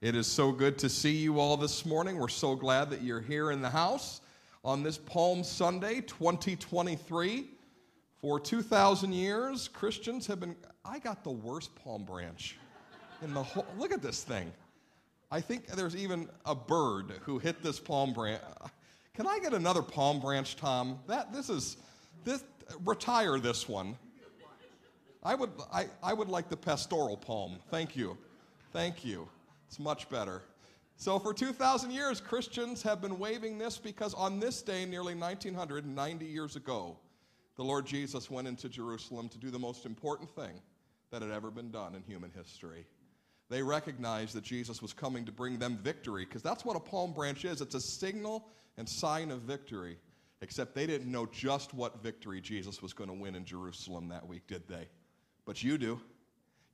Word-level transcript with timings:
It 0.00 0.16
is 0.16 0.26
so 0.26 0.50
good 0.50 0.78
to 0.78 0.88
see 0.88 1.14
you 1.14 1.38
all 1.40 1.58
this 1.58 1.84
morning. 1.84 2.16
We're 2.16 2.28
so 2.28 2.54
glad 2.54 2.88
that 2.88 3.02
you're 3.02 3.20
here 3.20 3.50
in 3.50 3.60
the 3.60 3.68
house 3.68 4.22
on 4.64 4.82
this 4.82 4.96
Palm 4.96 5.44
Sunday 5.44 6.00
2023. 6.00 7.44
For 8.22 8.40
2,000 8.40 9.12
years, 9.12 9.68
Christians 9.68 10.26
have 10.26 10.40
been. 10.40 10.56
I 10.86 11.00
got 11.00 11.22
the 11.22 11.30
worst 11.30 11.74
palm 11.84 12.04
branch 12.04 12.56
in 13.20 13.34
the 13.34 13.42
whole. 13.42 13.66
Look 13.76 13.92
at 13.92 14.00
this 14.00 14.24
thing. 14.24 14.50
I 15.30 15.42
think 15.42 15.66
there's 15.66 15.96
even 15.96 16.30
a 16.46 16.54
bird 16.54 17.12
who 17.20 17.38
hit 17.38 17.62
this 17.62 17.78
palm 17.78 18.14
branch. 18.14 18.40
Can 19.12 19.26
I 19.26 19.38
get 19.38 19.52
another 19.52 19.82
palm 19.82 20.18
branch, 20.18 20.56
Tom? 20.56 20.98
That 21.08 21.30
this 21.30 21.50
is 21.50 21.76
this 22.24 22.42
retire 22.86 23.38
this 23.38 23.68
one. 23.68 23.98
I 25.22 25.34
would 25.34 25.50
I, 25.70 25.88
I 26.02 26.14
would 26.14 26.30
like 26.30 26.48
the 26.48 26.56
pastoral 26.56 27.18
palm. 27.18 27.58
Thank 27.70 27.96
you. 27.96 28.16
Thank 28.72 29.04
you. 29.04 29.28
It's 29.70 29.78
much 29.78 30.08
better. 30.08 30.42
So, 30.96 31.20
for 31.20 31.32
2,000 31.32 31.92
years, 31.92 32.20
Christians 32.20 32.82
have 32.82 33.00
been 33.00 33.20
waving 33.20 33.56
this 33.56 33.78
because 33.78 34.14
on 34.14 34.40
this 34.40 34.62
day, 34.62 34.84
nearly 34.84 35.14
1990 35.14 36.26
years 36.26 36.56
ago, 36.56 36.98
the 37.54 37.62
Lord 37.62 37.86
Jesus 37.86 38.28
went 38.28 38.48
into 38.48 38.68
Jerusalem 38.68 39.28
to 39.28 39.38
do 39.38 39.48
the 39.48 39.60
most 39.60 39.86
important 39.86 40.28
thing 40.28 40.60
that 41.12 41.22
had 41.22 41.30
ever 41.30 41.52
been 41.52 41.70
done 41.70 41.94
in 41.94 42.02
human 42.02 42.32
history. 42.32 42.84
They 43.48 43.62
recognized 43.62 44.34
that 44.34 44.42
Jesus 44.42 44.82
was 44.82 44.92
coming 44.92 45.24
to 45.24 45.30
bring 45.30 45.56
them 45.56 45.78
victory 45.80 46.24
because 46.24 46.42
that's 46.42 46.64
what 46.64 46.74
a 46.74 46.80
palm 46.80 47.12
branch 47.12 47.44
is 47.44 47.60
it's 47.60 47.76
a 47.76 47.80
signal 47.80 48.48
and 48.76 48.88
sign 48.88 49.30
of 49.30 49.42
victory. 49.42 49.98
Except 50.42 50.74
they 50.74 50.88
didn't 50.88 51.12
know 51.12 51.26
just 51.26 51.74
what 51.74 52.02
victory 52.02 52.40
Jesus 52.40 52.82
was 52.82 52.92
going 52.92 53.08
to 53.08 53.14
win 53.14 53.36
in 53.36 53.44
Jerusalem 53.44 54.08
that 54.08 54.26
week, 54.26 54.48
did 54.48 54.66
they? 54.66 54.88
But 55.44 55.62
you 55.62 55.78
do. 55.78 56.00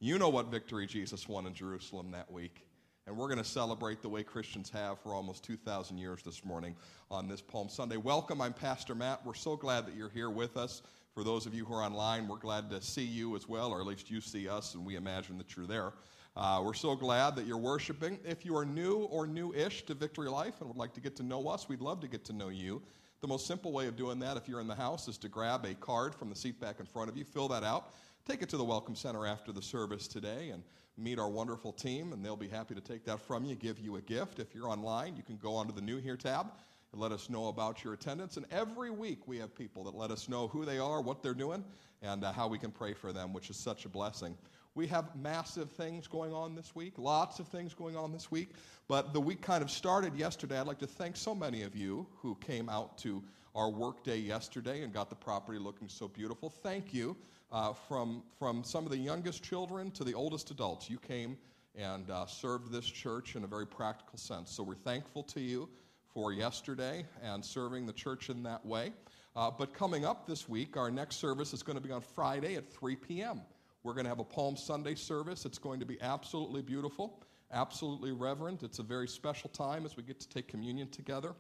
You 0.01 0.19
know 0.19 0.31
what 0.31 0.51
victory 0.51 0.87
Jesus 0.87 1.29
won 1.29 1.47
in 1.47 1.53
Jerusalem 1.53 2.11
that 2.13 2.33
week. 2.33 2.63
And 3.09 3.17
we're 3.17 3.29
going 3.29 3.39
to 3.39 3.45
celebrate 3.45 4.03
the 4.03 4.09
way 4.09 4.25
Christians 4.25 4.69
have 4.71 4.99
for 4.99 5.15
almost 5.15 5.45
2,000 5.45 5.97
years 5.97 6.25
this 6.25 6.45
morning 6.45 6.75
on 7.09 7.29
this 7.29 7.41
Palm 7.41 7.69
Sunday. 7.69 7.97
Welcome, 7.97 8.41
I'm 8.41 8.53
Pastor 8.53 8.97
Matt. 8.97 9.25
We're 9.25 9.35
so 9.35 9.55
glad 9.55 9.87
that 9.87 9.95
you're 9.95 10.09
here 10.09 10.29
with 10.29 10.57
us. 10.57 10.83
For 11.15 11.23
those 11.23 11.47
of 11.47 11.55
you 11.55 11.65
who 11.65 11.73
are 11.75 11.85
online, 11.85 12.27
we're 12.27 12.39
glad 12.39 12.69
to 12.71 12.83
see 12.83 13.05
you 13.05 13.37
as 13.37 13.49
well, 13.49 13.71
or 13.71 13.81
at 13.81 13.87
least 13.87 14.11
you 14.11 14.21
see 14.21 14.49
us, 14.49 14.75
and 14.75 14.85
we 14.85 14.97
imagine 14.97 15.39
that 15.39 15.57
you're 15.57 15.69
there. 15.69 15.93
Uh, 16.37 16.61
we're 16.65 16.75
so 16.75 16.97
glad 16.97 17.37
that 17.37 17.47
you're 17.47 17.57
worshiping. 17.57 18.19
If 18.25 18.45
you 18.45 18.57
are 18.57 18.65
new 18.65 18.97
or 18.97 19.29
new 19.29 19.55
ish 19.55 19.87
to 19.87 19.95
Victory 19.95 20.29
Life 20.29 20.55
and 20.59 20.69
would 20.69 20.77
like 20.77 20.93
to 20.95 21.01
get 21.01 21.15
to 21.17 21.23
know 21.23 21.47
us, 21.47 21.69
we'd 21.69 21.81
love 21.81 22.01
to 22.01 22.09
get 22.09 22.25
to 22.25 22.33
know 22.33 22.49
you. 22.49 22.83
The 23.21 23.29
most 23.29 23.47
simple 23.47 23.71
way 23.71 23.87
of 23.87 23.97
doing 23.97 24.19
that, 24.19 24.37
if 24.37 24.49
you're 24.49 24.61
in 24.61 24.67
the 24.67 24.75
house, 24.75 25.07
is 25.07 25.17
to 25.19 25.29
grab 25.29 25.65
a 25.65 25.75
card 25.75 26.13
from 26.13 26.29
the 26.29 26.35
seat 26.35 26.61
back 26.61 26.81
in 26.81 26.87
front 26.87 27.09
of 27.09 27.17
you, 27.17 27.23
fill 27.23 27.47
that 27.49 27.63
out, 27.63 27.93
take 28.29 28.43
it 28.43 28.49
to 28.49 28.57
the 28.57 28.65
Welcome 28.65 28.97
Center 28.97 29.29
after 29.29 29.53
the 29.53 29.63
service 29.63 30.09
today, 30.09 30.51
and 30.51 30.65
meet 30.99 31.19
our 31.19 31.29
wonderful 31.29 31.73
team, 31.73 32.13
and 32.13 32.25
they'll 32.25 32.37
be 32.37 32.49
happy 32.49 32.75
to 32.75 32.81
take 32.81 33.05
that 33.05 33.21
from 33.21 33.45
you, 33.45 33.55
give 33.55 33.79
you 33.79 33.97
a 33.97 34.01
gift. 34.01 34.39
If 34.39 34.55
you're 34.55 34.69
online, 34.69 35.17
you 35.17 35.23
can 35.23 35.37
go 35.37 35.55
onto 35.55 35.75
the 35.75 35.81
New 35.81 35.99
Here 35.99 36.17
tab 36.17 36.53
and 36.93 37.01
let 37.01 37.13
us 37.13 37.29
know 37.29 37.49
about 37.49 37.85
your 37.85 37.93
attendance. 37.93 38.37
And 38.37 38.47
every 38.51 38.91
week 38.91 39.27
we 39.27 39.39
have 39.39 39.55
people 39.55 39.85
that 39.85 39.95
let 39.95 40.11
us 40.11 40.29
know 40.29 40.49
who 40.49 40.65
they 40.65 40.79
are, 40.79 41.01
what 41.01 41.23
they're 41.23 41.35
doing, 41.35 41.65
and 42.03 42.25
uh, 42.25 42.33
how 42.33 42.49
we 42.49 42.59
can 42.59 42.71
pray 42.71 42.95
for 42.95 43.13
them, 43.13 43.33
which 43.33 43.51
is 43.51 43.57
such 43.57 43.85
a 43.85 43.89
blessing. 43.89 44.37
We 44.75 44.87
have 44.89 45.15
massive 45.17 45.71
things 45.71 46.07
going 46.07 46.33
on 46.33 46.55
this 46.55 46.75
week, 46.75 46.95
lots 46.99 47.39
of 47.39 47.49
things 47.49 47.75
going 47.75 47.97
on 47.97 48.13
this 48.13 48.31
week. 48.31 48.51
But 48.89 49.13
the 49.13 49.21
week 49.21 49.41
kind 49.41 49.63
of 49.63 49.71
started 49.71 50.15
yesterday. 50.15 50.61
I'd 50.61 50.67
like 50.67 50.79
to 50.81 50.87
thank 50.87 51.17
so 51.17 51.35
many 51.35 51.63
of 51.63 51.75
you 51.75 52.07
who 52.21 52.37
came 52.37 52.69
out 52.69 52.99
to 52.99 53.23
our 53.55 53.71
work 53.71 54.05
day 54.05 54.19
yesterday 54.19 54.83
and 54.83 54.93
got 54.93 55.09
the 55.09 55.17
property 55.17 55.59
looking 55.59 55.89
so 55.89 56.09
beautiful. 56.09 56.51
Thank 56.51 56.93
you 56.93 57.17
uh, 57.53 57.73
from, 57.73 58.23
from 58.39 58.65
some 58.65 58.85
of 58.85 58.91
the 58.91 58.99
youngest 58.99 59.43
children 59.43 59.91
to 59.93 60.05
the 60.05 60.15
oldest 60.15 60.51
adults. 60.51 60.91
You 60.91 60.99
came 60.99 61.37
and 61.75 62.11
uh, 62.11 62.27
served 62.27 62.73
this 62.73 62.87
church 62.87 63.37
in 63.37 63.45
a 63.45 63.47
very 63.47 63.67
practical 63.67 64.19
sense. 64.19 64.51
So 64.51 64.63
we're 64.63 64.75
thankful 64.75 65.23
to 65.25 65.41
you 65.41 65.69
for 66.13 66.33
yesterday 66.33 67.05
and 67.23 67.45
serving 67.45 67.87
the 67.87 67.93
church 67.93 68.31
in 68.31 68.43
that 68.45 68.65
way. 68.65 68.93
Uh, 69.37 69.51
but 69.51 69.75
coming 69.75 70.07
up 70.07 70.27
this 70.27 70.49
week, 70.49 70.77
our 70.77 70.91
next 70.91 71.17
service 71.17 71.53
is 71.53 71.63
going 71.63 71.77
to 71.77 71.83
be 71.83 71.93
on 71.93 72.01
Friday 72.01 72.57
at 72.57 72.73
3 72.73 72.97
p.m. 72.97 73.43
We're 73.83 73.93
going 73.93 74.07
to 74.07 74.09
have 74.09 74.19
a 74.19 74.25
Palm 74.25 74.57
Sunday 74.57 74.95
service. 74.95 75.45
It's 75.45 75.59
going 75.59 75.79
to 75.81 75.87
be 75.87 76.01
absolutely 76.01 76.63
beautiful, 76.63 77.23
absolutely 77.53 78.13
reverent. 78.13 78.63
It's 78.63 78.79
a 78.79 78.83
very 78.83 79.07
special 79.07 79.51
time 79.51 79.85
as 79.85 79.97
we 79.97 80.03
get 80.03 80.19
to 80.21 80.29
take 80.29 80.49
communion 80.49 80.89
together. 80.89 81.35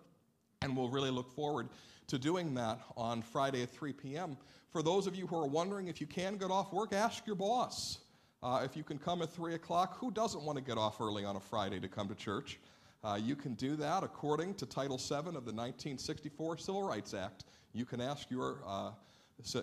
And 0.62 0.76
we'll 0.76 0.90
really 0.90 1.10
look 1.10 1.30
forward 1.30 1.68
to 2.08 2.18
doing 2.18 2.54
that 2.54 2.80
on 2.96 3.22
Friday 3.22 3.62
at 3.62 3.70
3 3.70 3.94
p.m. 3.94 4.36
For 4.76 4.82
those 4.82 5.06
of 5.06 5.16
you 5.16 5.26
who 5.26 5.38
are 5.38 5.46
wondering 5.46 5.88
if 5.88 6.02
you 6.02 6.06
can 6.06 6.36
get 6.36 6.50
off 6.50 6.70
work, 6.70 6.92
ask 6.92 7.26
your 7.26 7.34
boss. 7.34 8.00
Uh, 8.42 8.60
if 8.62 8.76
you 8.76 8.82
can 8.82 8.98
come 8.98 9.22
at 9.22 9.32
3 9.32 9.54
o'clock, 9.54 9.96
who 9.98 10.10
doesn't 10.10 10.42
want 10.42 10.58
to 10.58 10.62
get 10.62 10.76
off 10.76 11.00
early 11.00 11.24
on 11.24 11.34
a 11.34 11.40
Friday 11.40 11.80
to 11.80 11.88
come 11.88 12.08
to 12.08 12.14
church? 12.14 12.60
Uh, 13.02 13.18
you 13.18 13.34
can 13.34 13.54
do 13.54 13.74
that 13.76 14.02
according 14.02 14.52
to 14.56 14.66
Title 14.66 14.98
VII 14.98 15.14
of 15.14 15.46
the 15.46 15.54
1964 15.54 16.58
Civil 16.58 16.82
Rights 16.82 17.14
Act. 17.14 17.46
You 17.72 17.86
can 17.86 18.02
ask 18.02 18.30
your, 18.30 18.58
uh, 18.66 18.90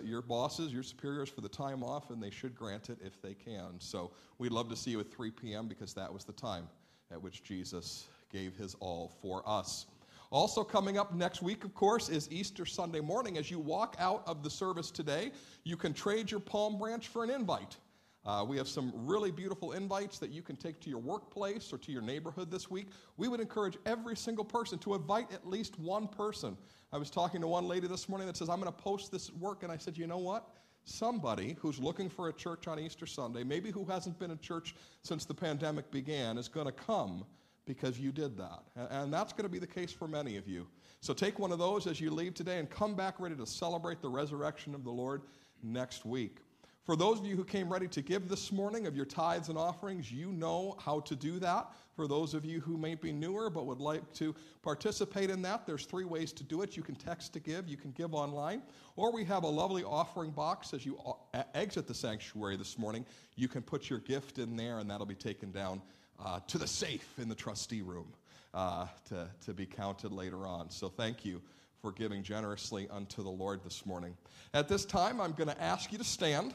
your 0.03 0.23
bosses, 0.23 0.73
your 0.73 0.81
superiors 0.81 1.29
for 1.29 1.41
the 1.41 1.49
time 1.49 1.83
off, 1.83 2.09
and 2.09 2.19
they 2.19 2.31
should 2.31 2.55
grant 2.55 2.89
it 2.89 2.97
if 3.05 3.21
they 3.21 3.35
can. 3.35 3.75
So 3.77 4.13
we'd 4.39 4.51
love 4.51 4.67
to 4.69 4.75
see 4.75 4.89
you 4.89 4.99
at 4.99 5.13
3 5.13 5.29
p.m. 5.29 5.67
because 5.67 5.93
that 5.93 6.11
was 6.11 6.23
the 6.23 6.33
time 6.33 6.67
at 7.11 7.21
which 7.21 7.43
Jesus 7.43 8.07
gave 8.31 8.55
his 8.55 8.73
all 8.79 9.11
for 9.21 9.43
us. 9.45 9.85
Also, 10.33 10.63
coming 10.63 10.97
up 10.97 11.13
next 11.13 11.43
week, 11.43 11.63
of 11.63 11.75
course, 11.75 12.09
is 12.09 12.27
Easter 12.31 12.65
Sunday 12.65 12.99
morning. 12.99 13.37
As 13.37 13.51
you 13.51 13.59
walk 13.59 13.95
out 13.99 14.23
of 14.25 14.41
the 14.41 14.49
service 14.49 14.89
today, 14.89 15.31
you 15.63 15.77
can 15.77 15.93
trade 15.93 16.31
your 16.31 16.39
palm 16.39 16.79
branch 16.79 17.07
for 17.09 17.23
an 17.23 17.29
invite. 17.29 17.77
Uh, 18.25 18.43
we 18.47 18.57
have 18.57 18.67
some 18.67 18.91
really 18.95 19.29
beautiful 19.29 19.73
invites 19.73 20.17
that 20.17 20.31
you 20.31 20.41
can 20.41 20.55
take 20.55 20.79
to 20.79 20.89
your 20.89 20.97
workplace 20.97 21.71
or 21.71 21.77
to 21.77 21.91
your 21.91 22.01
neighborhood 22.01 22.49
this 22.49 22.71
week. 22.71 22.87
We 23.15 23.27
would 23.27 23.41
encourage 23.41 23.77
every 23.85 24.15
single 24.15 24.43
person 24.43 24.79
to 24.79 24.95
invite 24.95 25.31
at 25.31 25.47
least 25.47 25.77
one 25.77 26.07
person. 26.07 26.57
I 26.91 26.97
was 26.97 27.11
talking 27.11 27.39
to 27.41 27.47
one 27.47 27.67
lady 27.67 27.85
this 27.85 28.09
morning 28.09 28.25
that 28.25 28.35
says, 28.35 28.49
I'm 28.49 28.59
going 28.59 28.73
to 28.73 28.83
post 28.83 29.11
this 29.11 29.29
at 29.29 29.37
work. 29.37 29.61
And 29.61 29.71
I 29.71 29.77
said, 29.77 29.95
You 29.99 30.07
know 30.07 30.17
what? 30.17 30.49
Somebody 30.83 31.57
who's 31.59 31.77
looking 31.77 32.09
for 32.09 32.29
a 32.29 32.33
church 32.33 32.67
on 32.67 32.79
Easter 32.79 33.05
Sunday, 33.05 33.43
maybe 33.43 33.69
who 33.69 33.85
hasn't 33.85 34.17
been 34.17 34.31
in 34.31 34.39
church 34.39 34.73
since 35.03 35.25
the 35.25 35.35
pandemic 35.35 35.91
began, 35.91 36.39
is 36.39 36.47
going 36.47 36.65
to 36.65 36.71
come 36.71 37.23
because 37.65 37.99
you 37.99 38.11
did 38.11 38.37
that. 38.37 38.63
And 38.75 39.13
that's 39.13 39.33
going 39.33 39.43
to 39.43 39.49
be 39.49 39.59
the 39.59 39.67
case 39.67 39.91
for 39.91 40.07
many 40.07 40.37
of 40.37 40.47
you. 40.47 40.67
So 41.01 41.13
take 41.13 41.39
one 41.39 41.51
of 41.51 41.59
those 41.59 41.87
as 41.87 41.99
you 41.99 42.11
leave 42.11 42.33
today 42.33 42.59
and 42.59 42.69
come 42.69 42.95
back 42.95 43.19
ready 43.19 43.35
to 43.35 43.45
celebrate 43.45 44.01
the 44.01 44.09
resurrection 44.09 44.75
of 44.75 44.83
the 44.83 44.91
Lord 44.91 45.21
next 45.61 46.05
week. 46.05 46.37
For 46.83 46.97
those 46.97 47.17
of 47.17 47.25
you 47.25 47.37
who 47.37 47.45
came 47.45 47.71
ready 47.71 47.87
to 47.87 48.01
give 48.01 48.27
this 48.27 48.51
morning 48.51 48.87
of 48.87 48.95
your 48.95 49.05
tithes 49.05 49.47
and 49.47 49.57
offerings, 49.57 50.11
you 50.11 50.33
know 50.33 50.75
how 50.83 50.99
to 51.01 51.15
do 51.15 51.39
that. 51.39 51.71
For 51.95 52.09
those 52.09 52.33
of 52.33 52.43
you 52.43 52.59
who 52.59 52.77
may 52.77 52.95
be 52.95 53.13
newer 53.13 53.49
but 53.49 53.65
would 53.65 53.79
like 53.79 54.11
to 54.15 54.35
participate 54.61 55.29
in 55.29 55.41
that, 55.43 55.65
there's 55.65 55.85
three 55.85 56.03
ways 56.03 56.33
to 56.33 56.43
do 56.43 56.61
it. 56.61 56.75
You 56.75 56.83
can 56.83 56.95
text 56.95 57.31
to 57.33 57.39
give, 57.39 57.69
you 57.69 57.77
can 57.77 57.91
give 57.91 58.13
online, 58.13 58.61
or 58.97 59.13
we 59.13 59.23
have 59.23 59.43
a 59.43 59.47
lovely 59.47 59.85
offering 59.85 60.31
box 60.31 60.73
as 60.73 60.85
you 60.85 60.99
uh, 61.33 61.43
exit 61.53 61.87
the 61.87 61.93
sanctuary 61.93 62.57
this 62.57 62.77
morning. 62.77 63.05
You 63.37 63.47
can 63.47 63.61
put 63.61 63.89
your 63.89 63.99
gift 63.99 64.37
in 64.37 64.57
there, 64.57 64.79
and 64.79 64.89
that'll 64.89 65.05
be 65.05 65.15
taken 65.15 65.51
down 65.51 65.81
uh, 66.23 66.39
to 66.47 66.57
the 66.57 66.67
safe 66.67 67.07
in 67.17 67.29
the 67.29 67.35
trustee 67.35 67.81
room 67.81 68.07
uh, 68.53 68.87
to, 69.09 69.27
to 69.45 69.53
be 69.53 69.65
counted 69.65 70.11
later 70.11 70.47
on. 70.47 70.69
So 70.69 70.89
thank 70.89 71.25
you 71.25 71.41
for 71.81 71.91
giving 71.91 72.23
generously 72.23 72.87
unto 72.89 73.23
the 73.23 73.29
Lord 73.29 73.63
this 73.63 73.85
morning. 73.85 74.15
At 74.53 74.67
this 74.67 74.85
time, 74.85 75.19
I'm 75.19 75.33
going 75.33 75.49
to 75.49 75.61
ask 75.61 75.91
you 75.91 75.97
to 75.97 76.03
stand, 76.03 76.53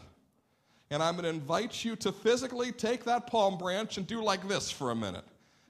and 0.90 1.02
I'm 1.02 1.14
going 1.14 1.24
to 1.24 1.30
invite 1.30 1.84
you 1.84 1.96
to 1.96 2.12
physically 2.12 2.72
take 2.72 3.04
that 3.04 3.26
palm 3.26 3.58
branch 3.58 3.98
and 3.98 4.06
do 4.06 4.22
like 4.22 4.48
this 4.48 4.70
for 4.70 4.90
a 4.90 4.96
minute. 4.96 5.24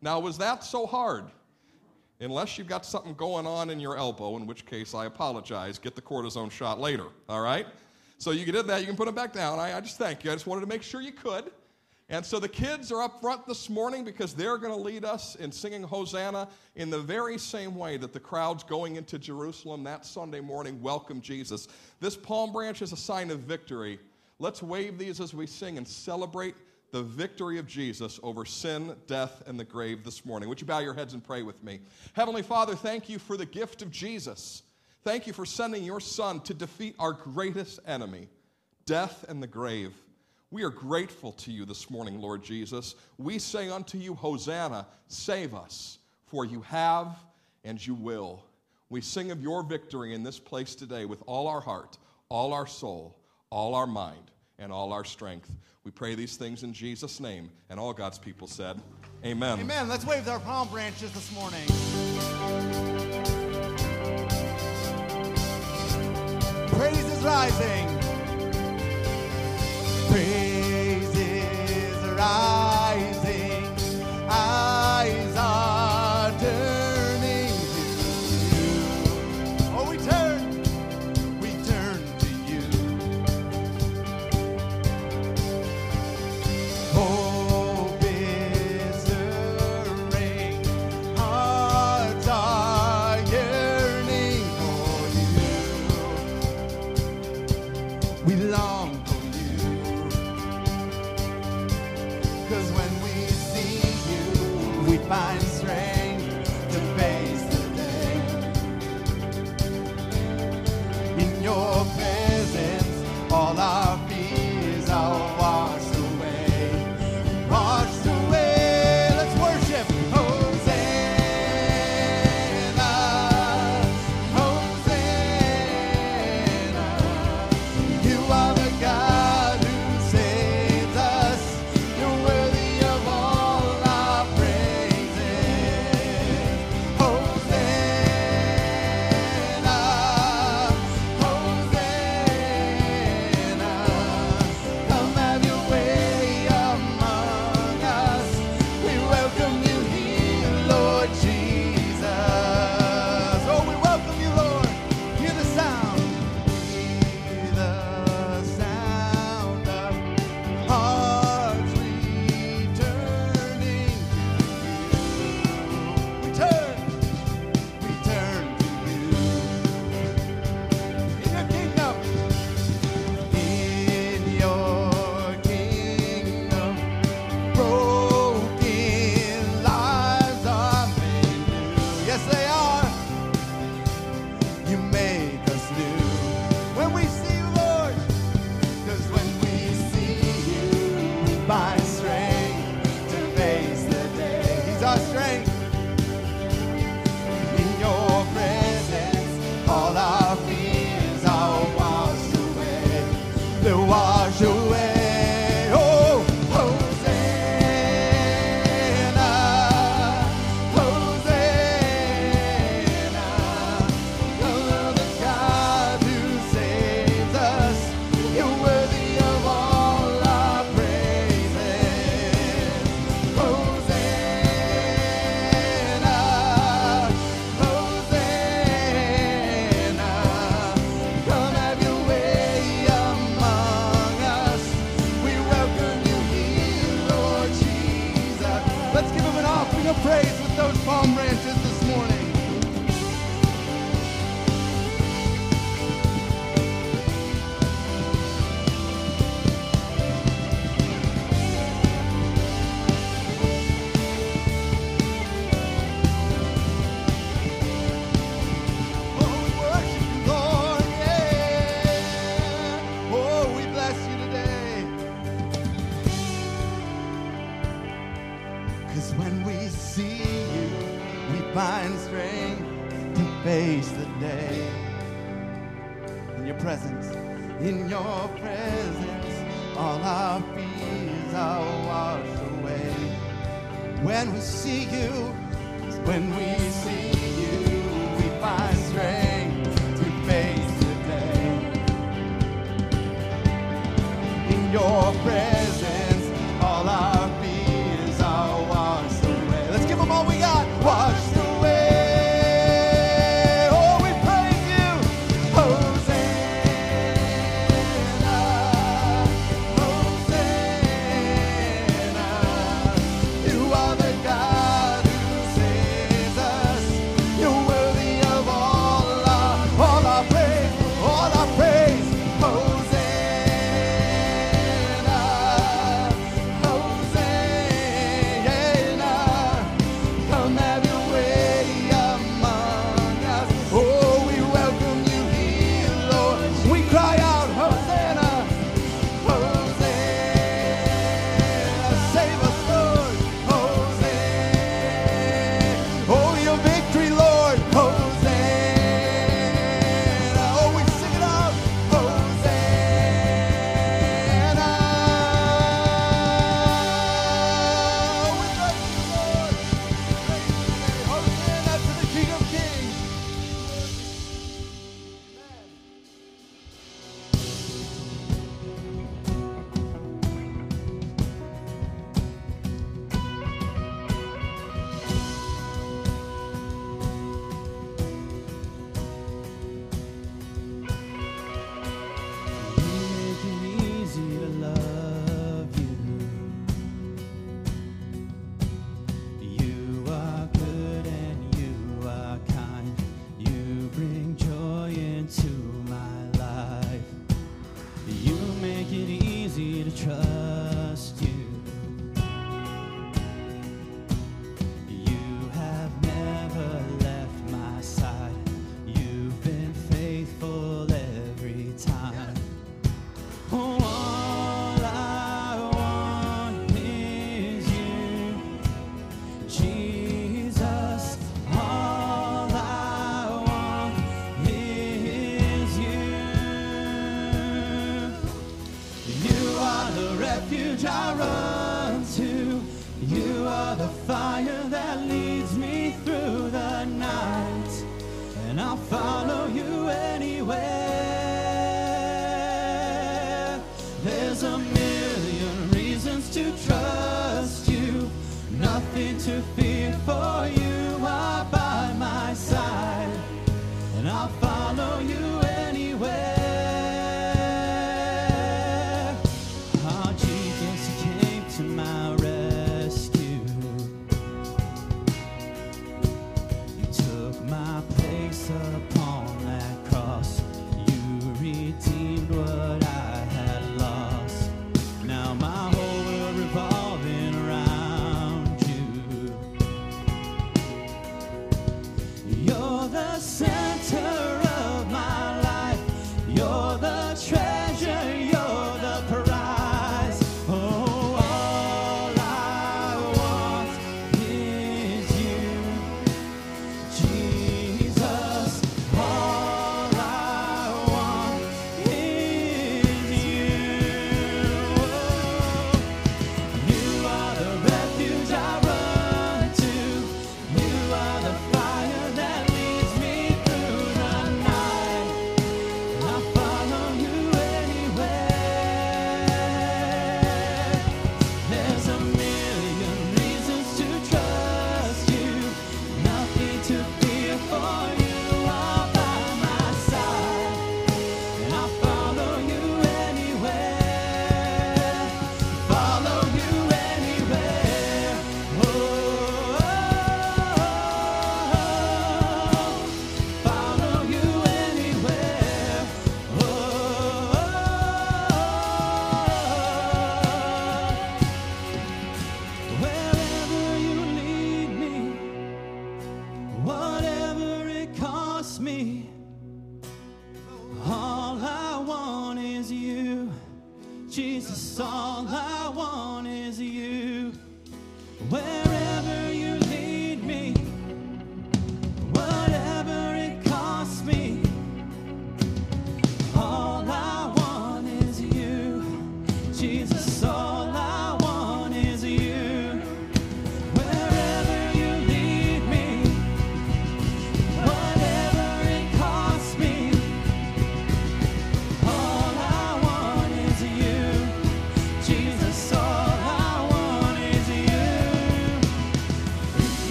Now, 0.00 0.20
was 0.20 0.38
that 0.38 0.64
so 0.64 0.86
hard? 0.86 1.24
Unless 2.18 2.56
you've 2.56 2.68
got 2.68 2.86
something 2.86 3.14
going 3.14 3.46
on 3.46 3.68
in 3.68 3.80
your 3.80 3.96
elbow, 3.98 4.36
in 4.36 4.46
which 4.46 4.64
case 4.64 4.94
I 4.94 5.06
apologize. 5.06 5.78
Get 5.78 5.96
the 5.96 6.02
cortisone 6.02 6.50
shot 6.50 6.80
later, 6.80 7.06
all 7.28 7.40
right? 7.40 7.66
So 8.18 8.30
you 8.30 8.50
did 8.50 8.68
that, 8.68 8.80
you 8.80 8.86
can 8.86 8.96
put 8.96 9.08
it 9.08 9.14
back 9.14 9.32
down. 9.32 9.58
I, 9.58 9.76
I 9.76 9.80
just 9.80 9.98
thank 9.98 10.22
you. 10.22 10.30
I 10.30 10.34
just 10.34 10.46
wanted 10.46 10.60
to 10.60 10.68
make 10.68 10.84
sure 10.84 11.02
you 11.02 11.12
could. 11.12 11.50
And 12.08 12.26
so 12.26 12.38
the 12.38 12.48
kids 12.48 12.92
are 12.92 13.02
up 13.02 13.20
front 13.20 13.46
this 13.46 13.70
morning 13.70 14.04
because 14.04 14.34
they're 14.34 14.58
going 14.58 14.72
to 14.72 14.78
lead 14.78 15.04
us 15.04 15.34
in 15.36 15.50
singing 15.50 15.82
Hosanna 15.82 16.48
in 16.76 16.90
the 16.90 16.98
very 16.98 17.38
same 17.38 17.74
way 17.74 17.96
that 17.96 18.12
the 18.12 18.20
crowds 18.20 18.64
going 18.64 18.96
into 18.96 19.18
Jerusalem 19.18 19.84
that 19.84 20.04
Sunday 20.04 20.40
morning 20.40 20.82
welcome 20.82 21.20
Jesus. 21.20 21.68
This 22.00 22.16
palm 22.16 22.52
branch 22.52 22.82
is 22.82 22.92
a 22.92 22.96
sign 22.96 23.30
of 23.30 23.40
victory. 23.40 23.98
Let's 24.38 24.62
wave 24.62 24.98
these 24.98 25.20
as 25.20 25.32
we 25.32 25.46
sing 25.46 25.78
and 25.78 25.86
celebrate 25.86 26.54
the 26.90 27.02
victory 27.02 27.58
of 27.58 27.66
Jesus 27.66 28.20
over 28.22 28.44
sin, 28.44 28.94
death, 29.06 29.42
and 29.46 29.58
the 29.58 29.64
grave 29.64 30.04
this 30.04 30.26
morning. 30.26 30.48
Would 30.48 30.60
you 30.60 30.66
bow 30.66 30.80
your 30.80 30.94
heads 30.94 31.14
and 31.14 31.24
pray 31.24 31.42
with 31.42 31.62
me? 31.64 31.80
Heavenly 32.12 32.42
Father, 32.42 32.74
thank 32.74 33.08
you 33.08 33.18
for 33.18 33.38
the 33.38 33.46
gift 33.46 33.80
of 33.80 33.90
Jesus. 33.90 34.62
Thank 35.02 35.26
you 35.26 35.32
for 35.32 35.46
sending 35.46 35.82
your 35.84 36.00
Son 36.00 36.40
to 36.40 36.52
defeat 36.52 36.94
our 36.98 37.12
greatest 37.12 37.80
enemy, 37.86 38.28
death 38.84 39.24
and 39.28 39.42
the 39.42 39.46
grave. 39.46 39.94
We 40.52 40.64
are 40.64 40.70
grateful 40.70 41.32
to 41.32 41.50
you 41.50 41.64
this 41.64 41.88
morning, 41.88 42.20
Lord 42.20 42.44
Jesus. 42.44 42.94
We 43.16 43.38
say 43.38 43.70
unto 43.70 43.96
you, 43.96 44.14
Hosanna, 44.14 44.86
save 45.08 45.54
us, 45.54 45.98
for 46.26 46.44
you 46.44 46.60
have 46.60 47.16
and 47.64 47.84
you 47.84 47.94
will. 47.94 48.44
We 48.90 49.00
sing 49.00 49.30
of 49.30 49.40
your 49.40 49.62
victory 49.62 50.12
in 50.14 50.22
this 50.22 50.38
place 50.38 50.74
today 50.74 51.06
with 51.06 51.22
all 51.26 51.48
our 51.48 51.62
heart, 51.62 51.96
all 52.28 52.52
our 52.52 52.66
soul, 52.66 53.16
all 53.48 53.74
our 53.74 53.86
mind. 53.86 54.30
and 54.58 54.70
all 54.70 54.92
our 54.92 55.04
strength. 55.04 55.50
We 55.82 55.90
pray 55.90 56.14
these 56.14 56.36
things 56.36 56.62
in 56.62 56.72
Jesus' 56.72 57.18
name. 57.18 57.50
And 57.68 57.80
all 57.80 57.92
God's 57.92 58.18
people 58.18 58.46
said, 58.46 58.80
Amen. 59.24 59.58
Amen. 59.58 59.88
Let's 59.88 60.04
wave 60.06 60.28
our 60.28 60.38
palm 60.38 60.68
branches 60.68 61.10
this 61.12 61.32
morning. 61.32 61.66
Praise 66.68 67.04
is 67.04 67.22
rising. 67.24 68.01
Praise 70.12 71.16
is 71.16 71.96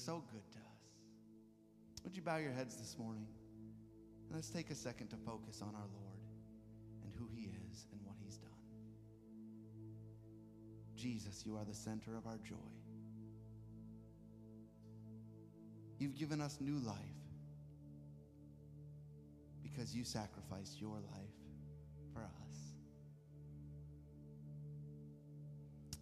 so 0.00 0.24
good 0.32 0.50
to 0.52 0.58
us. 0.58 2.04
Would 2.04 2.16
you 2.16 2.22
bow 2.22 2.38
your 2.38 2.52
heads 2.52 2.76
this 2.76 2.96
morning? 2.98 3.26
And 4.26 4.34
let's 4.34 4.48
take 4.48 4.70
a 4.70 4.74
second 4.74 5.08
to 5.08 5.16
focus 5.16 5.60
on 5.60 5.74
our 5.74 5.88
Lord 5.92 6.20
and 7.04 7.12
who 7.18 7.28
He 7.34 7.50
is 7.70 7.86
and 7.92 8.00
what 8.04 8.16
He's 8.24 8.38
done. 8.38 8.50
Jesus, 10.96 11.44
you 11.44 11.56
are 11.56 11.64
the 11.64 11.74
center 11.74 12.16
of 12.16 12.26
our 12.26 12.38
joy. 12.38 12.56
You've 15.98 16.16
given 16.16 16.40
us 16.40 16.56
new 16.60 16.78
life 16.78 16.96
because 19.62 19.94
you 19.94 20.04
sacrificed 20.04 20.80
your 20.80 20.94
life 20.94 21.36
for 22.14 22.20
us. 22.20 22.56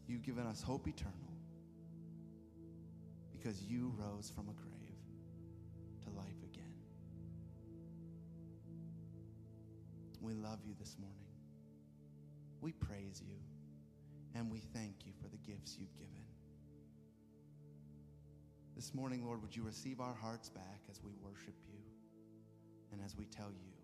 You've 0.07 0.23
given 0.23 0.47
us 0.47 0.63
hope 0.63 0.87
eternal 0.87 1.28
because 3.39 3.63
you 3.63 3.93
rose 3.97 4.33
from 4.35 4.49
a 4.49 4.53
grave 4.53 4.99
to 6.05 6.11
life 6.11 6.43
again. 6.43 6.65
We 10.21 10.35
love 10.35 10.59
you 10.67 10.75
this 10.79 10.97
morning. 10.99 11.17
We 12.61 12.73
praise 12.73 13.23
you 13.25 13.37
and 14.35 14.51
we 14.51 14.59
thank 14.59 15.07
you 15.07 15.13
for 15.23 15.29
the 15.29 15.37
gifts 15.39 15.77
you've 15.79 15.95
given. 15.95 16.25
This 18.75 18.95
morning, 18.95 19.25
Lord, 19.25 19.43
would 19.43 19.55
you 19.55 19.63
receive 19.63 20.01
our 20.01 20.15
hearts 20.15 20.49
back 20.49 20.81
as 20.91 21.01
we 21.03 21.13
worship 21.23 21.55
you 21.69 21.79
and 22.93 23.01
as 23.05 23.17
we 23.17 23.27
tell 23.27 23.51
you 23.51 23.78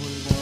Oh, 0.00 0.30
Lord. 0.30 0.37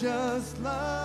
just 0.00 0.58
love. 0.62 0.99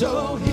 so 0.00 0.49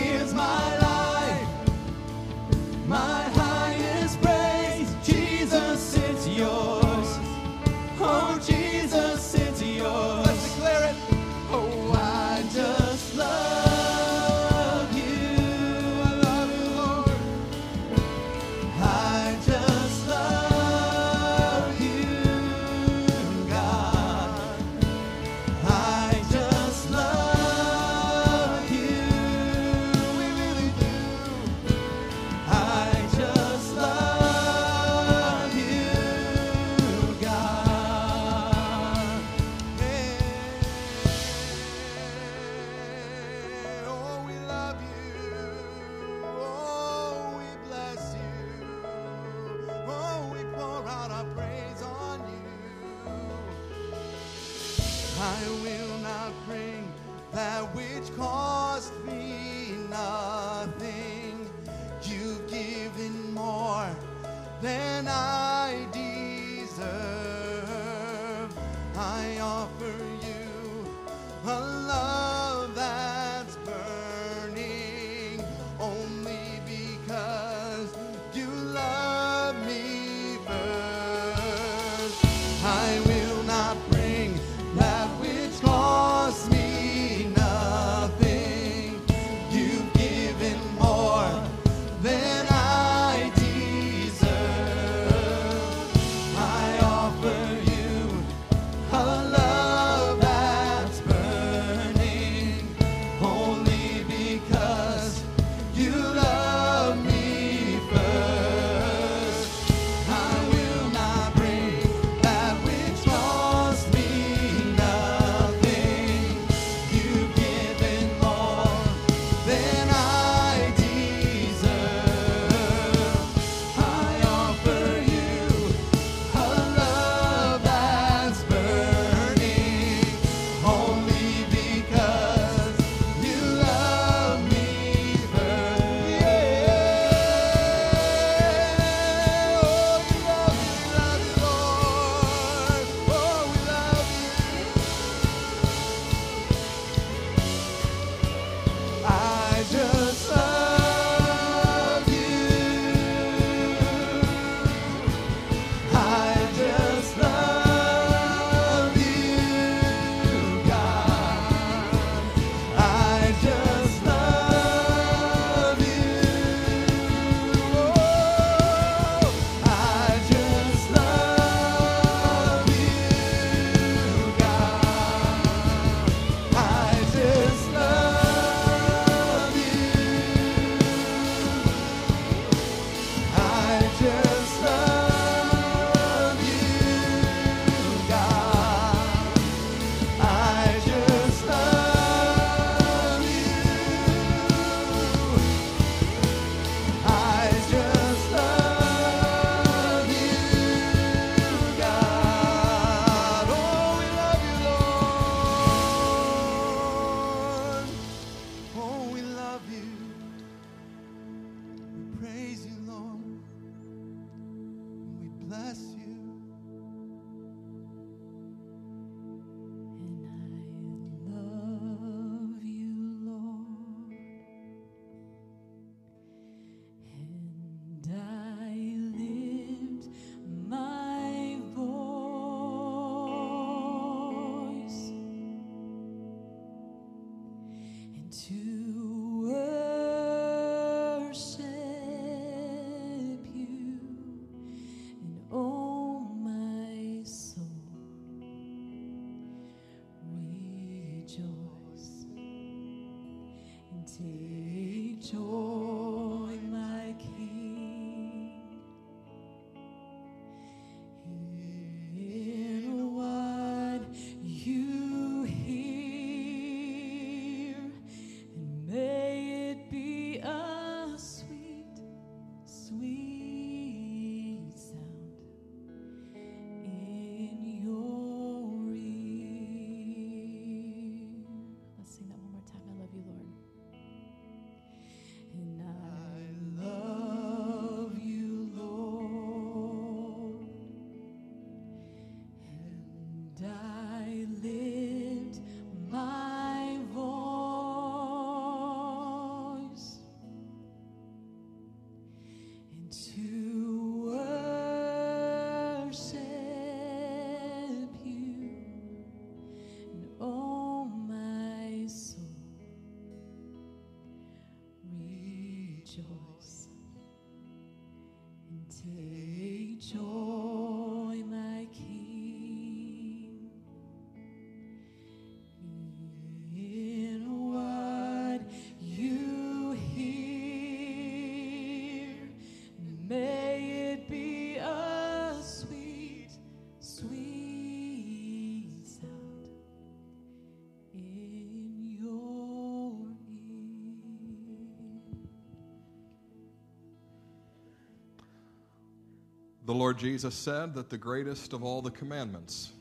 The 349.88 349.94
Lord 349.94 350.18
Jesus 350.18 350.54
said 350.54 350.96
that 350.96 351.10
the 351.10 351.18
greatest 351.18 351.72
of 351.72 351.82
all 351.82 352.02
the 352.02 352.12
commandments 352.12 352.92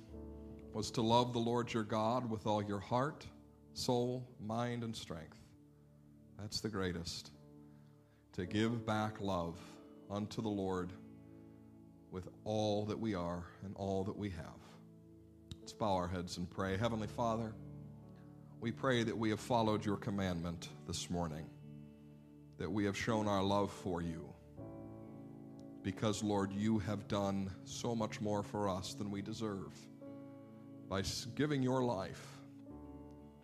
was 0.72 0.88
to 0.92 1.02
love 1.02 1.32
the 1.32 1.40
Lord 1.40 1.74
your 1.74 1.82
God 1.82 2.30
with 2.30 2.46
all 2.46 2.62
your 2.62 2.78
heart, 2.78 3.26
soul, 3.74 4.24
mind, 4.40 4.84
and 4.84 4.94
strength. 4.94 5.40
That's 6.38 6.60
the 6.60 6.68
greatest. 6.68 7.32
To 8.34 8.46
give 8.46 8.86
back 8.86 9.20
love 9.20 9.58
unto 10.08 10.40
the 10.40 10.48
Lord 10.48 10.92
with 12.12 12.28
all 12.44 12.84
that 12.84 13.00
we 13.00 13.16
are 13.16 13.42
and 13.64 13.74
all 13.74 14.04
that 14.04 14.16
we 14.16 14.30
have. 14.30 14.60
Let's 15.58 15.72
bow 15.72 15.92
our 15.92 16.06
heads 16.06 16.36
and 16.36 16.48
pray. 16.48 16.76
Heavenly 16.76 17.08
Father, 17.08 17.52
we 18.60 18.70
pray 18.70 19.02
that 19.02 19.18
we 19.18 19.30
have 19.30 19.40
followed 19.40 19.84
your 19.84 19.96
commandment 19.96 20.68
this 20.86 21.10
morning, 21.10 21.46
that 22.58 22.70
we 22.70 22.84
have 22.84 22.96
shown 22.96 23.26
our 23.26 23.42
love 23.42 23.72
for 23.72 24.02
you 24.02 24.35
because, 25.86 26.20
Lord, 26.20 26.50
you 26.50 26.80
have 26.80 27.06
done 27.06 27.48
so 27.62 27.94
much 27.94 28.20
more 28.20 28.42
for 28.42 28.68
us 28.68 28.94
than 28.94 29.08
we 29.08 29.22
deserve 29.22 29.72
by 30.88 31.04
giving 31.36 31.62
your 31.62 31.84
life 31.84 32.26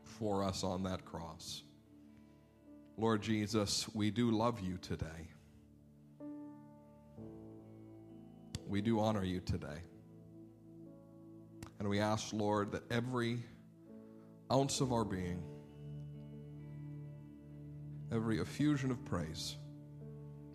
for 0.03 0.43
us 0.43 0.65
on 0.65 0.83
that 0.83 1.05
cross. 1.05 1.63
Lord 2.97 3.23
Jesus, 3.23 3.89
we 3.95 4.11
do 4.11 4.33
love 4.33 4.59
you 4.59 4.77
today. 4.79 5.29
We 8.67 8.81
do 8.81 8.99
honor 8.99 9.23
you 9.23 9.39
today. 9.39 9.79
And 11.79 11.89
we 11.89 12.01
ask, 12.01 12.33
Lord, 12.33 12.73
that 12.73 12.83
every 12.91 13.39
ounce 14.51 14.81
of 14.81 14.93
our 14.93 15.05
being, 15.05 15.45
every 18.11 18.41
effusion 18.41 18.91
of 18.91 19.05
praise, 19.05 19.55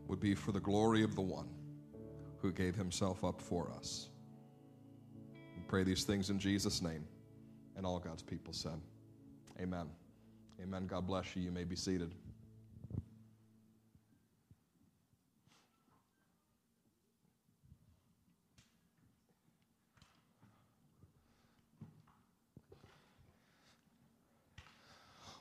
would 0.09 0.19
be 0.19 0.35
for 0.35 0.51
the 0.51 0.59
glory 0.59 1.01
of 1.01 1.15
the 1.15 1.21
one 1.21 1.47
who 2.41 2.51
gave 2.51 2.75
himself 2.75 3.23
up 3.23 3.41
for 3.41 3.71
us. 3.77 4.09
We 5.55 5.63
pray 5.67 5.83
these 5.83 6.03
things 6.03 6.29
in 6.29 6.39
Jesus' 6.39 6.81
name. 6.81 7.05
And 7.75 7.85
all 7.85 7.99
God's 7.99 8.23
people 8.23 8.53
said, 8.53 8.79
Amen. 9.59 9.87
Amen. 10.61 10.87
God 10.87 11.05
bless 11.05 11.35
you. 11.35 11.43
You 11.43 11.51
may 11.51 11.63
be 11.63 11.75
seated. 11.75 12.13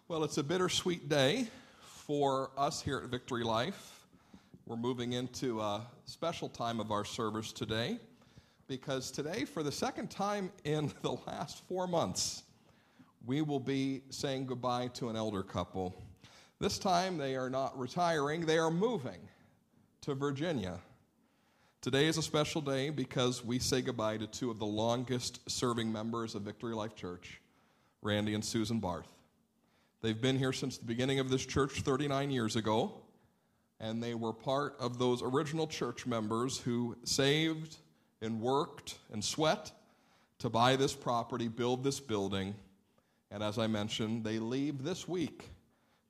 Well, 0.09 0.23
it's 0.23 0.39
a 0.39 0.43
bittersweet 0.45 1.09
day 1.09 1.49
for 1.81 2.51
us 2.57 2.81
here 2.81 2.99
at 2.99 3.11
Victory 3.11 3.43
Life. 3.43 3.96
We're 4.69 4.75
moving 4.75 5.13
into 5.13 5.61
a 5.61 5.87
special 6.07 6.49
time 6.49 6.81
of 6.81 6.91
our 6.91 7.05
service 7.05 7.53
today 7.53 8.01
because 8.67 9.13
today, 9.13 9.45
for 9.45 9.63
the 9.63 9.71
second 9.71 10.11
time 10.11 10.51
in 10.65 10.93
the 11.03 11.13
last 11.29 11.63
four 11.69 11.87
months, 11.87 12.43
we 13.25 13.43
will 13.43 13.61
be 13.61 14.03
saying 14.11 14.47
goodbye 14.47 14.89
to 14.95 15.09
an 15.09 15.15
elder 15.15 15.45
couple. 15.45 16.03
This 16.59 16.81
time, 16.81 17.17
they 17.17 17.37
are 17.37 17.49
not 17.49 17.79
retiring, 17.79 18.45
they 18.45 18.59
are 18.59 18.73
moving 18.73 19.21
to 20.01 20.15
Virginia. 20.15 20.81
Today 21.81 22.07
is 22.07 22.19
a 22.19 22.23
special 22.23 22.61
day 22.61 22.91
because 22.91 23.45
we 23.45 23.61
say 23.61 23.81
goodbye 23.81 24.17
to 24.17 24.27
two 24.27 24.51
of 24.51 24.59
the 24.59 24.67
longest 24.67 25.49
serving 25.49 25.93
members 25.93 26.35
of 26.35 26.43
Victory 26.43 26.75
Life 26.75 26.97
Church, 26.97 27.41
Randy 28.03 28.35
and 28.35 28.45
Susan 28.45 28.81
Barth. 28.81 29.13
They've 30.03 30.21
been 30.21 30.37
here 30.37 30.53
since 30.53 30.77
the 30.77 30.87
beginning 30.87 31.21
of 31.21 31.31
this 31.31 31.47
church 31.47 31.83
39 31.83 32.33
years 32.33 32.57
ago, 32.57 33.03
and 33.81 34.03
they 34.03 34.15
were 34.15 34.33
part 34.33 34.77
of 34.79 34.99
those 34.99 35.23
original 35.23 35.67
church 35.67 36.07
members 36.07 36.59
who 36.59 36.97
saved 37.05 37.77
and 38.23 38.41
worked 38.41 38.97
and 39.13 39.23
sweat 39.23 39.73
to 40.39 40.49
buy 40.49 40.77
this 40.77 40.95
property, 40.95 41.49
build 41.49 41.85
this 41.85 42.01
building. 42.01 42.55
And 43.31 43.43
as 43.43 43.59
I 43.59 43.67
mentioned, 43.67 44.25
they 44.25 44.39
leave 44.39 44.83
this 44.83 45.07
week 45.07 45.51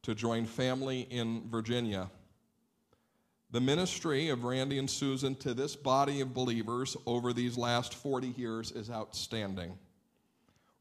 to 0.03 0.15
join 0.15 0.47
family 0.47 1.07
in 1.11 1.49
Virginia. 1.51 2.11
The 3.51 3.61
ministry 3.61 4.29
of 4.29 4.45
Randy 4.45 4.79
and 4.79 4.91
Susan 4.91 5.35
to 5.37 5.55
this 5.55 5.77
body 5.77 6.21
of 6.21 6.35
believers 6.35 6.97
over 7.07 7.33
these 7.33 7.57
last 7.57 7.95
40 7.95 8.29
years 8.37 8.73
is 8.73 8.91
outstanding. 8.91 9.79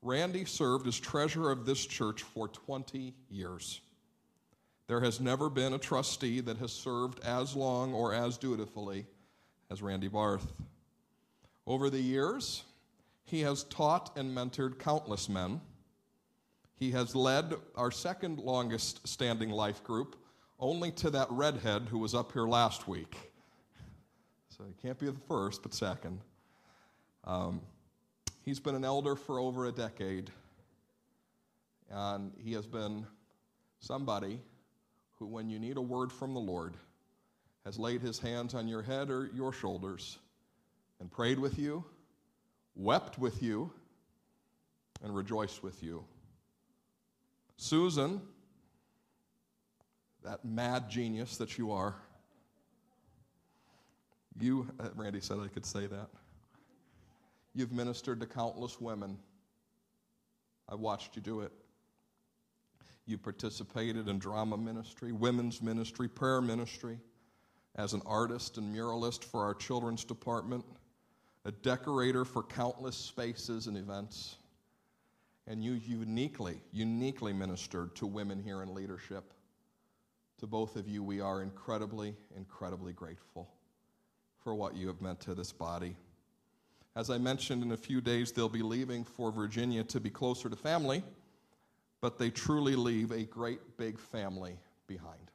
Randy 0.02 0.46
served 0.46 0.88
as 0.88 1.00
treasurer 1.00 1.52
of 1.52 1.66
this 1.66 1.86
church 1.86 2.24
for 2.24 2.48
20 2.48 3.14
years. 3.30 3.82
There 4.88 5.02
has 5.02 5.20
never 5.20 5.50
been 5.50 5.74
a 5.74 5.80
trustee 5.80 6.42
that 6.42 6.58
has 6.58 6.72
served 6.72 7.20
as 7.26 7.56
long 7.56 7.94
or 7.94 8.14
as 8.14 8.38
dutifully 8.38 9.08
as 9.72 9.82
Randy 9.82 10.08
Barth. 10.08 10.54
Over 11.66 11.90
the 11.90 12.00
years, 12.00 12.64
he 13.24 13.42
has 13.42 13.64
taught 13.64 14.16
and 14.16 14.36
mentored 14.36 14.78
countless 14.78 15.28
men. 15.28 15.62
He 16.76 16.92
has 16.92 17.16
led 17.16 17.56
our 17.76 17.90
second 17.90 18.38
longest 18.38 19.08
standing 19.08 19.50
life 19.50 19.84
group, 19.84 20.16
only 20.60 20.92
to 20.92 21.10
that 21.10 21.28
redhead 21.32 21.88
who 21.90 21.98
was 21.98 22.14
up 22.14 22.32
here 22.32 22.48
last 22.48 22.88
week. 22.88 23.32
So 24.50 24.64
he 24.66 24.74
can't 24.74 25.00
be 25.00 25.08
the 25.08 25.20
first, 25.28 25.64
but 25.64 25.74
second. 25.74 26.20
Um, 27.24 27.62
he's 28.44 28.60
been 28.60 28.76
an 28.76 28.86
elder 28.86 29.16
for 29.16 29.40
over 29.40 29.66
a 29.66 29.72
decade, 29.72 30.30
and 31.90 32.32
he 32.38 32.54
has 32.54 32.68
been 32.68 33.08
somebody 33.80 34.40
who, 35.18 35.26
when 35.26 35.50
you 35.50 35.60
need 35.60 35.78
a 35.78 35.82
word 35.82 36.12
from 36.12 36.34
the 36.34 36.40
Lord, 36.40 36.76
has 37.66 37.80
laid 37.80 38.02
his 38.02 38.20
hands 38.20 38.54
on 38.54 38.68
your 38.68 38.82
head 38.82 39.10
or 39.10 39.30
your 39.34 39.52
shoulders 39.52 40.20
and 41.00 41.12
prayed 41.12 41.40
with 41.40 41.58
you, 41.58 41.84
wept 42.76 43.18
with 43.18 43.42
you, 43.42 43.72
and 45.04 45.16
rejoiced 45.16 45.64
with 45.64 45.82
you. 45.84 46.04
Susan, 47.58 48.22
that 50.24 50.44
mad 50.44 50.90
genius 50.90 51.38
that 51.38 51.58
you 51.58 51.72
are, 51.72 51.96
you, 54.40 54.68
uh, 54.80 54.90
Randy 54.96 55.22
said 55.22 55.40
I 55.40 55.48
could 55.48 55.66
say 55.66 55.88
that. 55.88 56.10
You've 57.54 57.72
ministered 57.72 58.20
to 58.20 58.26
countless 58.26 58.82
women. 58.82 59.18
I've 60.68 60.80
watched 60.80 61.16
you 61.16 61.22
do 61.22 61.42
it. 61.42 61.54
You 63.06 63.18
participated 63.18 64.08
in 64.08 64.18
drama 64.18 64.58
ministry, 64.58 65.12
women's 65.12 65.62
ministry, 65.62 66.08
prayer 66.08 66.42
ministry, 66.42 67.00
as 67.76 67.94
an 67.94 68.02
artist 68.06 68.58
and 68.58 68.76
muralist 68.76 69.24
for 69.24 69.44
our 69.44 69.54
children's 69.54 70.04
department, 70.04 70.66
a 71.44 71.52
decorator 71.52 72.26
for 72.26 72.42
countless 72.42 72.96
spaces 72.96 73.68
and 73.68 73.78
events. 73.78 74.38
And 75.48 75.64
you 75.64 75.74
uniquely, 75.74 76.60
uniquely 76.72 77.32
ministered 77.32 77.96
to 77.98 78.08
women 78.08 78.42
here 78.42 78.64
in 78.64 78.74
leadership. 78.74 79.34
To 80.40 80.48
both 80.48 80.76
of 80.76 80.88
you, 80.88 81.04
we 81.04 81.22
are 81.22 81.44
incredibly, 81.44 82.16
incredibly 82.36 82.94
grateful 82.94 83.48
for 84.44 84.56
what 84.56 84.76
you 84.76 84.88
have 84.88 85.02
meant 85.02 85.20
to 85.22 85.36
this 85.36 85.52
body. 85.52 85.96
As 86.96 87.10
I 87.10 87.18
mentioned, 87.18 87.62
in 87.62 87.74
a 87.74 87.78
few 87.78 88.02
days 88.02 88.32
they'll 88.32 88.50
be 88.50 88.64
leaving 88.64 89.04
for 89.04 89.32
Virginia 89.32 89.84
to 89.84 90.00
be 90.00 90.10
closer 90.10 90.50
to 90.50 90.56
family 90.56 91.04
but 92.06 92.20
they 92.20 92.30
truly 92.30 92.76
leave 92.76 93.12
a 93.12 93.24
great 93.24 93.60
big 93.78 93.98
family 93.98 94.60
behind. 94.86 95.32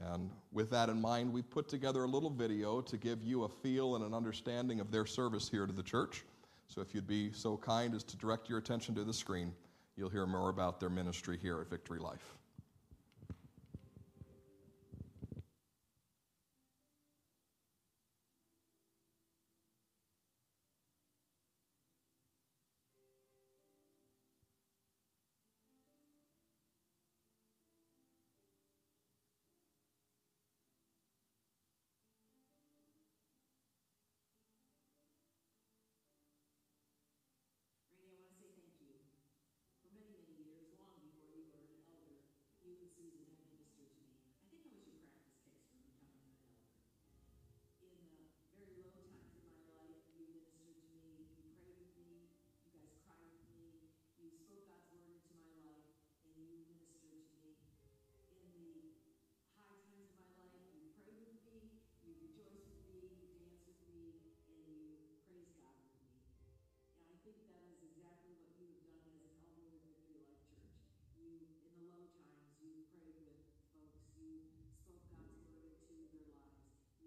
And 0.00 0.30
with 0.52 0.70
that 0.70 0.88
in 0.88 0.98
mind, 0.98 1.34
we've 1.34 1.50
put 1.50 1.68
together 1.68 2.04
a 2.04 2.06
little 2.06 2.30
video 2.30 2.80
to 2.80 2.96
give 2.96 3.22
you 3.22 3.44
a 3.44 3.48
feel 3.50 3.94
and 3.94 4.02
an 4.02 4.14
understanding 4.14 4.80
of 4.80 4.90
their 4.90 5.04
service 5.04 5.46
here 5.46 5.66
to 5.66 5.72
the 5.74 5.82
church. 5.82 6.24
So 6.68 6.80
if 6.80 6.94
you'd 6.94 7.06
be 7.06 7.30
so 7.30 7.58
kind 7.58 7.94
as 7.94 8.02
to 8.04 8.16
direct 8.16 8.48
your 8.48 8.56
attention 8.56 8.94
to 8.94 9.04
the 9.04 9.12
screen, 9.12 9.52
you'll 9.96 10.08
hear 10.08 10.26
more 10.26 10.48
about 10.48 10.80
their 10.80 10.88
ministry 10.88 11.38
here 11.42 11.60
at 11.60 11.68
Victory 11.68 11.98
Life. 11.98 12.38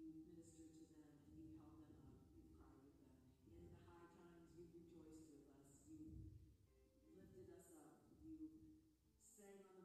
you 0.08 0.24
ministered 0.24 0.72
to 0.72 0.84
them 0.88 1.04
and 1.28 1.36
you 1.36 1.60
held 1.68 1.84
them 1.84 2.00
up. 2.08 2.24
You 2.32 2.40
cried 2.48 2.80
with 2.80 2.96
them. 2.96 3.12
In 3.52 3.60
the 3.68 3.76
high 3.84 4.08
times, 4.16 4.48
you 4.56 4.64
rejoiced 4.72 5.28
with 5.28 5.44
us. 5.52 5.68
You 5.84 6.00
lifted 7.12 7.48
us 7.52 7.68
up. 7.76 8.00
You 8.24 8.48
sang 9.36 9.60
on 9.68 9.77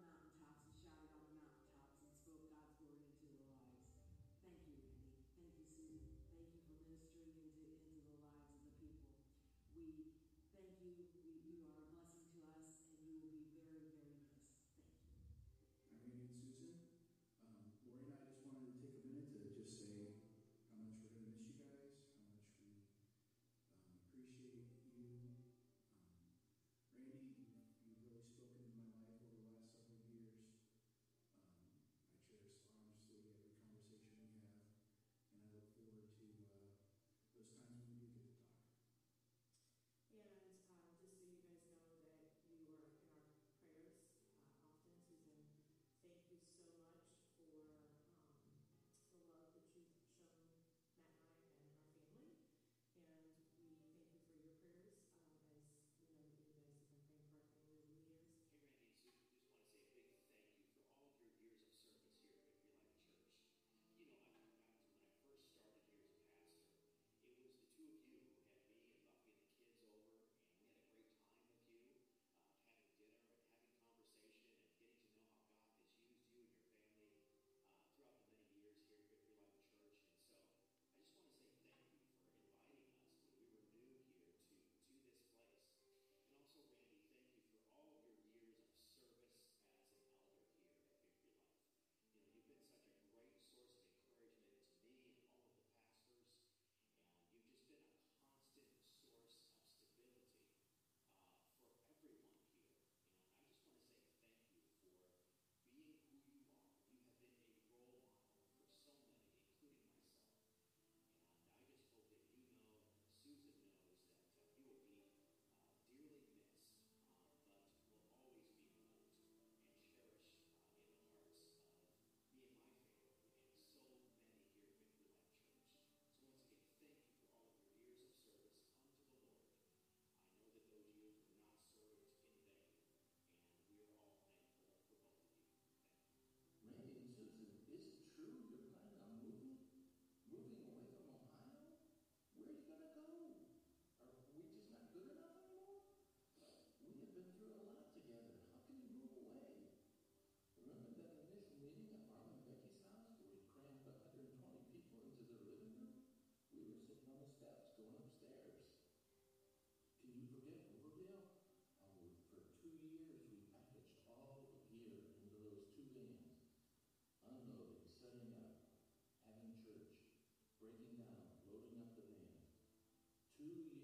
two 173.44 173.83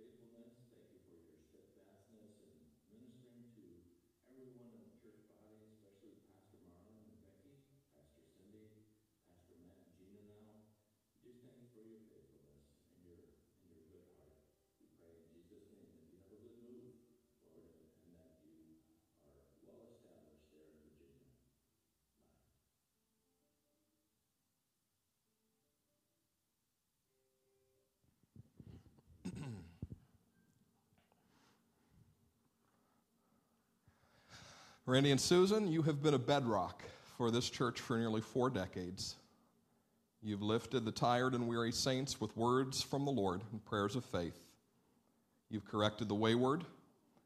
feito, 0.00 0.24
né? 0.32 0.39
Randy 34.86 35.10
and 35.10 35.20
Susan, 35.20 35.70
you 35.70 35.82
have 35.82 36.02
been 36.02 36.14
a 36.14 36.18
bedrock 36.18 36.82
for 37.16 37.30
this 37.30 37.50
church 37.50 37.80
for 37.80 37.98
nearly 37.98 38.22
four 38.22 38.48
decades. 38.48 39.16
You've 40.22 40.42
lifted 40.42 40.84
the 40.84 40.92
tired 40.92 41.34
and 41.34 41.46
weary 41.46 41.70
saints 41.70 42.20
with 42.20 42.36
words 42.36 42.82
from 42.82 43.04
the 43.04 43.10
Lord 43.10 43.42
and 43.52 43.64
prayers 43.64 43.94
of 43.94 44.04
faith. 44.04 44.38
You've 45.50 45.66
corrected 45.66 46.08
the 46.08 46.14
wayward, 46.14 46.64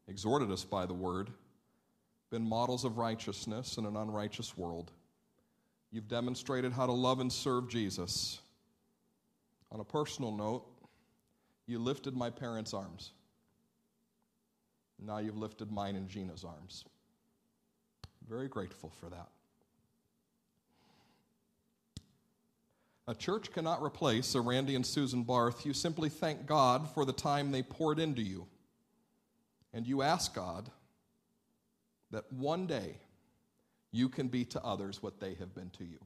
exhorted 0.07 0.51
us 0.51 0.63
by 0.63 0.85
the 0.85 0.93
word, 0.93 1.29
been 2.29 2.47
models 2.47 2.83
of 2.83 2.97
righteousness 2.97 3.77
in 3.77 3.85
an 3.85 3.95
unrighteous 3.95 4.57
world. 4.57 4.91
You've 5.91 6.09
demonstrated 6.09 6.73
how 6.73 6.85
to 6.85 6.91
love 6.91 7.19
and 7.19 7.31
serve 7.31 7.69
Jesus. 7.69 8.39
On 9.71 9.79
a 9.79 9.85
personal 9.85 10.31
note, 10.31 10.65
you 11.67 11.79
lifted 11.79 12.15
my 12.15 12.29
parents' 12.29 12.73
arms. 12.73 13.11
Now 15.01 15.19
you've 15.19 15.37
lifted 15.37 15.71
mine 15.71 15.95
and 15.95 16.09
Gina's 16.09 16.43
arms. 16.43 16.85
Very 18.29 18.47
grateful 18.47 18.91
for 18.99 19.09
that. 19.09 19.27
A 23.07 23.13
church 23.13 23.51
cannot 23.51 23.83
replace 23.83 24.33
a 24.33 24.41
Randy 24.41 24.75
and 24.75 24.85
Susan 24.85 25.23
Barth. 25.23 25.65
You 25.65 25.73
simply 25.73 26.09
thank 26.09 26.47
God 26.47 26.89
for 26.89 27.05
the 27.05 27.13
time 27.13 27.51
they 27.51 27.61
poured 27.61 27.99
into 27.99 28.23
you. 28.23 28.47
And 29.73 29.85
you 29.85 30.01
ask 30.01 30.33
God 30.33 30.71
that 32.09 32.31
one 32.33 32.65
day 32.65 32.95
you 33.91 34.09
can 34.09 34.27
be 34.27 34.43
to 34.45 34.63
others 34.63 35.03
what 35.03 35.19
they 35.19 35.35
have 35.35 35.53
been 35.53 35.69
to 35.71 35.83
you. 35.83 35.99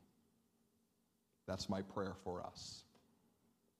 That's 1.47 1.69
my 1.69 1.83
prayer 1.83 2.15
for 2.23 2.45
us. 2.45 2.83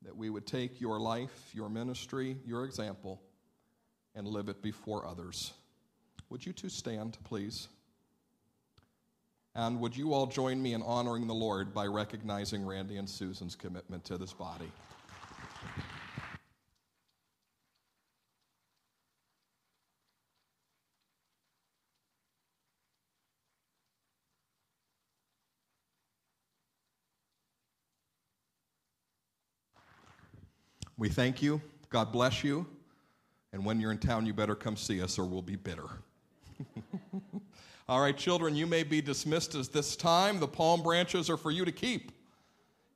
That 0.03 0.15
we 0.15 0.29
would 0.29 0.47
take 0.47 0.79
your 0.79 0.99
life, 0.99 1.51
your 1.53 1.69
ministry, 1.69 2.37
your 2.45 2.63
example, 2.63 3.21
and 4.15 4.25
live 4.25 4.47
it 4.47 4.61
before 4.61 5.05
others. 5.05 5.51
Would 6.29 6.45
you 6.45 6.53
two 6.53 6.69
stand, 6.69 7.17
please? 7.25 7.67
And 9.60 9.78
would 9.82 9.97
you 9.97 10.14
all 10.14 10.26
join 10.26 10.62
me 10.62 10.74
in 10.74 10.82
honoring 10.84 11.28
the 11.28 11.34
Lord 11.34 11.74
by 11.74 11.86
recognizing 11.86 12.66
Randy 12.66 12.95
and 12.95 13.10
Susan's 13.10 13.55
commitment 13.55 14.05
to 14.05 14.18
this 14.18 14.32
body? 14.32 14.72
We 30.95 31.10
thank 31.10 31.41
you. 31.41 31.62
God 31.89 32.14
bless 32.14 32.45
you. 32.45 32.66
And 33.51 33.66
when 33.66 33.82
you're 33.82 33.91
in 33.91 33.97
town, 33.97 34.26
you 34.26 34.34
better 34.34 34.55
come 34.55 34.78
see 34.78 35.01
us 35.01 35.20
or 35.20 35.26
we'll 35.26 35.41
be 35.41 35.57
bitter. 35.57 35.89
All 37.89 37.99
right, 37.99 38.15
children, 38.15 38.55
you 38.55 38.67
may 38.67 38.83
be 38.83 39.01
dismissed 39.01 39.55
as 39.55 39.67
this 39.67 39.95
time. 39.95 40.39
The 40.39 40.47
palm 40.47 40.83
branches 40.83 41.27
are 41.27 41.37
for 41.37 41.49
you 41.49 41.65
to 41.65 41.71
keep. 41.71 42.11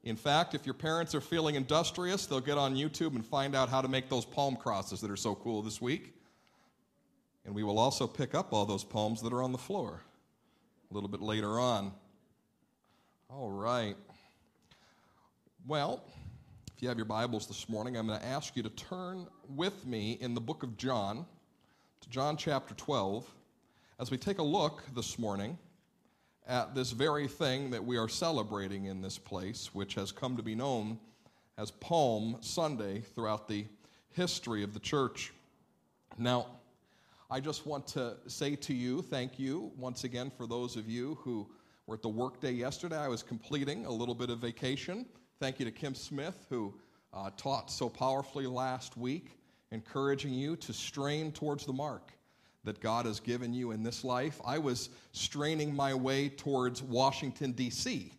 In 0.04 0.16
fact, 0.16 0.54
if 0.54 0.68
your 0.68 0.76
parents 0.76 1.16
are 1.16 1.20
feeling 1.20 1.56
industrious, 1.56 2.28
they'll 2.28 2.40
get 2.40 2.60
on 2.60 2.76
YouTube 2.76 3.16
and 3.16 3.26
find 3.26 3.56
out 3.56 3.70
how 3.70 3.82
to 3.82 3.88
make 3.88 4.08
those 4.08 4.24
palm 4.24 4.56
crosses 4.56 5.02
that 5.02 5.10
are 5.10 5.16
so 5.16 5.34
cool 5.34 5.64
this 5.64 5.82
week. 5.82 6.14
And 7.44 7.56
we 7.56 7.64
will 7.64 7.80
also 7.80 8.06
pick 8.06 8.36
up 8.36 8.54
all 8.54 8.68
those 8.68 8.84
palms 8.84 9.20
that 9.24 9.34
are 9.34 9.42
on 9.42 9.52
the 9.52 9.58
floor 9.58 10.00
a 10.92 10.94
little 10.94 11.10
bit 11.10 11.24
later 11.24 11.60
on. 11.60 11.92
All 13.32 13.50
right. 13.50 13.96
Well, 15.66 16.04
if 16.78 16.84
you 16.84 16.88
have 16.90 16.98
your 17.00 17.06
Bibles 17.06 17.48
this 17.48 17.68
morning, 17.68 17.98
I'm 17.98 18.06
going 18.06 18.20
to 18.20 18.26
ask 18.28 18.56
you 18.56 18.62
to 18.62 18.70
turn 18.70 19.26
with 19.50 19.88
me 19.88 20.20
in 20.22 20.36
the 20.36 20.42
book 20.42 20.62
of 20.62 20.78
John 20.78 21.26
to 22.02 22.10
John 22.10 22.38
chapter 22.38 22.76
12 22.76 23.28
as 24.00 24.10
we 24.10 24.18
take 24.18 24.40
a 24.40 24.44
look 24.44 24.84
this 24.96 25.20
morning 25.20 25.58
at 26.48 26.74
this 26.74 26.92
very 26.92 27.28
thing 27.28 27.70
that 27.70 27.84
we 27.84 27.98
are 27.98 28.10
celebrating 28.10 28.86
in 28.86 29.02
this 29.02 29.18
place, 29.18 29.74
which 29.74 29.94
has 29.96 30.12
come 30.12 30.36
to 30.36 30.44
be 30.44 30.56
known 30.56 30.98
as 31.58 31.72
Palm 31.72 32.38
Sunday 32.42 33.02
throughout 33.02 33.48
the 33.48 33.66
history 34.10 34.64
of 34.64 34.74
the 34.74 34.80
church. 34.80 35.32
Now, 36.18 36.48
I 37.30 37.40
just 37.40 37.66
want 37.66 37.88
to 37.88 38.16
say 38.28 38.56
to 38.56 38.74
you, 38.74 39.02
thank 39.04 39.40
you 39.40 39.72
once 39.78 40.04
again 40.04 40.32
for 40.36 40.48
those 40.48 40.76
of 40.76 40.90
you 40.90 41.18
who 41.22 41.48
were 41.86 41.96
at 41.96 42.02
the 42.02 42.10
workday 42.10 42.52
yesterday. 42.52 42.98
I 42.98 43.08
was 43.08 43.24
completing 43.24 43.86
a 43.86 43.92
little 43.92 44.16
bit 44.16 44.30
of 44.30 44.40
vacation. 44.40 45.06
Thank 45.40 45.60
you 45.60 45.66
to 45.66 45.72
Kim 45.72 45.96
Smith, 45.96 46.46
who 46.50 46.74
uh, 47.14 47.30
taught 47.38 47.70
so 47.72 47.90
powerfully 47.90 48.48
last 48.48 48.98
week, 48.98 49.40
encouraging 49.72 50.34
you 50.34 50.56
to 50.58 50.74
strain 50.74 51.32
towards 51.32 51.66
the 51.66 51.74
mark 51.74 52.12
that 52.64 52.80
God 52.80 53.06
has 53.06 53.20
given 53.20 53.54
you 53.54 53.72
in 53.72 53.84
this 53.84 54.04
life. 54.04 54.40
I 54.46 54.58
was 54.58 54.90
straining 55.12 55.76
my 55.76 55.94
way 55.94 56.30
towards 56.30 56.82
Washington, 56.82 57.52
D.C. 57.52 58.12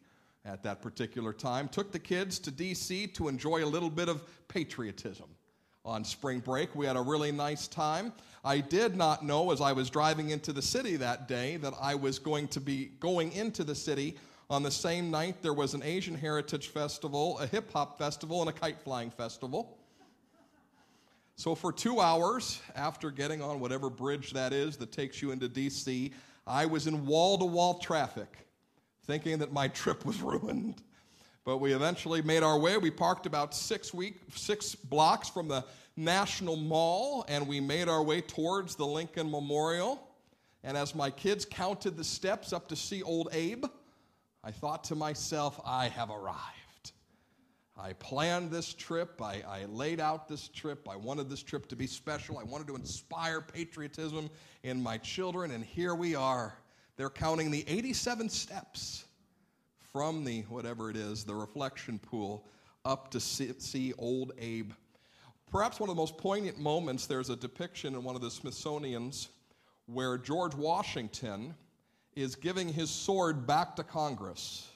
at 0.44 0.62
that 0.62 0.82
particular 0.82 1.32
time. 1.32 1.68
Took 1.68 1.92
the 1.92 1.98
kids 1.98 2.38
to 2.40 2.50
D.C. 2.50 3.08
to 3.08 3.28
enjoy 3.28 3.64
a 3.64 3.66
little 3.66 3.90
bit 3.90 4.08
of 4.08 4.22
patriotism 4.48 5.26
on 5.84 6.04
spring 6.04 6.40
break. 6.40 6.74
We 6.74 6.86
had 6.86 6.96
a 6.96 7.02
really 7.02 7.32
nice 7.32 7.68
time. 7.68 8.12
I 8.44 8.60
did 8.60 8.96
not 8.96 9.24
know 9.24 9.50
as 9.50 9.60
I 9.60 9.72
was 9.72 9.88
driving 9.88 10.30
into 10.30 10.52
the 10.52 10.62
city 10.62 10.96
that 10.96 11.28
day 11.28 11.56
that 11.58 11.74
I 11.80 11.94
was 11.94 12.18
going 12.18 12.48
to 12.48 12.60
be 12.60 12.90
going 13.00 13.32
into 13.32 13.64
the 13.64 13.74
city 13.74 14.16
on 14.50 14.62
the 14.62 14.70
same 14.70 15.10
night 15.10 15.42
there 15.42 15.54
was 15.54 15.74
an 15.74 15.82
Asian 15.82 16.14
Heritage 16.14 16.68
Festival, 16.68 17.38
a 17.38 17.46
hip 17.46 17.72
hop 17.72 17.98
festival, 17.98 18.40
and 18.40 18.50
a 18.50 18.52
kite 18.52 18.80
flying 18.80 19.10
festival. 19.10 19.78
So, 21.36 21.56
for 21.56 21.72
two 21.72 22.00
hours 22.00 22.60
after 22.76 23.10
getting 23.10 23.42
on 23.42 23.58
whatever 23.58 23.90
bridge 23.90 24.32
that 24.32 24.52
is 24.52 24.76
that 24.76 24.92
takes 24.92 25.20
you 25.20 25.32
into 25.32 25.48
DC, 25.48 26.12
I 26.46 26.66
was 26.66 26.86
in 26.86 27.06
wall 27.06 27.38
to 27.38 27.44
wall 27.44 27.78
traffic, 27.80 28.46
thinking 29.04 29.38
that 29.38 29.52
my 29.52 29.68
trip 29.82 30.04
was 30.06 30.20
ruined. 30.20 30.82
But 31.44 31.58
we 31.58 31.74
eventually 31.74 32.22
made 32.22 32.42
our 32.42 32.58
way. 32.58 32.78
We 32.78 32.90
parked 32.90 33.26
about 33.26 33.54
six, 33.54 33.92
week, 33.92 34.16
six 34.34 34.74
blocks 34.74 35.28
from 35.28 35.48
the 35.48 35.64
National 35.96 36.56
Mall, 36.56 37.24
and 37.28 37.46
we 37.46 37.60
made 37.60 37.88
our 37.88 38.02
way 38.02 38.20
towards 38.20 38.76
the 38.76 38.86
Lincoln 38.86 39.30
Memorial. 39.30 40.08
And 40.62 40.76
as 40.76 40.94
my 40.94 41.10
kids 41.10 41.44
counted 41.44 41.96
the 41.96 42.04
steps 42.04 42.52
up 42.52 42.68
to 42.68 42.76
see 42.76 43.02
old 43.02 43.28
Abe, 43.32 43.66
I 44.42 44.52
thought 44.52 44.84
to 44.84 44.94
myself, 44.94 45.60
I 45.66 45.88
have 45.88 46.10
arrived. 46.10 46.63
I 47.76 47.92
planned 47.94 48.50
this 48.50 48.72
trip. 48.72 49.20
I, 49.20 49.42
I, 49.46 49.64
laid 49.64 49.98
out 49.98 50.28
this 50.28 50.48
trip. 50.48 50.88
I 50.88 50.94
wanted 50.94 51.28
this 51.28 51.42
trip 51.42 51.66
to 51.68 51.76
be 51.76 51.88
special. 51.88 52.38
I 52.38 52.44
wanted 52.44 52.68
to 52.68 52.76
inspire 52.76 53.40
patriotism 53.40 54.30
in 54.62 54.80
my 54.80 54.96
children. 54.98 55.50
And 55.50 55.64
here 55.64 55.94
we 55.94 56.14
are. 56.14 56.56
They're 56.96 57.10
counting 57.10 57.50
the 57.50 57.64
87 57.66 58.28
steps 58.28 59.06
from 59.92 60.24
the, 60.24 60.42
whatever 60.42 60.88
it 60.88 60.96
is, 60.96 61.24
the 61.24 61.34
reflection 61.34 61.98
pool 61.98 62.46
up 62.84 63.10
to 63.10 63.20
see, 63.20 63.52
see 63.58 63.92
old 63.98 64.32
Abe. 64.38 64.72
Perhaps 65.50 65.80
one 65.80 65.88
of 65.88 65.96
the 65.96 66.00
most 66.00 66.16
poignant 66.16 66.58
moments, 66.58 67.06
there's 67.06 67.30
a 67.30 67.36
depiction 67.36 67.94
in 67.94 68.04
one 68.04 68.14
of 68.14 68.22
the 68.22 68.30
Smithsonian's 68.30 69.28
where 69.86 70.16
George 70.16 70.54
Washington 70.54 71.54
is 72.14 72.36
giving 72.36 72.68
his 72.68 72.90
sword 72.90 73.46
back 73.46 73.74
to 73.76 73.82
Congress 73.82 74.68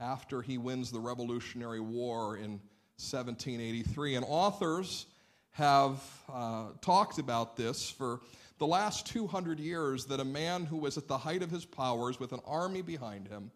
after 0.00 0.40
he 0.40 0.58
wins 0.58 0.90
the 0.90 0.98
Revolutionary 0.98 1.80
War 1.80 2.36
in 2.36 2.52
1783. 2.98 4.16
And 4.16 4.24
authors 4.26 5.06
have 5.52 6.02
uh, 6.32 6.68
talked 6.80 7.18
about 7.18 7.56
this 7.56 7.90
for 7.90 8.20
the 8.58 8.66
last 8.66 9.06
200 9.06 9.60
years 9.60 10.06
that 10.06 10.20
a 10.20 10.24
man 10.24 10.64
who 10.64 10.76
was 10.76 10.96
at 10.98 11.06
the 11.06 11.18
height 11.18 11.42
of 11.42 11.50
his 11.50 11.64
powers 11.64 12.18
with 12.18 12.32
an 12.32 12.40
army 12.46 12.82
behind 12.82 13.28
him, 13.28 13.50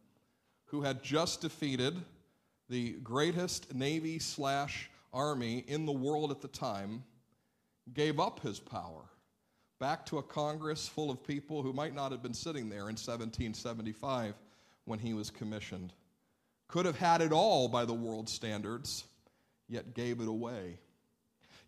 who 0.66 0.82
had 0.82 1.03
just 1.03 1.40
defeated 1.40 1.97
the 2.68 2.92
greatest 3.03 3.74
navy 3.74 4.18
slash 4.18 4.90
army 5.12 5.64
in 5.68 5.86
the 5.86 5.92
world 5.92 6.30
at 6.30 6.40
the 6.40 6.49
time, 6.49 7.05
gave 7.92 8.18
up 8.18 8.40
his 8.40 8.59
power 8.59 9.03
back 9.78 10.07
to 10.07 10.18
a 10.18 10.22
Congress 10.22 10.88
full 10.88 11.11
of 11.11 11.22
people 11.22 11.62
who 11.62 11.72
might 11.72 11.95
not 11.95 12.11
have 12.11 12.22
been 12.22 12.32
sitting 12.32 12.70
there 12.70 12.88
in 12.88 12.97
1775 12.97 14.34
when 14.86 14.99
he 14.99 15.12
was 15.12 15.30
commissioned 15.30 15.92
could 16.68 16.86
have 16.86 16.98
had 16.98 17.20
it 17.20 17.32
all 17.32 17.68
by 17.68 17.84
the 17.84 17.94
world's 17.94 18.32
standards, 18.32 19.04
yet 19.68 19.94
gave 19.94 20.20
it 20.20 20.28
away. 20.28 20.78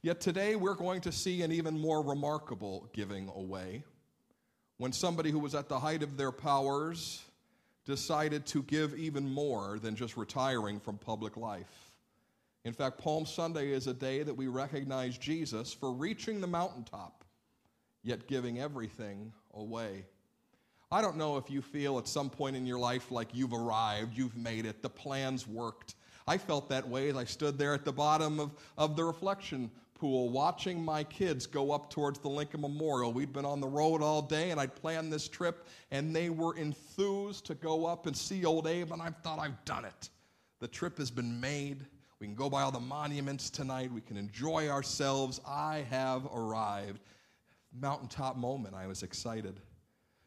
Yet 0.03 0.21
today 0.21 0.57
we're 0.57 0.75
going 0.75 1.01
to 1.03 1.13
see 1.13 1.43
an 1.43 1.53
even 1.53 1.79
more 1.79 2.03
remarkable 2.03 2.89
giving 2.93 3.29
away. 3.35 3.83
When 4.79 4.93
somebody 4.93 5.31
who 5.31 5.39
was 5.39 5.55
at 5.55 5.69
the 5.69 5.79
height 5.79 6.03
of 6.03 6.17
their 6.17 6.33
powers 6.33 7.25
decided 7.87 8.47
to 8.47 8.63
give 8.63 8.99
even 8.99 9.29
more 9.29 9.79
than 9.79 9.97
just 9.97 10.17
retiring 10.17 10.81
from 10.81 10.99
public 10.99 11.37
life. 11.37 11.93
In 12.65 12.73
fact, 12.73 12.99
Palm 12.99 13.27
Sunday 13.27 13.71
is 13.71 13.87
a 13.87 13.95
day 13.95 14.25
that 14.25 14.37
we 14.37 14.49
recognize 14.49 15.17
Jesus 15.17 15.73
for 15.73 15.93
reaching 15.93 16.41
the 16.41 16.49
mountaintop, 16.49 17.25
yet 18.03 18.27
giving 18.27 18.59
everything 18.59 19.33
away. 19.55 20.05
I 20.91 21.03
don't 21.03 21.17
know 21.17 21.37
if 21.37 21.51
you 21.51 21.63
feel 21.63 21.99
at 21.99 22.07
some 22.07 22.31
point 22.31 22.55
in 22.55 22.65
your 22.65 22.79
life 22.79 23.11
like 23.11 23.29
you've 23.33 23.53
arrived, 23.53 24.17
you've 24.17 24.37
made 24.37 24.67
it, 24.67 24.83
the 24.83 24.89
plan's 24.89 25.47
worked. 25.47 25.97
I 26.29 26.39
felt 26.39 26.69
that 26.69 26.89
way 26.89 27.09
as 27.09 27.17
I 27.17 27.25
stood 27.25 27.59
there 27.59 27.75
at 27.75 27.85
the 27.85 27.93
bottom 27.93 28.39
of, 28.39 28.55
of 28.79 28.97
the 28.97 29.05
reflection 29.05 29.71
pool 29.95 30.29
watching 30.29 30.85
my 30.85 31.03
kids 31.03 31.47
go 31.47 31.73
up 31.73 31.91
towards 31.91 32.19
the 32.19 32.29
Lincoln 32.29 32.61
Memorial. 32.61 33.13
We'd 33.13 33.33
been 33.33 33.45
on 33.45 33.61
the 33.61 33.67
road 33.67 34.03
all 34.03 34.23
day 34.23 34.51
and 34.51 34.61
I'd 34.61 34.75
planned 34.75 35.13
this 35.13 35.29
trip, 35.29 35.67
and 35.91 36.15
they 36.15 36.31
were 36.31 36.57
enthused 36.57 37.47
to 37.47 37.55
go 37.55 37.87
up 37.87 38.07
and 38.07 38.17
see 38.17 38.45
Old 38.45 38.67
Abe, 38.67 38.93
and 38.93 39.03
I 39.03 39.11
thought, 39.23 39.39
I've 39.39 39.65
done 39.65 39.85
it. 39.85 40.11
The 40.61 40.69
trip 40.69 40.99
has 40.99 41.11
been 41.11 41.41
made. 41.41 41.85
We 42.21 42.27
can 42.27 42.37
go 42.37 42.49
by 42.49 42.63
all 42.63 42.71
the 42.71 42.81
monuments 42.81 43.51
tonight. 43.51 43.93
We 43.93 44.01
can 44.01 44.17
enjoy 44.17 44.69
ourselves. 44.69 45.41
I 45.47 45.85
have 45.91 46.27
arrived. 46.27 47.01
Mountaintop 47.79 48.37
moment. 48.37 48.75
I 48.75 48.87
was 48.87 49.03
excited. 49.03 49.61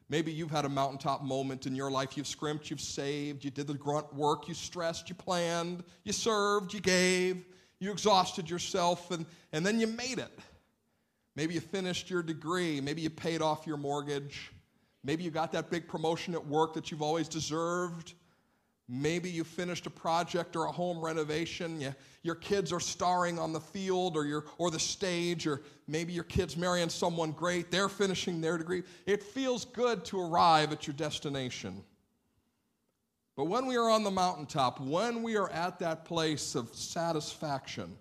Maybe 0.09 0.31
you've 0.31 0.49
had 0.49 0.65
a 0.65 0.69
mountaintop 0.69 1.23
moment 1.23 1.67
in 1.67 1.75
your 1.75 1.91
life. 1.91 2.17
You've 2.17 2.27
scrimped, 2.27 2.71
you've 2.71 2.81
saved, 2.81 3.45
you 3.45 3.51
did 3.51 3.67
the 3.67 3.75
grunt 3.75 4.11
work, 4.13 4.47
you 4.47 4.55
stressed, 4.55 5.07
you 5.07 5.15
planned, 5.15 5.83
you 6.03 6.13
served, 6.13 6.73
you 6.73 6.79
gave, 6.79 7.45
you 7.79 7.91
exhausted 7.91 8.49
yourself, 8.49 9.11
and, 9.11 9.25
and 9.53 9.63
then 9.63 9.79
you 9.79 9.85
made 9.85 10.17
it. 10.17 10.31
Maybe 11.35 11.53
you 11.53 11.61
finished 11.61 12.09
your 12.09 12.23
degree. 12.23 12.81
Maybe 12.81 13.01
you 13.01 13.09
paid 13.09 13.41
off 13.41 13.67
your 13.67 13.77
mortgage. 13.77 14.51
Maybe 15.03 15.23
you 15.23 15.31
got 15.31 15.51
that 15.53 15.69
big 15.69 15.87
promotion 15.87 16.33
at 16.33 16.45
work 16.45 16.73
that 16.73 16.91
you've 16.91 17.01
always 17.01 17.29
deserved. 17.29 18.13
Maybe 18.91 19.29
you 19.29 19.43
finished 19.43 19.85
a 19.85 19.91
project 19.91 20.55
or 20.55 20.65
a 20.65 20.71
home 20.71 20.99
renovation. 20.99 21.79
You, 21.79 21.93
your 22.23 22.33
kids 22.33 22.73
are 22.73 22.79
starring 22.79 23.37
on 23.37 23.53
the 23.53 23.59
field 23.59 24.17
or, 24.17 24.25
your, 24.25 24.45
or 24.57 24.71
the 24.71 24.79
stage, 24.79 25.45
or 25.45 25.61
maybe 25.87 26.11
your 26.11 26.23
kid's 26.23 26.57
marrying 26.57 26.89
someone 26.89 27.31
great. 27.31 27.69
They're 27.69 27.87
finishing 27.87 28.41
their 28.41 28.57
degree. 28.57 28.81
It 29.05 29.21
feels 29.21 29.63
good 29.63 30.03
to 30.05 30.19
arrive 30.19 30.71
at 30.71 30.87
your 30.87 30.95
destination. 30.95 31.83
But 33.37 33.45
when 33.45 33.67
we 33.67 33.77
are 33.77 33.89
on 33.91 34.03
the 34.03 34.09
mountaintop, 34.11 34.81
when 34.81 35.21
we 35.21 35.37
are 35.37 35.51
at 35.51 35.77
that 35.79 36.03
place 36.03 36.55
of 36.55 36.73
satisfaction, 36.73 37.95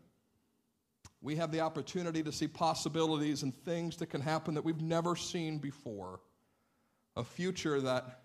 we 1.21 1.37
have 1.37 1.53
the 1.53 1.61
opportunity 1.61 2.23
to 2.23 2.33
see 2.33 2.49
possibilities 2.49 3.43
and 3.43 3.55
things 3.65 3.99
that 3.99 4.07
can 4.07 4.23
happen 4.23 4.55
that 4.55 4.65
we've 4.65 4.81
never 4.81 5.17
seen 5.17 5.59
before. 5.59 6.21
A 7.15 7.23
future 7.23 7.79
that 7.83 8.23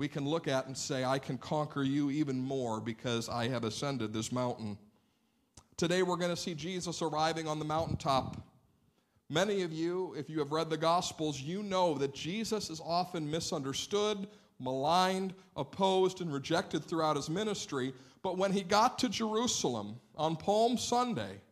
we 0.00 0.08
can 0.08 0.26
look 0.26 0.48
at 0.48 0.64
and 0.64 0.74
say, 0.74 1.04
I 1.04 1.18
can 1.18 1.36
conquer 1.36 1.82
you 1.82 2.10
even 2.10 2.40
more 2.40 2.80
because 2.80 3.28
I 3.28 3.48
have 3.48 3.64
ascended 3.64 4.14
this 4.14 4.32
mountain. 4.32 4.78
Today 5.76 6.02
we're 6.02 6.16
going 6.16 6.34
to 6.34 6.40
see 6.40 6.54
Jesus 6.54 7.02
arriving 7.02 7.46
on 7.46 7.58
the 7.58 7.66
mountaintop. 7.66 8.38
Many 9.28 9.60
of 9.60 9.74
you, 9.74 10.14
if 10.16 10.30
you 10.30 10.38
have 10.38 10.52
read 10.52 10.70
the 10.70 10.78
Gospels, 10.78 11.38
you 11.38 11.62
know 11.62 11.98
that 11.98 12.14
Jesus 12.14 12.70
is 12.70 12.80
often 12.82 13.30
misunderstood, 13.30 14.26
maligned, 14.58 15.34
opposed, 15.54 16.22
and 16.22 16.32
rejected 16.32 16.82
throughout 16.82 17.16
his 17.16 17.28
ministry. 17.28 17.92
But 18.22 18.38
when 18.38 18.52
he 18.52 18.62
got 18.62 18.98
to 19.00 19.08
Jerusalem 19.10 20.00
on 20.16 20.34
Palm 20.34 20.78
Sunday, 20.78 21.42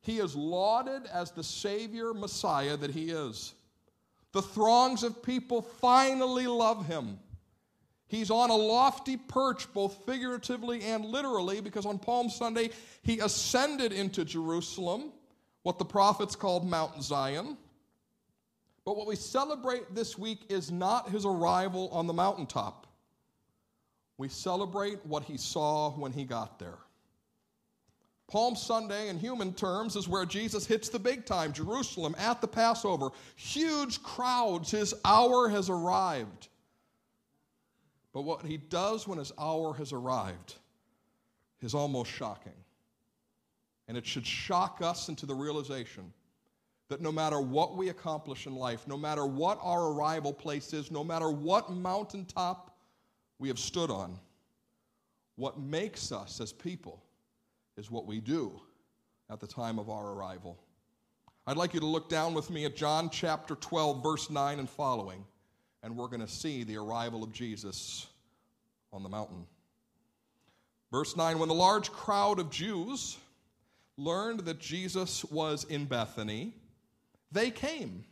he 0.00 0.20
is 0.20 0.34
lauded 0.34 1.02
as 1.12 1.32
the 1.32 1.44
Savior 1.44 2.14
Messiah 2.14 2.78
that 2.78 2.92
he 2.92 3.10
is. 3.10 3.52
The 4.32 4.40
throngs 4.40 5.02
of 5.02 5.22
people 5.22 5.60
finally 5.60 6.46
love 6.46 6.86
him. 6.86 7.18
He's 8.08 8.30
on 8.30 8.50
a 8.50 8.56
lofty 8.56 9.16
perch, 9.18 9.72
both 9.74 10.04
figuratively 10.06 10.82
and 10.82 11.04
literally, 11.04 11.60
because 11.60 11.86
on 11.86 11.98
Palm 11.98 12.30
Sunday 12.30 12.70
he 13.02 13.20
ascended 13.20 13.92
into 13.92 14.24
Jerusalem, 14.24 15.12
what 15.62 15.78
the 15.78 15.84
prophets 15.84 16.34
called 16.34 16.66
Mount 16.66 17.02
Zion. 17.02 17.58
But 18.86 18.96
what 18.96 19.06
we 19.06 19.16
celebrate 19.16 19.94
this 19.94 20.16
week 20.16 20.40
is 20.48 20.72
not 20.72 21.10
his 21.10 21.26
arrival 21.26 21.90
on 21.90 22.06
the 22.06 22.14
mountaintop. 22.14 22.86
We 24.16 24.28
celebrate 24.28 25.04
what 25.04 25.24
he 25.24 25.36
saw 25.36 25.90
when 25.90 26.12
he 26.12 26.24
got 26.24 26.58
there. 26.58 26.78
Palm 28.28 28.56
Sunday, 28.56 29.08
in 29.08 29.18
human 29.18 29.52
terms, 29.52 29.96
is 29.96 30.08
where 30.08 30.24
Jesus 30.24 30.66
hits 30.66 30.88
the 30.88 30.98
big 30.98 31.26
time 31.26 31.52
Jerusalem 31.52 32.14
at 32.18 32.40
the 32.40 32.48
Passover. 32.48 33.10
Huge 33.36 34.02
crowds, 34.02 34.70
his 34.70 34.94
hour 35.04 35.48
has 35.48 35.68
arrived. 35.68 36.48
But 38.18 38.24
what 38.24 38.44
he 38.44 38.56
does 38.56 39.06
when 39.06 39.20
his 39.20 39.30
hour 39.38 39.74
has 39.74 39.92
arrived 39.92 40.56
is 41.60 41.72
almost 41.72 42.10
shocking. 42.10 42.64
And 43.86 43.96
it 43.96 44.04
should 44.04 44.26
shock 44.26 44.80
us 44.82 45.08
into 45.08 45.24
the 45.24 45.36
realization 45.36 46.12
that 46.88 47.00
no 47.00 47.12
matter 47.12 47.40
what 47.40 47.76
we 47.76 47.90
accomplish 47.90 48.48
in 48.48 48.56
life, 48.56 48.88
no 48.88 48.96
matter 48.96 49.24
what 49.24 49.60
our 49.62 49.92
arrival 49.92 50.32
place 50.32 50.72
is, 50.72 50.90
no 50.90 51.04
matter 51.04 51.30
what 51.30 51.70
mountaintop 51.70 52.76
we 53.38 53.46
have 53.46 53.58
stood 53.60 53.88
on, 53.88 54.18
what 55.36 55.60
makes 55.60 56.10
us 56.10 56.40
as 56.40 56.52
people 56.52 57.00
is 57.76 57.88
what 57.88 58.04
we 58.04 58.18
do 58.18 58.60
at 59.30 59.38
the 59.38 59.46
time 59.46 59.78
of 59.78 59.90
our 59.90 60.14
arrival. 60.14 60.58
I'd 61.46 61.56
like 61.56 61.72
you 61.72 61.78
to 61.78 61.86
look 61.86 62.08
down 62.08 62.34
with 62.34 62.50
me 62.50 62.64
at 62.64 62.74
John 62.74 63.10
chapter 63.10 63.54
12, 63.54 64.02
verse 64.02 64.28
9 64.28 64.58
and 64.58 64.68
following, 64.68 65.24
and 65.82 65.96
we're 65.96 66.08
going 66.08 66.20
to 66.20 66.28
see 66.28 66.64
the 66.64 66.76
arrival 66.76 67.22
of 67.22 67.32
Jesus 67.32 68.06
on 68.92 69.02
the 69.02 69.08
mountain. 69.08 69.46
Verse 70.90 71.16
9 71.16 71.38
When 71.38 71.48
the 71.48 71.54
large 71.54 71.90
crowd 71.92 72.38
of 72.38 72.50
Jews 72.50 73.16
learned 73.96 74.40
that 74.40 74.58
Jesus 74.58 75.24
was 75.24 75.64
in 75.64 75.84
Bethany, 75.84 76.54
they 77.30 77.50
came, 77.50 78.04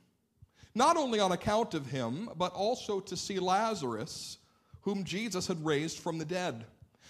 not 0.74 0.96
only 0.96 1.20
on 1.20 1.32
account 1.32 1.74
of 1.74 1.86
him, 1.86 2.28
but 2.36 2.52
also 2.52 3.00
to 3.00 3.16
see 3.16 3.38
Lazarus, 3.38 4.38
whom 4.82 5.04
Jesus 5.04 5.46
had 5.46 5.64
raised 5.64 5.98
from 5.98 6.18
the 6.18 6.24
dead. 6.24 6.66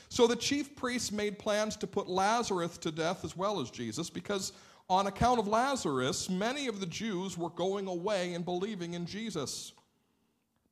So 0.08 0.26
the 0.26 0.36
chief 0.36 0.76
priests 0.76 1.10
made 1.10 1.38
plans 1.38 1.76
to 1.76 1.86
put 1.86 2.08
Lazarus 2.08 2.78
to 2.78 2.92
death 2.92 3.24
as 3.24 3.36
well 3.36 3.60
as 3.60 3.70
Jesus, 3.70 4.08
because 4.08 4.52
on 4.88 5.08
account 5.08 5.40
of 5.40 5.48
Lazarus, 5.48 6.30
many 6.30 6.68
of 6.68 6.78
the 6.78 6.86
Jews 6.86 7.36
were 7.36 7.50
going 7.50 7.88
away 7.88 8.34
and 8.34 8.44
believing 8.44 8.94
in 8.94 9.04
Jesus. 9.04 9.72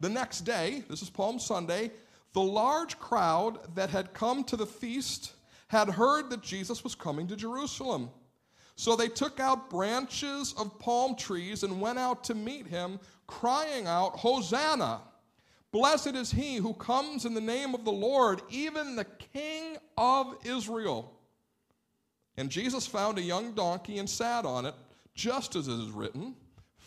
The 0.05 0.11
next 0.11 0.43
day, 0.43 0.85
this 0.91 1.01
is 1.01 1.09
Palm 1.09 1.39
Sunday, 1.39 1.91
the 2.35 2.43
large 2.43 2.99
crowd 2.99 3.75
that 3.75 3.89
had 3.89 4.13
come 4.13 4.45
to 4.45 4.55
the 4.55 4.67
feast 4.67 5.33
had 5.69 5.89
heard 5.89 6.29
that 6.29 6.43
Jesus 6.43 6.85
was 6.85 6.95
coming 6.95 7.27
to 7.29 7.37
Jerusalem. 7.37 8.11
So 8.77 8.97
they 8.97 9.09
took 9.09 9.41
out 9.41 9.71
branches 9.71 10.55
of 10.59 10.79
palm 10.79 11.17
trees 11.17 11.63
and 11.63 11.81
went 11.81 11.99
out 11.99 12.23
to 12.25 12.35
meet 12.35 12.67
him, 12.67 13.01
crying 13.27 13.87
out, 13.87 14.17
Hosanna! 14.17 15.01
Blessed 15.73 16.15
is 16.15 16.31
he 16.31 16.57
who 16.57 16.75
comes 16.75 17.25
in 17.25 17.33
the 17.33 17.41
name 17.41 17.75
of 17.75 17.87
the 17.87 17.91
Lord, 17.91 18.43
even 18.51 18.97
the 18.97 19.07
King 19.33 19.79
of 19.97 20.37
Israel. 20.45 21.19
And 22.37 22.51
Jesus 22.51 22.87
found 22.87 23.17
a 23.17 23.23
young 23.23 23.55
donkey 23.55 23.97
and 23.97 24.11
sat 24.11 24.45
on 24.45 24.67
it, 24.67 24.75
just 25.15 25.57
as 25.57 25.67
it 25.67 25.73
is 25.81 25.89
written 25.93 26.35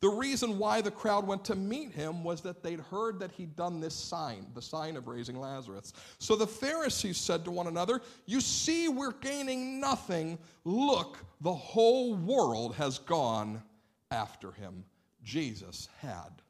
The 0.00 0.08
reason 0.08 0.58
why 0.58 0.80
the 0.80 0.90
crowd 0.90 1.26
went 1.26 1.44
to 1.46 1.54
meet 1.54 1.92
him 1.92 2.24
was 2.24 2.40
that 2.40 2.62
they'd 2.62 2.80
heard 2.80 3.20
that 3.20 3.32
he'd 3.32 3.54
done 3.54 3.80
this 3.80 3.94
sign, 3.94 4.46
the 4.54 4.62
sign 4.62 4.96
of 4.96 5.08
raising 5.08 5.38
Lazarus. 5.38 5.92
So 6.18 6.36
the 6.36 6.46
Pharisees 6.46 7.18
said 7.18 7.44
to 7.44 7.50
one 7.50 7.66
another, 7.66 8.00
You 8.24 8.40
see, 8.40 8.88
we're 8.88 9.12
gaining 9.12 9.78
nothing. 9.78 10.38
Look, 10.64 11.18
the 11.42 11.52
whole 11.52 12.14
world 12.14 12.76
has 12.76 12.98
gone 12.98 13.62
after 14.10 14.52
him. 14.52 14.84
Jesus 15.22 15.88
had 15.98 16.40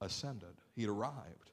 ascended, 0.00 0.54
he'd 0.74 0.88
arrived. 0.88 1.50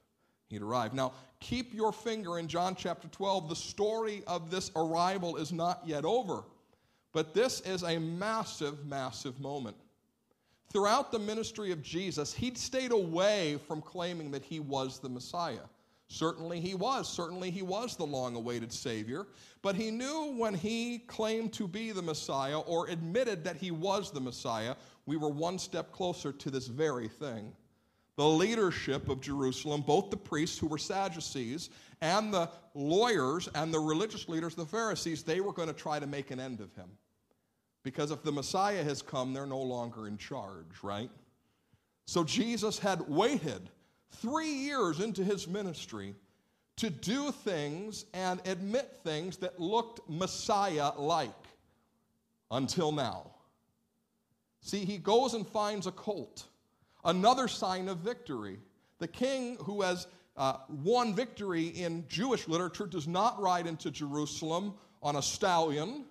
He'd 0.48 0.62
arrived. 0.62 0.96
Now, 0.96 1.12
keep 1.40 1.74
your 1.76 1.92
finger 1.92 2.40
in 2.40 2.48
John 2.48 2.76
chapter 2.76 3.08
12. 3.10 3.50
The 3.50 3.56
story 3.56 4.24
of 4.26 4.50
this 4.50 4.72
arrival 4.76 5.36
is 5.36 5.52
not 5.52 5.82
yet 5.86 6.06
over, 6.06 6.44
but 7.12 7.36
this 7.36 7.60
is 7.62 7.84
a 7.84 8.00
massive, 8.00 8.86
massive 8.86 9.40
moment. 9.40 9.76
Throughout 10.72 11.12
the 11.12 11.20
ministry 11.20 11.72
of 11.72 11.82
Jesus, 11.82 12.34
he'd 12.34 12.58
stayed 12.58 12.92
away 12.92 13.58
from 13.68 13.82
claiming 13.82 14.32
that 14.32 14.44
he 14.44 14.60
was 14.60 15.00
the 15.00 15.10
Messiah. 15.10 15.66
Certainly 16.08 16.60
he 16.60 16.74
was. 16.76 17.08
Certainly 17.08 17.52
he 17.52 17.62
was 17.62 17.96
the 17.96 18.06
long 18.06 18.36
awaited 18.36 18.74
Savior. 18.74 19.28
But 19.62 19.76
he 19.76 19.92
knew 19.92 20.36
when 20.38 20.54
he 20.54 21.00
claimed 21.00 21.54
to 21.54 21.68
be 21.68 21.92
the 21.92 22.02
Messiah 22.02 22.60
or 22.60 22.88
admitted 22.88 23.44
that 23.44 23.56
he 23.56 23.72
was 23.72 24.12
the 24.12 24.20
Messiah, 24.20 24.76
we 25.06 25.18
were 25.18 25.30
one 25.30 25.60
step 25.60 25.92
closer 25.92 26.32
to 26.32 26.52
this 26.52 26.68
very 26.68 27.08
thing. 27.08 27.54
The 28.16 28.28
leadership 28.28 29.08
of 29.08 29.22
Jerusalem, 29.22 29.82
both 29.82 30.10
the 30.10 30.18
priests 30.18 30.58
who 30.58 30.68
were 30.68 30.78
Sadducees 30.78 31.70
and 32.02 32.34
the 32.34 32.50
lawyers 32.74 33.48
and 33.56 33.74
the 33.74 33.80
religious 33.80 34.28
leaders, 34.28 34.56
the 34.56 34.66
Pharisees, 34.66 35.24
they 35.24 35.42
were 35.42 35.54
going 35.54 35.70
to 35.70 35.74
try 35.74 36.00
to 36.00 36.08
make 36.08 36.30
an 36.32 36.40
end 36.40 36.60
of 36.60 36.74
him. 36.76 36.90
Because 37.84 38.12
if 38.12 38.24
the 38.24 38.32
Messiah 38.32 38.84
has 38.84 39.02
come, 39.02 39.34
they're 39.34 39.46
no 39.46 39.62
longer 39.62 40.08
in 40.08 40.18
charge, 40.18 40.84
right? 40.84 41.10
So 42.06 42.24
Jesus 42.24 42.80
had 42.80 43.08
waited 43.08 43.70
three 44.12 44.52
years 44.52 45.00
into 45.00 45.24
his 45.24 45.48
ministry 45.48 46.16
to 46.78 46.90
do 46.90 47.32
things 47.32 48.06
and 48.14 48.42
admit 48.46 48.98
things 49.04 49.38
that 49.38 49.60
looked 49.60 50.00
Messiah 50.10 50.92
like 50.98 51.30
until 52.52 52.92
now. 52.92 53.32
See, 54.62 54.86
he 54.86 54.98
goes 54.98 55.34
and 55.34 55.48
finds 55.48 55.88
a 55.88 55.92
colt, 55.92 56.46
another 57.06 57.48
sign 57.48 57.88
of 57.88 57.98
victory. 58.00 58.60
The 59.00 59.08
king 59.08 59.58
who 59.64 59.82
has 59.82 60.08
uh, 60.36 60.58
won 60.70 61.14
victory 61.14 61.68
in 61.68 62.06
Jewish 62.08 62.48
literature 62.48 62.88
does 62.88 63.08
not 63.08 63.42
ride 63.42 63.68
into 63.68 63.92
Jerusalem 63.92 64.74
on 65.02 65.18
a 65.18 65.22
stallion. 65.22 66.06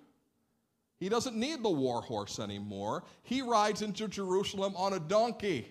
He 0.99 1.07
doesn't 1.07 1.35
need 1.35 1.63
the 1.63 1.69
war 1.69 2.01
horse 2.01 2.39
anymore. 2.39 3.03
He 3.23 3.41
rides 3.41 3.81
into 3.81 4.07
Jerusalem 4.07 4.73
on 4.75 4.93
a 4.93 4.99
donkey 4.99 5.67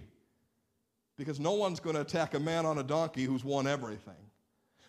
because 1.17 1.39
no 1.39 1.53
one's 1.53 1.81
going 1.81 1.97
to 1.97 2.03
attack 2.03 2.35
a 2.35 2.41
man 2.41 2.65
on 2.65 2.79
a 2.79 2.83
donkey 2.83 3.25
who's 3.25 3.45
won 3.45 3.67
everything. 3.67 4.15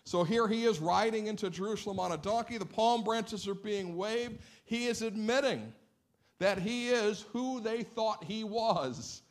So 0.04 0.24
here 0.24 0.48
he 0.48 0.64
is 0.64 0.78
riding 0.80 1.26
into 1.26 1.50
Jerusalem 1.50 2.00
on 2.00 2.12
a 2.12 2.16
donkey. 2.16 2.56
The 2.56 2.64
palm 2.64 3.04
branches 3.04 3.46
are 3.46 3.54
being 3.54 3.96
waved. 3.96 4.38
He 4.64 4.86
is 4.86 5.02
admitting 5.02 5.72
that 6.38 6.58
he 6.58 6.88
is 6.88 7.26
who 7.32 7.60
they 7.60 7.82
thought 7.82 8.24
he 8.24 8.42
was. 8.44 9.22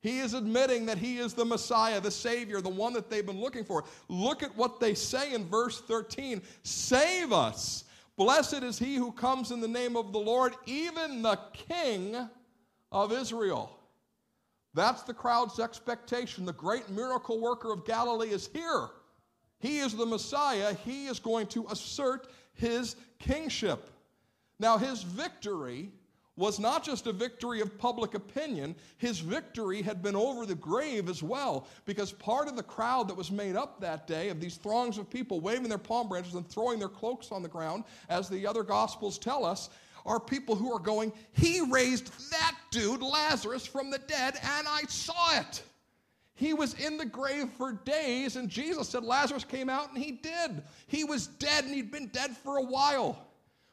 He 0.00 0.18
is 0.20 0.34
admitting 0.34 0.86
that 0.86 0.98
he 0.98 1.18
is 1.18 1.34
the 1.34 1.44
Messiah, 1.44 2.00
the 2.00 2.10
Savior, 2.10 2.60
the 2.60 2.68
one 2.68 2.92
that 2.94 3.10
they've 3.10 3.26
been 3.26 3.40
looking 3.40 3.64
for. 3.64 3.84
Look 4.08 4.42
at 4.42 4.56
what 4.56 4.80
they 4.80 4.94
say 4.94 5.34
in 5.34 5.44
verse 5.46 5.80
13 5.80 6.42
Save 6.62 7.32
us. 7.32 7.84
Blessed 8.18 8.64
is 8.64 8.80
he 8.80 8.96
who 8.96 9.12
comes 9.12 9.52
in 9.52 9.60
the 9.60 9.68
name 9.68 9.96
of 9.96 10.12
the 10.12 10.18
Lord, 10.18 10.54
even 10.66 11.22
the 11.22 11.38
King 11.52 12.16
of 12.90 13.12
Israel. 13.12 13.78
That's 14.74 15.02
the 15.02 15.14
crowd's 15.14 15.60
expectation. 15.60 16.44
The 16.44 16.52
great 16.52 16.90
miracle 16.90 17.40
worker 17.40 17.72
of 17.72 17.86
Galilee 17.86 18.30
is 18.30 18.50
here. 18.52 18.88
He 19.60 19.78
is 19.78 19.94
the 19.94 20.04
Messiah. 20.04 20.74
He 20.84 21.06
is 21.06 21.20
going 21.20 21.46
to 21.48 21.66
assert 21.70 22.26
his 22.54 22.96
kingship. 23.20 23.88
Now, 24.58 24.78
his 24.78 25.04
victory 25.04 25.92
was 26.38 26.60
not 26.60 26.84
just 26.84 27.08
a 27.08 27.12
victory 27.12 27.60
of 27.60 27.76
public 27.78 28.14
opinion, 28.14 28.76
his 28.96 29.18
victory 29.18 29.82
had 29.82 30.02
been 30.02 30.14
over 30.14 30.46
the 30.46 30.54
grave 30.54 31.08
as 31.08 31.20
well, 31.20 31.66
because 31.84 32.12
part 32.12 32.46
of 32.46 32.54
the 32.54 32.62
crowd 32.62 33.08
that 33.08 33.16
was 33.16 33.32
made 33.32 33.56
up 33.56 33.80
that 33.80 34.06
day 34.06 34.28
of 34.28 34.40
these 34.40 34.56
throngs 34.56 34.98
of 34.98 35.10
people 35.10 35.40
waving 35.40 35.68
their 35.68 35.76
palm 35.76 36.08
branches 36.08 36.34
and 36.34 36.48
throwing 36.48 36.78
their 36.78 36.88
cloaks 36.88 37.32
on 37.32 37.42
the 37.42 37.48
ground, 37.48 37.82
as 38.08 38.28
the 38.28 38.46
other 38.46 38.62
gospels 38.62 39.18
tell 39.18 39.44
us, 39.44 39.68
are 40.06 40.20
people 40.20 40.54
who 40.54 40.72
are 40.72 40.78
going, 40.78 41.12
He 41.32 41.60
raised 41.60 42.30
that 42.30 42.54
dude, 42.70 43.02
Lazarus, 43.02 43.66
from 43.66 43.90
the 43.90 43.98
dead, 43.98 44.38
and 44.40 44.68
I 44.68 44.82
saw 44.88 45.40
it. 45.40 45.62
He 46.36 46.54
was 46.54 46.74
in 46.74 46.98
the 46.98 47.04
grave 47.04 47.50
for 47.58 47.72
days, 47.72 48.36
and 48.36 48.48
Jesus 48.48 48.90
said 48.90 49.02
Lazarus 49.02 49.42
came 49.42 49.68
out, 49.68 49.92
and 49.92 50.00
he 50.00 50.12
did. 50.12 50.62
He 50.86 51.02
was 51.02 51.26
dead, 51.26 51.64
and 51.64 51.74
he'd 51.74 51.90
been 51.90 52.06
dead 52.06 52.36
for 52.36 52.58
a 52.58 52.62
while. 52.62 53.18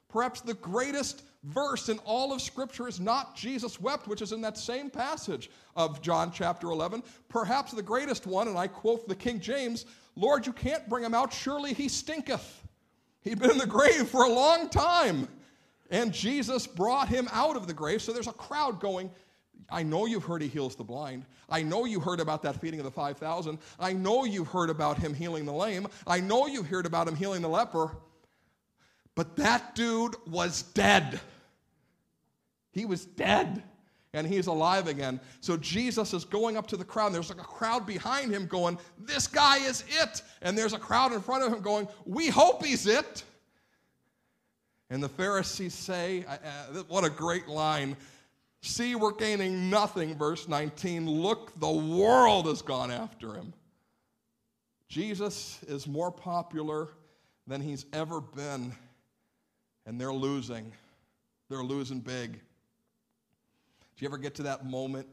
Perhaps 0.09 0.41
the 0.41 0.55
greatest 0.55 1.21
verse 1.45 1.89
in 1.89 1.99
all 1.99 2.33
of 2.33 2.41
Scripture 2.41 2.87
is 2.87 2.99
not 2.99 3.35
Jesus 3.35 3.79
wept, 3.79 4.07
which 4.07 4.21
is 4.21 4.31
in 4.31 4.41
that 4.41 4.57
same 4.57 4.89
passage 4.89 5.49
of 5.75 6.01
John 6.01 6.31
chapter 6.31 6.67
11. 6.67 7.03
Perhaps 7.29 7.71
the 7.71 7.81
greatest 7.81 8.25
one, 8.25 8.47
and 8.47 8.57
I 8.57 8.67
quote 8.67 9.07
the 9.07 9.15
King 9.15 9.39
James 9.39 9.85
Lord, 10.17 10.47
you 10.47 10.53
can't 10.53 10.87
bring 10.87 11.03
him 11.03 11.13
out, 11.13 11.33
surely 11.33 11.73
he 11.73 11.89
stinketh. 11.89 12.63
He'd 13.21 13.39
been 13.39 13.51
in 13.51 13.57
the 13.57 13.67
grave 13.67 14.07
for 14.07 14.23
a 14.23 14.29
long 14.29 14.69
time. 14.69 15.27
And 15.91 16.13
Jesus 16.13 16.65
brought 16.65 17.09
him 17.09 17.27
out 17.31 17.57
of 17.57 17.67
the 17.67 17.73
grave. 17.73 18.01
So 18.01 18.13
there's 18.13 18.27
a 18.27 18.33
crowd 18.33 18.79
going, 18.79 19.11
I 19.69 19.83
know 19.83 20.05
you've 20.05 20.23
heard 20.23 20.41
he 20.41 20.47
heals 20.47 20.75
the 20.75 20.83
blind. 20.83 21.25
I 21.49 21.63
know 21.63 21.85
you 21.85 21.99
heard 21.99 22.19
about 22.19 22.43
that 22.43 22.59
feeding 22.61 22.79
of 22.79 22.85
the 22.85 22.91
5,000. 22.91 23.57
I 23.79 23.93
know 23.93 24.25
you've 24.25 24.47
heard 24.47 24.69
about 24.69 24.97
him 24.97 25.13
healing 25.13 25.45
the 25.45 25.53
lame. 25.53 25.87
I 26.07 26.19
know 26.19 26.47
you've 26.47 26.67
heard 26.67 26.85
about 26.85 27.07
him 27.07 27.15
healing 27.15 27.41
the 27.41 27.49
leper. 27.49 27.91
But 29.15 29.35
that 29.37 29.75
dude 29.75 30.15
was 30.27 30.63
dead. 30.63 31.19
He 32.75 32.85
was 32.85 33.05
dead 33.05 33.63
and 34.13 34.27
he's 34.27 34.47
alive 34.47 34.87
again. 34.87 35.19
So 35.39 35.57
Jesus 35.57 36.13
is 36.13 36.25
going 36.25 36.57
up 36.57 36.67
to 36.67 36.77
the 36.77 36.83
crowd. 36.85 37.13
There's 37.13 37.29
like 37.29 37.41
a 37.41 37.47
crowd 37.47 37.87
behind 37.87 38.31
him 38.31 38.47
going, 38.47 38.77
This 38.99 39.27
guy 39.27 39.57
is 39.57 39.83
it. 40.01 40.21
And 40.41 40.57
there's 40.57 40.73
a 40.73 40.79
crowd 40.79 41.13
in 41.13 41.21
front 41.21 41.43
of 41.43 41.53
him 41.53 41.61
going, 41.61 41.87
We 42.05 42.27
hope 42.27 42.63
he's 42.63 42.85
it. 42.85 43.23
And 44.89 45.01
the 45.01 45.09
Pharisees 45.09 45.73
say, 45.73 46.25
uh, 46.27 46.83
What 46.89 47.05
a 47.05 47.09
great 47.09 47.47
line. 47.47 47.95
See, 48.61 48.95
we're 48.95 49.13
gaining 49.13 49.69
nothing, 49.69 50.17
verse 50.17 50.47
19. 50.47 51.09
Look, 51.09 51.57
the 51.59 51.71
world 51.71 52.47
has 52.47 52.61
gone 52.61 52.91
after 52.91 53.33
him. 53.33 53.53
Jesus 54.89 55.59
is 55.67 55.87
more 55.87 56.11
popular 56.11 56.89
than 57.47 57.61
he's 57.61 57.85
ever 57.93 58.21
been, 58.21 58.73
and 59.85 59.99
they're 60.01 60.13
losing. 60.13 60.71
They're 61.49 61.63
losing 61.63 61.99
big. 61.99 62.39
Do 63.95 64.03
you 64.03 64.09
ever 64.09 64.17
get 64.17 64.35
to 64.35 64.43
that 64.43 64.65
moment? 64.65 65.07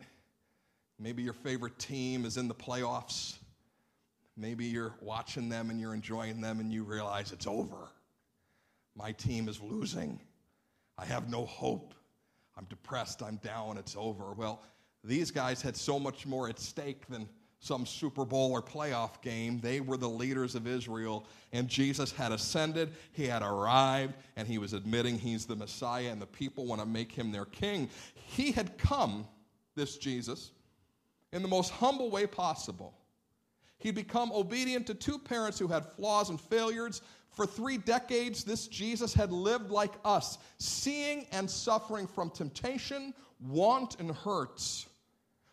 Maybe 0.98 1.22
your 1.22 1.32
favorite 1.32 1.78
team 1.78 2.24
is 2.24 2.36
in 2.36 2.48
the 2.48 2.54
playoffs. 2.54 3.36
Maybe 4.36 4.64
you're 4.64 4.94
watching 5.00 5.48
them 5.48 5.70
and 5.70 5.80
you're 5.80 5.94
enjoying 5.94 6.40
them 6.40 6.58
and 6.58 6.72
you 6.72 6.82
realize 6.82 7.32
it's 7.32 7.46
over. 7.46 7.90
My 8.96 9.12
team 9.12 9.48
is 9.48 9.60
losing. 9.60 10.20
I 10.98 11.04
have 11.04 11.30
no 11.30 11.46
hope. 11.46 11.94
I'm 12.56 12.64
depressed, 12.64 13.22
I'm 13.22 13.36
down, 13.36 13.78
it's 13.78 13.96
over. 13.96 14.32
Well, 14.32 14.62
these 15.04 15.30
guys 15.30 15.62
had 15.62 15.76
so 15.76 15.98
much 15.98 16.26
more 16.26 16.48
at 16.48 16.58
stake 16.58 17.06
than 17.08 17.28
some 17.62 17.86
Super 17.86 18.24
Bowl 18.24 18.50
or 18.50 18.60
playoff 18.60 19.22
game. 19.22 19.60
They 19.60 19.80
were 19.80 19.96
the 19.96 20.08
leaders 20.08 20.56
of 20.56 20.66
Israel, 20.66 21.24
and 21.52 21.68
Jesus 21.68 22.10
had 22.10 22.32
ascended, 22.32 22.90
he 23.12 23.24
had 23.24 23.40
arrived, 23.40 24.14
and 24.34 24.48
he 24.48 24.58
was 24.58 24.72
admitting 24.72 25.16
he's 25.16 25.46
the 25.46 25.54
Messiah, 25.54 26.08
and 26.10 26.20
the 26.20 26.26
people 26.26 26.66
want 26.66 26.80
to 26.80 26.86
make 26.86 27.12
him 27.12 27.30
their 27.30 27.44
king. 27.44 27.88
He 28.14 28.50
had 28.50 28.76
come, 28.78 29.28
this 29.76 29.96
Jesus, 29.96 30.50
in 31.32 31.40
the 31.40 31.46
most 31.46 31.70
humble 31.70 32.10
way 32.10 32.26
possible. 32.26 32.94
He'd 33.78 33.94
become 33.94 34.32
obedient 34.32 34.88
to 34.88 34.94
two 34.94 35.16
parents 35.16 35.56
who 35.56 35.68
had 35.68 35.86
flaws 35.86 36.30
and 36.30 36.40
failures, 36.40 37.00
for 37.30 37.46
three 37.46 37.78
decades, 37.78 38.42
this 38.42 38.66
Jesus 38.66 39.14
had 39.14 39.30
lived 39.30 39.70
like 39.70 39.92
us, 40.04 40.38
seeing 40.58 41.26
and 41.30 41.48
suffering 41.48 42.08
from 42.08 42.28
temptation, 42.28 43.14
want, 43.40 44.00
and 44.00 44.10
hurts. 44.10 44.86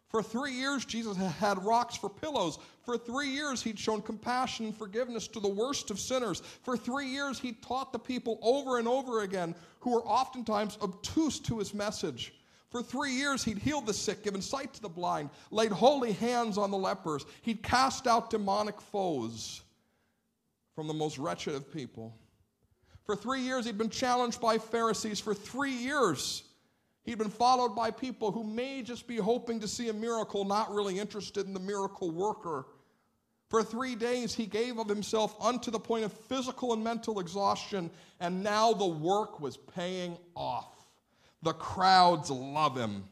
For 0.09 0.23
three 0.23 0.53
years, 0.53 0.85
Jesus 0.85 1.15
had 1.17 1.63
rocks 1.63 1.95
for 1.95 2.09
pillows. 2.09 2.57
For 2.83 2.97
three 2.97 3.29
years, 3.29 3.61
he'd 3.61 3.77
shown 3.77 4.01
compassion 4.01 4.65
and 4.65 4.75
forgiveness 4.75 5.27
to 5.29 5.39
the 5.39 5.47
worst 5.47 5.91
of 5.91 5.99
sinners. 5.99 6.41
For 6.63 6.75
three 6.75 7.07
years, 7.07 7.39
he 7.39 7.53
taught 7.53 7.93
the 7.93 7.99
people 7.99 8.39
over 8.41 8.79
and 8.79 8.87
over 8.87 9.21
again 9.21 9.53
who 9.81 9.91
were 9.91 10.03
oftentimes 10.03 10.79
obtuse 10.81 11.39
to 11.41 11.59
his 11.59 11.75
message. 11.75 12.33
For 12.71 12.81
three 12.81 13.13
years, 13.13 13.43
he'd 13.43 13.59
healed 13.59 13.85
the 13.85 13.93
sick, 13.93 14.23
given 14.23 14.41
sight 14.41 14.73
to 14.73 14.81
the 14.81 14.89
blind, 14.89 15.29
laid 15.51 15.71
holy 15.71 16.13
hands 16.13 16.57
on 16.57 16.71
the 16.71 16.77
lepers. 16.77 17.25
He'd 17.43 17.61
cast 17.61 18.07
out 18.07 18.31
demonic 18.31 18.81
foes 18.81 19.61
from 20.73 20.87
the 20.87 20.93
most 20.93 21.19
wretched 21.19 21.53
of 21.53 21.71
people. 21.71 22.15
For 23.05 23.15
three 23.15 23.41
years, 23.41 23.65
he'd 23.65 23.77
been 23.77 23.89
challenged 23.89 24.41
by 24.41 24.57
Pharisees. 24.57 25.19
For 25.19 25.33
three 25.33 25.73
years, 25.73 26.43
he'd 27.09 27.17
been 27.17 27.27
followed 27.27 27.75
by 27.75 27.89
people 27.89 28.31
who 28.31 28.43
may 28.43 28.83
just 28.83 29.07
be 29.07 29.17
hoping 29.17 29.59
to 29.59 29.67
see 29.67 29.89
a 29.89 29.93
miracle, 29.93 30.45
not 30.45 30.71
really 30.71 30.99
interested 30.99 31.47
in 31.47 31.55
the 31.55 31.59
miracle 31.59 32.11
worker. 32.11 32.67
For 33.49 33.63
three 33.63 33.95
days, 33.95 34.35
he 34.35 34.45
gave 34.45 34.77
of 34.77 34.87
himself 34.87 35.35
unto 35.41 35.71
the 35.71 35.79
point 35.79 36.05
of 36.05 36.13
physical 36.13 36.71
and 36.71 36.83
mental 36.83 37.19
exhaustion, 37.19 37.89
and 38.19 38.43
now 38.43 38.73
the 38.73 38.85
work 38.85 39.39
was 39.39 39.57
paying 39.57 40.19
off. 40.35 40.85
The 41.41 41.53
crowds 41.53 42.29
love 42.29 42.77
him. 42.77 43.03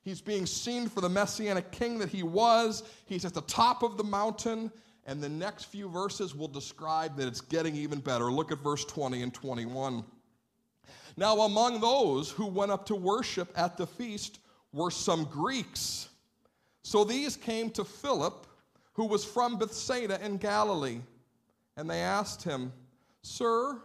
He's 0.00 0.22
being 0.22 0.46
seen 0.46 0.88
for 0.88 1.02
the 1.02 1.10
messianic 1.10 1.70
king 1.72 1.98
that 1.98 2.08
he 2.08 2.22
was. 2.22 2.84
He's 3.04 3.26
at 3.26 3.34
the 3.34 3.42
top 3.42 3.82
of 3.82 3.98
the 3.98 4.04
mountain, 4.04 4.72
and 5.04 5.22
the 5.22 5.28
next 5.28 5.64
few 5.64 5.90
verses 5.90 6.34
will 6.34 6.48
describe 6.48 7.18
that 7.18 7.28
it's 7.28 7.42
getting 7.42 7.76
even 7.76 8.00
better. 8.00 8.32
Look 8.32 8.50
at 8.50 8.60
verse 8.60 8.86
20 8.86 9.22
and 9.22 9.34
21. 9.34 10.04
Now, 11.16 11.40
among 11.40 11.80
those 11.80 12.30
who 12.30 12.46
went 12.46 12.70
up 12.70 12.86
to 12.86 12.94
worship 12.94 13.52
at 13.56 13.76
the 13.76 13.86
feast 13.86 14.38
were 14.72 14.90
some 14.90 15.24
Greeks. 15.24 16.08
So 16.82 17.04
these 17.04 17.36
came 17.36 17.70
to 17.70 17.84
Philip, 17.84 18.46
who 18.94 19.06
was 19.06 19.24
from 19.24 19.58
Bethsaida 19.58 20.24
in 20.24 20.36
Galilee, 20.36 21.00
and 21.76 21.88
they 21.88 22.00
asked 22.00 22.42
him, 22.42 22.72
Sir, 23.22 23.80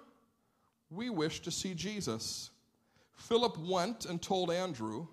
we 0.90 1.10
wish 1.10 1.42
to 1.42 1.52
see 1.52 1.74
Jesus. 1.74 2.50
Philip 3.16 3.58
went 3.58 4.06
and 4.06 4.22
told 4.22 4.52
Andrew. 4.52 5.08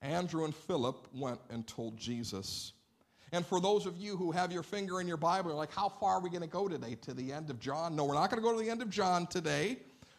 Andrew 0.00 0.44
and 0.44 0.54
Philip 0.54 1.08
went 1.12 1.40
and 1.50 1.66
told 1.66 1.96
Jesus. 1.96 2.72
And 3.32 3.44
for 3.44 3.60
those 3.60 3.84
of 3.84 3.96
you 3.98 4.16
who 4.16 4.30
have 4.32 4.52
your 4.52 4.62
finger 4.62 5.00
in 5.00 5.08
your 5.08 5.16
Bible, 5.16 5.50
you're 5.50 5.58
like, 5.58 5.72
how 5.72 5.88
far 5.88 6.14
are 6.14 6.20
we 6.20 6.30
going 6.30 6.42
to 6.42 6.48
go 6.48 6.68
today? 6.68 6.96
To 7.02 7.12
the 7.12 7.32
end 7.32 7.50
of 7.50 7.60
John? 7.60 7.94
No, 7.94 8.04
we're 8.04 8.14
not 8.14 8.30
going 8.30 8.42
to 8.42 8.48
go 8.48 8.56
to 8.56 8.64
the 8.64 8.70
end 8.70 8.80
of 8.80 8.88
John 8.90 9.26
today. 9.26 9.78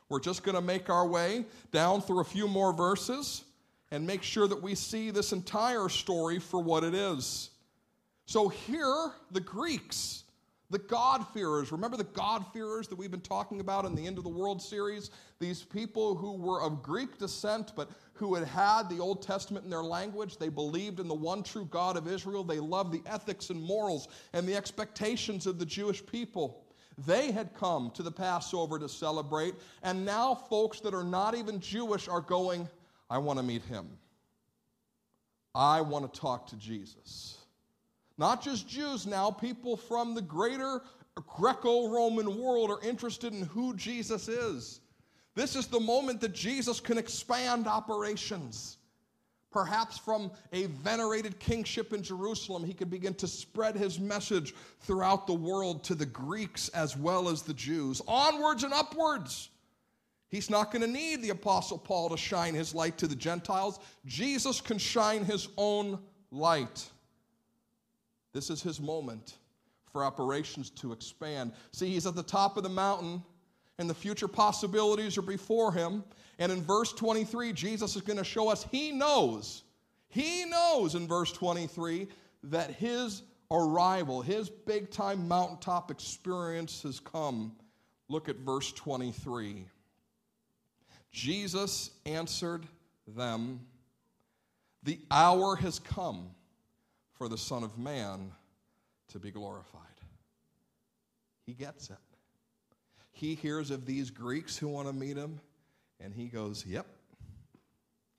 We're 0.10 0.20
just 0.20 0.44
going 0.44 0.56
to 0.56 0.62
make 0.62 0.90
our 0.90 1.08
way 1.08 1.46
down 1.72 2.02
through 2.02 2.20
a 2.20 2.26
few 2.26 2.48
more 2.48 2.74
verses. 2.74 3.44
and 3.92 4.06
make 4.06 4.24
sure 4.24 4.48
that 4.48 4.62
we 4.62 4.76
see 4.76 5.12
this 5.12 5.32
entire 5.32 5.90
story 5.90 6.40
for 6.40 6.62
what 6.62 6.84
it 6.84 6.94
is. 6.94 7.50
So 8.26 8.48
here, 8.48 9.12
the 9.32 9.40
Greeks, 9.40 10.24
the 10.70 10.78
God-fearers, 10.78 11.72
remember 11.72 11.98
the 11.98 12.04
God-fearers 12.04 12.88
that 12.90 12.96
we've 12.96 13.10
been 13.10 13.22
talking 13.22 13.60
about 13.60 13.86
in 13.86 13.96
the 13.96 14.06
End 14.06 14.20
of 14.20 14.24
the 14.24 14.30
World 14.30 14.62
series? 14.62 15.10
These 15.40 15.64
people 15.64 16.14
who 16.16 16.34
were 16.34 16.62
of 16.62 16.84
Greek 16.84 17.18
descent, 17.18 17.72
but 17.76 17.90
who 18.14 18.36
had 18.36 18.48
had 18.48 18.90
the 18.90 19.00
Old 19.00 19.24
Testament 19.24 19.66
in 19.66 19.72
their 19.72 19.84
language. 19.84 20.38
They 20.38 20.50
believed 20.50 21.00
in 21.00 21.08
the 21.08 21.16
one 21.16 21.42
true 21.42 21.66
God 21.66 21.98
of 21.98 22.08
Israel. 22.08 22.44
They 22.44 22.60
loved 22.60 22.92
the 22.92 23.02
ethics 23.10 23.50
and 23.50 23.60
morals 23.60 24.08
and 24.34 24.48
the 24.48 24.56
expectations 24.56 25.48
of 25.48 25.58
the 25.58 25.66
Jewish 25.66 26.06
people. 26.06 26.64
They 27.06 27.32
had 27.32 27.54
come 27.54 27.92
to 27.92 28.04
the 28.04 28.12
Passover 28.12 28.78
to 28.80 28.90
celebrate, 28.90 29.56
and 29.84 30.06
now 30.06 30.36
folks 30.36 30.80
that 30.82 30.94
are 30.94 31.04
not 31.04 31.36
even 31.36 31.60
Jewish 31.60 32.08
are 32.08 32.22
going, 32.22 32.68
I 33.10 33.18
want 33.18 33.40
to 33.40 33.44
meet 33.44 33.64
him. 33.64 33.88
I 35.56 35.82
want 35.82 36.12
to 36.12 36.20
talk 36.20 36.48
to 36.48 36.56
Jesus. 36.58 37.38
Not 38.18 38.44
just 38.44 38.68
Jews 38.68 39.08
now, 39.08 39.32
people 39.32 39.78
from 39.78 40.14
the 40.14 40.22
greater 40.22 40.82
Greco 41.28 41.90
Roman 41.90 42.38
world 42.42 42.70
are 42.70 42.82
interested 42.82 43.34
in 43.34 43.44
who 43.44 43.76
Jesus 43.76 44.28
is. 44.28 44.82
This 45.36 45.56
is 45.56 45.68
the 45.68 45.80
moment 45.80 46.20
that 46.22 46.34
Jesus 46.34 46.80
can 46.80 46.98
expand 46.98 47.68
operations. 47.68 48.78
Perhaps 49.52 49.98
from 49.98 50.32
a 50.54 50.68
venerated 50.68 51.40
kingship 51.40 51.92
in 51.92 52.04
Jerusalem, 52.04 52.64
he 52.64 52.74
could 52.74 52.90
begin 52.90 53.16
to 53.16 53.28
spread 53.28 53.76
his 53.76 54.00
message 54.00 54.54
throughout 54.82 55.26
the 55.26 55.34
world 55.34 55.84
to 55.86 55.96
the 55.96 56.06
Greeks 56.06 56.70
as 56.70 56.96
well 56.96 57.30
as 57.30 57.42
the 57.42 57.54
Jews. 57.56 58.02
Onwards 58.08 58.64
and 58.64 58.74
upwards. 58.74 59.50
He's 60.30 60.52
not 60.52 60.72
going 60.72 60.84
to 60.84 60.88
need 60.88 61.24
the 61.24 61.32
Apostle 61.32 61.80
Paul 61.80 62.10
to 62.10 62.18
shine 62.18 62.54
his 62.54 62.76
light 62.76 63.00
to 63.00 63.08
the 63.08 63.16
Gentiles. 63.16 63.80
Jesus 64.06 64.62
can 64.62 64.78
shine 64.78 65.26
his 65.26 65.48
own 65.58 65.98
light. 66.30 66.88
This 68.32 68.52
is 68.52 68.62
his 68.62 68.80
moment 68.80 69.38
for 69.92 70.04
operations 70.04 70.70
to 70.70 70.92
expand. 70.92 71.52
See, 71.72 71.90
he's 71.92 72.06
at 72.06 72.14
the 72.14 72.22
top 72.22 72.58
of 72.58 72.64
the 72.64 72.70
mountain, 72.70 73.24
and 73.80 73.90
the 73.90 73.96
future 73.96 74.28
possibilities 74.28 75.18
are 75.18 75.24
before 75.24 75.72
him. 75.72 76.04
And 76.38 76.52
in 76.52 76.62
verse 76.62 76.94
23, 76.94 77.54
Jesus 77.54 77.96
is 77.96 78.02
going 78.02 78.18
to 78.18 78.24
show 78.24 78.50
us 78.50 78.68
he 78.70 78.92
knows, 78.92 79.64
he 80.10 80.46
knows 80.46 80.96
in 80.96 81.08
verse 81.08 81.32
23 81.32 82.08
that 82.44 82.72
his 82.72 83.24
arrival, 83.50 84.22
his 84.22 84.50
big 84.50 84.92
time 84.92 85.28
mountaintop 85.28 85.90
experience 85.90 86.84
has 86.84 87.00
come. 87.00 87.54
Look 88.10 88.30
at 88.30 88.38
verse 88.38 88.72
23. 88.74 89.66
Jesus 91.12 91.92
answered 92.06 92.66
them, 93.08 93.62
The 94.84 95.00
hour 95.10 95.56
has 95.56 95.80
come 95.80 96.30
for 97.14 97.28
the 97.28 97.38
Son 97.38 97.64
of 97.64 97.78
Man 97.78 98.32
to 99.10 99.20
be 99.20 99.32
glorified. 99.32 99.84
He 101.46 101.54
gets 101.54 101.90
it. 101.90 101.98
He 103.20 103.36
hears 103.36 103.70
of 103.70 103.86
these 103.86 104.12
Greeks 104.12 104.58
who 104.58 104.70
want 104.70 104.88
to 104.88 104.94
meet 104.94 105.18
him, 105.18 105.42
and 106.00 106.14
he 106.14 106.28
goes, 106.28 106.66
Yep, 106.66 106.86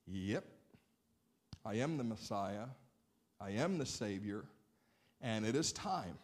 yep, 0.06 0.44
I 1.64 1.76
am 1.76 1.96
the 1.96 2.04
Messiah, 2.04 2.66
I 3.40 3.52
am 3.52 3.78
the 3.78 3.86
Savior, 3.86 4.44
and 5.22 5.46
it 5.46 5.56
is 5.56 5.72
time 5.72 6.18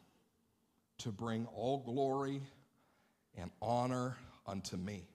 to 0.99 1.09
bring 1.09 1.47
all 1.55 1.79
glory 1.79 2.43
and 3.39 3.51
honor 3.62 4.18
unto 4.47 4.77
me. 4.77 5.09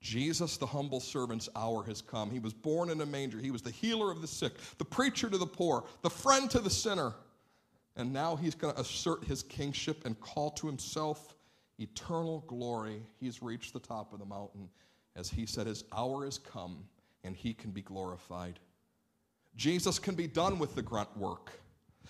Jesus, 0.00 0.56
the 0.56 0.66
humble 0.66 1.00
servant's 1.00 1.48
hour 1.56 1.82
has 1.82 2.00
come. 2.00 2.30
He 2.30 2.38
was 2.38 2.54
born 2.54 2.90
in 2.90 3.00
a 3.00 3.06
manger. 3.06 3.38
He 3.38 3.50
was 3.50 3.62
the 3.62 3.72
healer 3.72 4.08
of 4.12 4.20
the 4.20 4.28
sick, 4.28 4.52
the 4.78 4.84
preacher 4.84 5.28
to 5.28 5.36
the 5.36 5.46
poor, 5.46 5.82
the 6.02 6.10
friend 6.10 6.48
to 6.52 6.60
the 6.60 6.70
sinner. 6.70 7.12
And 7.96 8.12
now 8.12 8.36
he's 8.36 8.54
going 8.54 8.72
to 8.72 8.80
assert 8.80 9.24
his 9.24 9.42
kingship 9.42 10.06
and 10.06 10.18
call 10.20 10.52
to 10.52 10.68
himself 10.68 11.34
eternal 11.80 12.44
glory. 12.46 13.02
He's 13.18 13.42
reached 13.42 13.72
the 13.72 13.80
top 13.80 14.12
of 14.12 14.18
the 14.18 14.24
mountain. 14.24 14.68
As 15.16 15.28
he 15.28 15.46
said, 15.46 15.66
his 15.66 15.84
hour 15.92 16.24
has 16.24 16.38
come 16.38 16.84
and 17.24 17.34
he 17.34 17.52
can 17.52 17.70
be 17.70 17.82
glorified. 17.82 18.58
Jesus 19.56 19.98
can 19.98 20.14
be 20.14 20.26
done 20.26 20.58
with 20.58 20.74
the 20.74 20.82
grunt 20.82 21.16
work. 21.16 21.52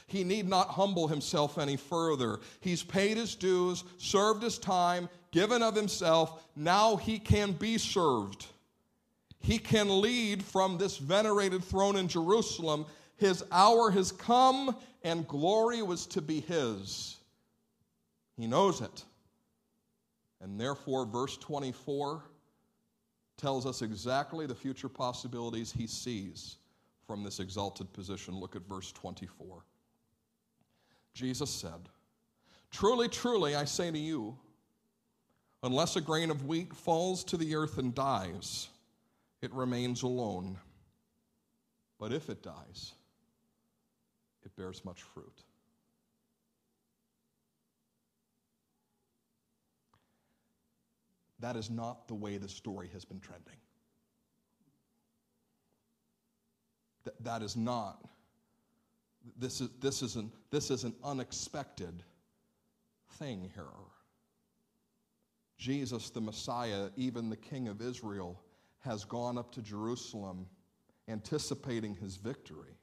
He 0.06 0.24
need 0.24 0.48
not 0.48 0.68
humble 0.68 1.08
himself 1.08 1.58
any 1.58 1.76
further. 1.76 2.40
He's 2.60 2.82
paid 2.82 3.16
his 3.16 3.34
dues, 3.34 3.84
served 3.98 4.42
his 4.42 4.58
time, 4.58 5.08
given 5.30 5.62
of 5.62 5.74
himself. 5.74 6.48
Now 6.56 6.96
he 6.96 7.18
can 7.18 7.52
be 7.52 7.78
served. 7.78 8.46
He 9.40 9.58
can 9.58 10.00
lead 10.00 10.42
from 10.42 10.78
this 10.78 10.98
venerated 10.98 11.64
throne 11.64 11.96
in 11.96 12.08
Jerusalem. 12.08 12.86
His 13.16 13.44
hour 13.50 13.90
has 13.90 14.12
come, 14.12 14.76
and 15.02 15.26
glory 15.26 15.82
was 15.82 16.06
to 16.06 16.20
be 16.20 16.40
his. 16.40 17.16
He 18.36 18.46
knows 18.46 18.80
it. 18.80 19.04
And 20.40 20.58
therefore, 20.58 21.04
verse 21.04 21.36
24 21.36 22.22
tells 23.36 23.66
us 23.66 23.82
exactly 23.82 24.46
the 24.46 24.54
future 24.54 24.88
possibilities 24.88 25.72
he 25.72 25.86
sees 25.86 26.56
from 27.06 27.22
this 27.22 27.40
exalted 27.40 27.92
position. 27.92 28.38
Look 28.38 28.56
at 28.56 28.68
verse 28.68 28.92
24. 28.92 29.64
Jesus 31.14 31.50
said, 31.50 31.88
Truly, 32.70 33.08
truly, 33.08 33.56
I 33.56 33.64
say 33.64 33.90
to 33.90 33.98
you, 33.98 34.38
unless 35.62 35.96
a 35.96 36.00
grain 36.00 36.30
of 36.30 36.46
wheat 36.46 36.74
falls 36.74 37.24
to 37.24 37.36
the 37.36 37.56
earth 37.56 37.78
and 37.78 37.94
dies, 37.94 38.68
it 39.42 39.52
remains 39.52 40.02
alone. 40.02 40.58
But 41.98 42.12
if 42.12 42.30
it 42.30 42.42
dies, 42.42 42.92
it 44.44 44.54
bears 44.56 44.84
much 44.84 45.02
fruit. 45.02 45.42
That 51.40 51.56
is 51.56 51.70
not 51.70 52.06
the 52.08 52.14
way 52.14 52.36
the 52.36 52.48
story 52.48 52.88
has 52.92 53.04
been 53.04 53.20
trending. 53.20 53.56
Th- 57.04 57.16
that 57.20 57.42
is 57.42 57.56
not. 57.56 58.04
This 59.38 59.60
is, 59.60 59.70
this, 59.80 60.02
is 60.02 60.16
an, 60.16 60.30
this 60.50 60.70
is 60.70 60.84
an 60.84 60.94
unexpected 61.02 62.02
thing 63.18 63.50
here. 63.54 63.64
Jesus, 65.58 66.10
the 66.10 66.20
Messiah, 66.20 66.88
even 66.96 67.28
the 67.28 67.36
King 67.36 67.68
of 67.68 67.82
Israel, 67.82 68.40
has 68.78 69.04
gone 69.04 69.36
up 69.36 69.52
to 69.52 69.62
Jerusalem 69.62 70.46
anticipating 71.08 71.94
his 71.94 72.16
victory. 72.16 72.78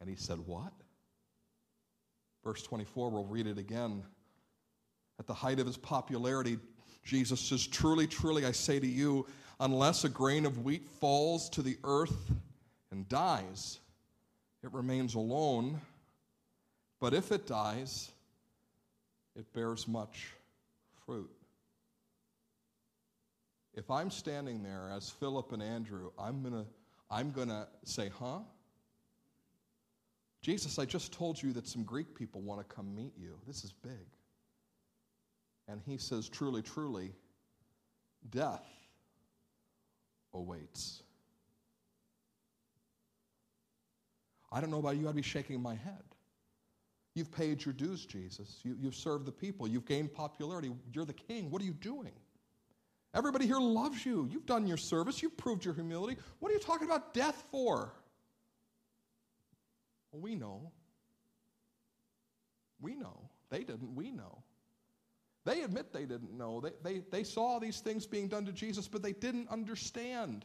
And 0.00 0.08
he 0.08 0.16
said, 0.16 0.38
What? 0.38 0.72
Verse 2.44 2.62
24, 2.62 3.10
we'll 3.10 3.24
read 3.24 3.46
it 3.46 3.58
again. 3.58 4.02
At 5.18 5.26
the 5.26 5.34
height 5.34 5.60
of 5.60 5.66
his 5.66 5.76
popularity, 5.76 6.58
Jesus 7.04 7.40
says, 7.40 7.66
Truly, 7.66 8.06
truly, 8.06 8.46
I 8.46 8.52
say 8.52 8.78
to 8.78 8.86
you, 8.86 9.26
unless 9.60 10.04
a 10.04 10.08
grain 10.08 10.46
of 10.46 10.64
wheat 10.64 10.88
falls 11.00 11.48
to 11.50 11.62
the 11.62 11.76
earth 11.84 12.30
and 12.90 13.08
dies, 13.08 13.78
it 14.62 14.72
remains 14.72 15.14
alone. 15.14 15.80
But 17.00 17.14
if 17.14 17.32
it 17.32 17.46
dies, 17.46 18.10
it 19.34 19.52
bears 19.52 19.88
much 19.88 20.28
fruit. 21.04 21.30
If 23.74 23.90
I'm 23.90 24.10
standing 24.10 24.62
there 24.62 24.90
as 24.94 25.10
Philip 25.10 25.52
and 25.52 25.62
Andrew, 25.62 26.10
I'm 26.18 26.42
going 26.42 26.54
to 26.54 26.66
I'm 27.10 27.30
going 27.30 27.48
to 27.48 27.68
say, 27.84 28.10
huh? 28.18 28.38
Jesus, 30.40 30.78
I 30.78 30.86
just 30.86 31.12
told 31.12 31.40
you 31.40 31.52
that 31.52 31.68
some 31.68 31.84
Greek 31.84 32.14
people 32.14 32.40
want 32.40 32.66
to 32.66 32.74
come 32.74 32.94
meet 32.94 33.12
you. 33.18 33.38
This 33.46 33.64
is 33.64 33.72
big. 33.72 34.06
And 35.68 35.80
he 35.86 35.96
says, 35.96 36.28
truly, 36.28 36.62
truly, 36.62 37.12
death 38.30 38.64
awaits. 40.34 41.02
I 44.50 44.60
don't 44.60 44.70
know 44.70 44.78
about 44.78 44.96
you, 44.96 45.08
I'd 45.08 45.16
be 45.16 45.22
shaking 45.22 45.62
my 45.62 45.74
head. 45.74 46.02
You've 47.14 47.30
paid 47.30 47.64
your 47.64 47.74
dues, 47.74 48.06
Jesus. 48.06 48.60
You, 48.62 48.76
you've 48.80 48.94
served 48.94 49.26
the 49.26 49.32
people. 49.32 49.68
You've 49.68 49.84
gained 49.84 50.14
popularity. 50.14 50.70
You're 50.92 51.04
the 51.04 51.12
king. 51.12 51.50
What 51.50 51.60
are 51.60 51.64
you 51.64 51.74
doing? 51.74 52.12
Everybody 53.14 53.46
here 53.46 53.58
loves 53.58 54.06
you. 54.06 54.26
You've 54.30 54.46
done 54.46 54.66
your 54.66 54.78
service. 54.78 55.22
You've 55.22 55.36
proved 55.36 55.64
your 55.64 55.74
humility. 55.74 56.16
What 56.38 56.50
are 56.50 56.54
you 56.54 56.60
talking 56.60 56.88
about 56.88 57.12
death 57.12 57.44
for? 57.50 57.92
Well, 60.10 60.22
we 60.22 60.34
know. 60.34 60.72
We 62.80 62.94
know. 62.94 63.28
They 63.50 63.58
didn't. 63.58 63.94
We 63.94 64.10
know. 64.10 64.42
They 65.44 65.62
admit 65.62 65.92
they 65.92 66.04
didn't 66.04 66.36
know. 66.36 66.60
They, 66.60 66.72
they, 66.82 67.02
they 67.10 67.24
saw 67.24 67.58
these 67.58 67.80
things 67.80 68.06
being 68.06 68.28
done 68.28 68.46
to 68.46 68.52
Jesus, 68.52 68.86
but 68.86 69.02
they 69.02 69.12
didn't 69.12 69.48
understand 69.48 70.44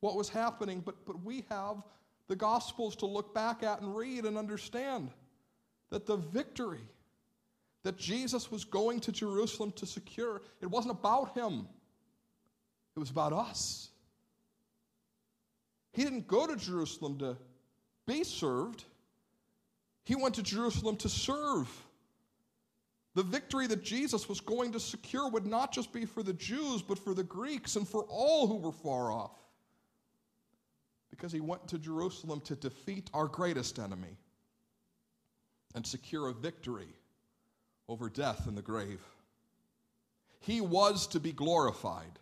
what 0.00 0.14
was 0.14 0.28
happening. 0.28 0.82
But, 0.84 1.04
but 1.04 1.24
we 1.24 1.44
have 1.50 1.82
the 2.28 2.36
Gospels 2.36 2.96
to 2.96 3.06
look 3.06 3.34
back 3.34 3.62
at 3.62 3.80
and 3.80 3.96
read 3.96 4.24
and 4.24 4.38
understand 4.38 5.10
that 5.90 6.06
the 6.06 6.16
victory 6.16 6.88
that 7.82 7.96
Jesus 7.96 8.50
was 8.50 8.64
going 8.64 9.00
to 9.00 9.12
Jerusalem 9.12 9.72
to 9.76 9.86
secure, 9.86 10.42
it 10.60 10.66
wasn't 10.66 10.92
about 10.92 11.36
him, 11.36 11.68
it 12.96 12.98
was 12.98 13.10
about 13.10 13.32
us. 13.32 13.90
He 15.92 16.02
didn't 16.02 16.26
go 16.26 16.46
to 16.46 16.56
Jerusalem 16.56 17.18
to 17.18 17.36
be 18.06 18.24
served, 18.24 18.84
he 20.04 20.14
went 20.14 20.36
to 20.36 20.42
Jerusalem 20.42 20.96
to 20.98 21.08
serve. 21.08 21.68
The 23.16 23.22
victory 23.22 23.66
that 23.68 23.82
Jesus 23.82 24.28
was 24.28 24.40
going 24.40 24.72
to 24.72 24.78
secure 24.78 25.30
would 25.30 25.46
not 25.46 25.72
just 25.72 25.90
be 25.90 26.04
for 26.04 26.22
the 26.22 26.34
Jews, 26.34 26.82
but 26.82 26.98
for 26.98 27.14
the 27.14 27.24
Greeks 27.24 27.76
and 27.76 27.88
for 27.88 28.02
all 28.10 28.46
who 28.46 28.56
were 28.56 28.72
far 28.72 29.10
off. 29.10 29.38
Because 31.08 31.32
he 31.32 31.40
went 31.40 31.66
to 31.68 31.78
Jerusalem 31.78 32.42
to 32.42 32.54
defeat 32.54 33.08
our 33.14 33.26
greatest 33.26 33.78
enemy 33.78 34.18
and 35.74 35.86
secure 35.86 36.28
a 36.28 36.34
victory 36.34 36.88
over 37.88 38.10
death 38.10 38.46
and 38.46 38.54
the 38.54 38.60
grave. 38.60 39.00
He 40.40 40.60
was 40.60 41.06
to 41.06 41.18
be 41.18 41.32
glorified 41.32 42.18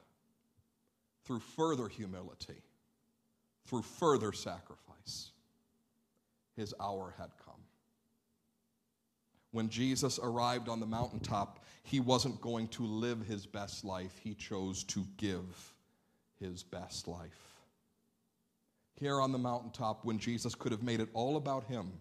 through 1.24 1.40
further 1.40 1.88
humility, 1.88 2.62
through 3.66 3.82
further 3.82 4.32
sacrifice. 4.32 5.32
His 6.54 6.72
hour 6.80 7.14
had 7.18 7.30
come 7.43 7.43
when 9.54 9.68
Jesus 9.68 10.18
arrived 10.20 10.68
on 10.68 10.80
the 10.80 10.86
mountaintop, 10.86 11.64
he 11.84 12.00
wasn't 12.00 12.40
going 12.40 12.66
to 12.68 12.82
live 12.82 13.24
his 13.24 13.46
best 13.46 13.84
life. 13.84 14.18
He 14.20 14.34
chose 14.34 14.82
to 14.84 15.06
give 15.16 15.72
his 16.40 16.64
best 16.64 17.06
life. 17.06 17.60
Here 18.96 19.20
on 19.20 19.30
the 19.30 19.38
mountaintop, 19.38 20.04
when 20.04 20.18
Jesus 20.18 20.56
could 20.56 20.72
have 20.72 20.82
made 20.82 20.98
it 20.98 21.08
all 21.14 21.36
about 21.36 21.62
him, 21.64 21.92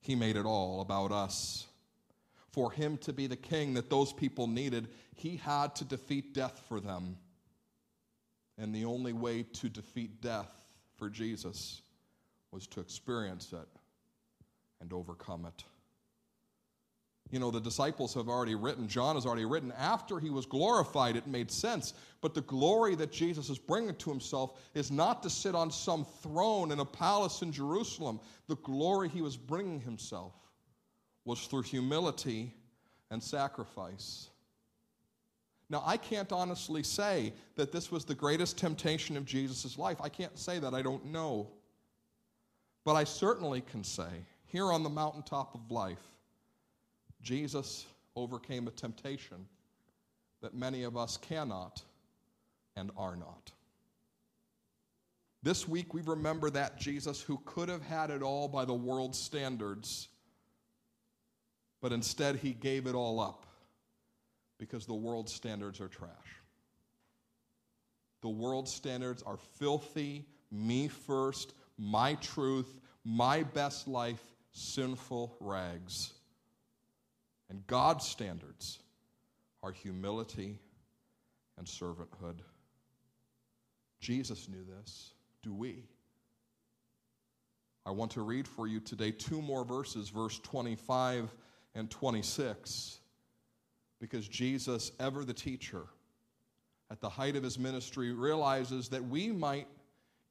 he 0.00 0.14
made 0.14 0.36
it 0.36 0.46
all 0.46 0.80
about 0.80 1.10
us. 1.10 1.66
For 2.52 2.70
him 2.70 2.96
to 2.98 3.12
be 3.12 3.26
the 3.26 3.34
king 3.34 3.74
that 3.74 3.90
those 3.90 4.12
people 4.12 4.46
needed, 4.46 4.86
he 5.16 5.36
had 5.36 5.74
to 5.76 5.84
defeat 5.84 6.32
death 6.32 6.62
for 6.68 6.78
them. 6.78 7.16
And 8.56 8.72
the 8.72 8.84
only 8.84 9.12
way 9.12 9.42
to 9.54 9.68
defeat 9.68 10.22
death 10.22 10.52
for 10.94 11.10
Jesus 11.10 11.82
was 12.52 12.68
to 12.68 12.78
experience 12.78 13.52
it 13.52 13.68
and 14.80 14.92
overcome 14.92 15.44
it. 15.44 15.64
You 17.30 17.38
know, 17.38 17.50
the 17.50 17.60
disciples 17.60 18.14
have 18.14 18.28
already 18.28 18.54
written, 18.54 18.88
John 18.88 19.16
has 19.16 19.26
already 19.26 19.44
written, 19.44 19.72
after 19.78 20.18
he 20.18 20.30
was 20.30 20.46
glorified, 20.46 21.14
it 21.14 21.26
made 21.26 21.50
sense. 21.50 21.92
But 22.22 22.34
the 22.34 22.40
glory 22.40 22.94
that 22.94 23.12
Jesus 23.12 23.50
is 23.50 23.58
bringing 23.58 23.94
to 23.96 24.10
himself 24.10 24.58
is 24.74 24.90
not 24.90 25.22
to 25.22 25.30
sit 25.30 25.54
on 25.54 25.70
some 25.70 26.06
throne 26.22 26.72
in 26.72 26.80
a 26.80 26.84
palace 26.84 27.42
in 27.42 27.52
Jerusalem. 27.52 28.18
The 28.46 28.56
glory 28.56 29.10
he 29.10 29.20
was 29.20 29.36
bringing 29.36 29.80
himself 29.80 30.32
was 31.26 31.46
through 31.46 31.62
humility 31.62 32.54
and 33.10 33.22
sacrifice. 33.22 34.30
Now, 35.68 35.82
I 35.84 35.98
can't 35.98 36.32
honestly 36.32 36.82
say 36.82 37.34
that 37.56 37.72
this 37.72 37.92
was 37.92 38.06
the 38.06 38.14
greatest 38.14 38.56
temptation 38.56 39.18
of 39.18 39.26
Jesus' 39.26 39.76
life. 39.76 39.98
I 40.00 40.08
can't 40.08 40.38
say 40.38 40.58
that. 40.60 40.72
I 40.72 40.80
don't 40.80 41.04
know. 41.04 41.48
But 42.86 42.94
I 42.94 43.04
certainly 43.04 43.60
can 43.60 43.84
say, 43.84 44.24
here 44.46 44.72
on 44.72 44.82
the 44.82 44.88
mountaintop 44.88 45.54
of 45.54 45.70
life, 45.70 46.00
Jesus 47.28 47.84
overcame 48.16 48.66
a 48.68 48.70
temptation 48.70 49.44
that 50.40 50.54
many 50.54 50.84
of 50.84 50.96
us 50.96 51.18
cannot 51.18 51.82
and 52.74 52.90
are 52.96 53.16
not. 53.16 53.52
This 55.42 55.68
week, 55.68 55.92
we 55.92 56.00
remember 56.00 56.48
that 56.48 56.78
Jesus 56.78 57.20
who 57.20 57.38
could 57.44 57.68
have 57.68 57.82
had 57.82 58.08
it 58.08 58.22
all 58.22 58.48
by 58.48 58.64
the 58.64 58.72
world's 58.72 59.18
standards, 59.18 60.08
but 61.82 61.92
instead 61.92 62.36
he 62.36 62.54
gave 62.54 62.86
it 62.86 62.94
all 62.94 63.20
up 63.20 63.44
because 64.56 64.86
the 64.86 64.94
world's 64.94 65.34
standards 65.34 65.82
are 65.82 65.88
trash. 65.88 66.40
The 68.22 68.30
world's 68.30 68.72
standards 68.72 69.22
are 69.22 69.36
filthy, 69.36 70.24
me 70.50 70.88
first, 70.88 71.52
my 71.76 72.14
truth, 72.14 72.80
my 73.04 73.42
best 73.42 73.86
life, 73.86 74.22
sinful 74.52 75.36
rags. 75.40 76.14
And 77.50 77.66
God's 77.66 78.06
standards 78.06 78.78
are 79.62 79.72
humility 79.72 80.58
and 81.56 81.66
servanthood. 81.66 82.40
Jesus 84.00 84.48
knew 84.48 84.64
this. 84.78 85.12
Do 85.42 85.54
we? 85.54 85.84
I 87.86 87.90
want 87.90 88.10
to 88.12 88.22
read 88.22 88.46
for 88.46 88.66
you 88.66 88.80
today 88.80 89.10
two 89.10 89.40
more 89.40 89.64
verses, 89.64 90.10
verse 90.10 90.38
25 90.40 91.34
and 91.74 91.90
26, 91.90 93.00
because 94.00 94.28
Jesus, 94.28 94.92
ever 95.00 95.24
the 95.24 95.32
teacher, 95.32 95.84
at 96.90 97.00
the 97.00 97.08
height 97.08 97.34
of 97.34 97.42
his 97.42 97.58
ministry, 97.58 98.12
realizes 98.12 98.88
that 98.90 99.02
we 99.02 99.28
might 99.28 99.66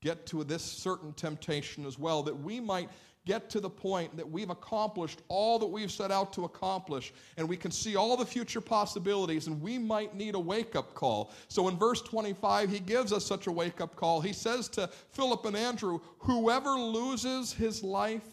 get 0.02 0.26
to 0.28 0.44
this 0.44 0.64
certain 0.64 1.14
temptation 1.14 1.86
as 1.86 1.98
well, 1.98 2.22
that 2.24 2.40
we 2.40 2.60
might 2.60 2.90
get 3.28 3.50
to 3.50 3.60
the 3.60 3.70
point 3.70 4.16
that 4.16 4.28
we've 4.28 4.50
accomplished 4.50 5.22
all 5.28 5.60
that 5.60 5.68
we've 5.68 5.92
set 5.92 6.12
out 6.12 6.32
to 6.32 6.46
accomplish 6.46 7.14
and 7.36 7.48
we 7.48 7.58
can 7.58 7.70
see 7.70 7.98
all 7.98 8.16
the 8.16 8.26
future 8.26 8.62
possibilities 8.62 9.48
and 9.48 9.62
we 9.62 9.78
might 9.78 10.16
need 10.16 10.34
a 10.34 10.40
wake 10.40 10.78
up 10.78 10.94
call. 10.94 11.34
So 11.50 11.68
in 11.68 11.78
verse 11.78 12.02
25, 12.02 12.72
he 12.72 12.80
gives 12.80 13.12
us 13.12 13.26
such 13.26 13.48
a 13.48 13.52
wake 13.52 13.82
up 13.82 13.98
call. 13.98 14.22
He 14.22 14.32
says 14.32 14.70
to 14.70 14.88
Philip 15.12 15.46
and 15.46 15.58
Andrew, 15.58 16.00
Whoever 16.20 16.72
loses 16.72 17.52
his 17.52 17.84
life, 17.84 18.26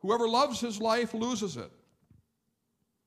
whoever 0.00 0.28
loves 0.28 0.60
his 0.60 0.80
life 0.80 1.14
loses 1.14 1.56
it. 1.56 1.70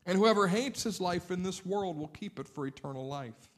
And 0.05 0.17
whoever 0.17 0.47
hates 0.47 0.83
his 0.83 1.01
life 1.01 1.31
in 1.31 1.43
this 1.43 1.65
world 1.65 1.97
will 1.97 2.09
keep 2.09 2.39
it 2.39 2.47
for 2.47 2.65
eternal 2.65 3.07
life. 3.07 3.49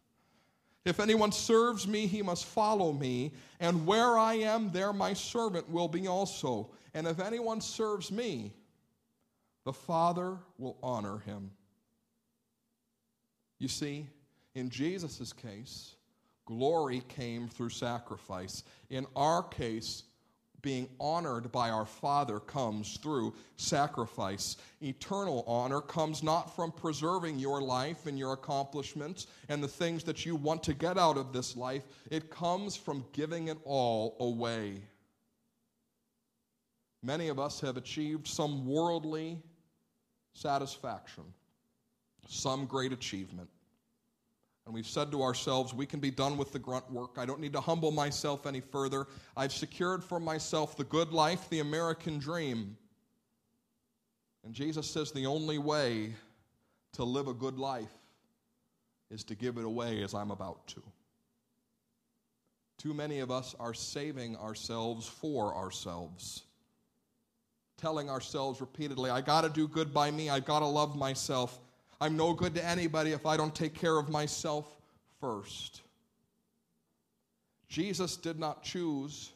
If 0.85 0.99
anyone 0.99 1.31
serves 1.31 1.87
me, 1.87 2.05
he 2.05 2.21
must 2.21 2.45
follow 2.45 2.93
me, 2.93 3.31
and 3.59 3.87
where 3.87 4.17
I 4.17 4.35
am, 4.35 4.71
there 4.71 4.93
my 4.93 5.13
servant 5.13 5.69
will 5.69 5.87
be 5.87 6.07
also. 6.07 6.69
And 6.93 7.07
if 7.07 7.19
anyone 7.19 7.59
serves 7.59 8.11
me, 8.11 8.53
the 9.65 9.73
Father 9.73 10.37
will 10.59 10.77
honor 10.83 11.17
him. 11.19 11.51
You 13.57 13.67
see, 13.67 14.05
in 14.53 14.69
Jesus' 14.69 15.33
case, 15.33 15.95
glory 16.45 17.01
came 17.07 17.47
through 17.47 17.69
sacrifice. 17.69 18.63
In 18.91 19.07
our 19.15 19.41
case, 19.41 20.03
being 20.65 20.89
honored 20.99 21.51
by 21.51 21.69
our 21.69 21.85
Father 21.85 22.39
comes 22.39 22.97
through 22.97 23.35
sacrifice. 23.55 24.57
Eternal 24.81 25.43
honor 25.45 25.79
comes 25.79 26.23
not 26.23 26.55
from 26.55 26.71
preserving 26.71 27.37
your 27.37 27.61
life 27.61 28.07
and 28.07 28.17
your 28.17 28.33
accomplishments 28.33 29.27
and 29.47 29.63
the 29.63 29.67
things 29.67 30.03
that 30.03 30.25
you 30.25 30.35
want 30.35 30.63
to 30.63 30.73
get 30.73 30.97
out 30.97 31.17
of 31.17 31.31
this 31.31 31.55
life, 31.55 31.83
it 32.09 32.31
comes 32.31 32.75
from 32.75 33.05
giving 33.13 33.47
it 33.49 33.59
all 33.63 34.17
away. 34.19 34.81
Many 37.03 37.27
of 37.27 37.39
us 37.39 37.61
have 37.61 37.77
achieved 37.77 38.27
some 38.27 38.65
worldly 38.65 39.37
satisfaction, 40.33 41.25
some 42.27 42.65
great 42.65 42.91
achievement. 42.91 43.49
And 44.65 44.73
we've 44.73 44.87
said 44.87 45.11
to 45.11 45.21
ourselves, 45.21 45.73
we 45.73 45.85
can 45.85 45.99
be 45.99 46.09
done 46.09 46.37
with 46.37 46.51
the 46.51 46.59
grunt 46.59 46.91
work. 46.91 47.17
I 47.17 47.25
don't 47.25 47.39
need 47.39 47.53
to 47.53 47.61
humble 47.61 47.91
myself 47.91 48.47
any 48.47 48.61
further. 48.61 49.07
I've 49.37 49.53
secured 49.53 50.03
for 50.03 50.19
myself 50.19 50.75
the 50.75 50.83
good 50.83 51.11
life, 51.11 51.49
the 51.49 51.59
American 51.59 52.17
dream. 52.17 52.75
And 54.43 54.53
Jesus 54.53 54.89
says 54.89 55.11
the 55.11 55.27
only 55.27 55.59
way 55.59 56.15
to 56.93 57.03
live 57.03 57.27
a 57.27 57.33
good 57.33 57.59
life 57.59 57.93
is 59.11 59.23
to 59.25 59.35
give 59.35 59.57
it 59.57 59.65
away 59.65 60.01
as 60.03 60.13
I'm 60.15 60.31
about 60.31 60.65
to. 60.69 60.81
Too 62.77 62.93
many 62.93 63.19
of 63.19 63.29
us 63.29 63.55
are 63.59 63.73
saving 63.73 64.35
ourselves 64.37 65.07
for 65.07 65.55
ourselves 65.55 66.43
telling 67.77 68.09
ourselves 68.09 68.61
repeatedly, 68.61 69.09
I 69.09 69.21
got 69.21 69.41
to 69.41 69.49
do 69.49 69.67
good 69.67 69.93
by 69.93 70.11
me, 70.11 70.29
I 70.29 70.39
got 70.39 70.59
to 70.59 70.65
love 70.65 70.95
myself. 70.95 71.59
I'm 71.99 72.17
no 72.17 72.33
good 72.33 72.55
to 72.55 72.65
anybody 72.65 73.11
if 73.11 73.25
I 73.25 73.37
don't 73.37 73.55
take 73.55 73.73
care 73.73 73.97
of 73.97 74.09
myself 74.09 74.65
first. 75.19 75.81
Jesus 77.67 78.17
did 78.17 78.39
not 78.39 78.63
choose 78.63 79.31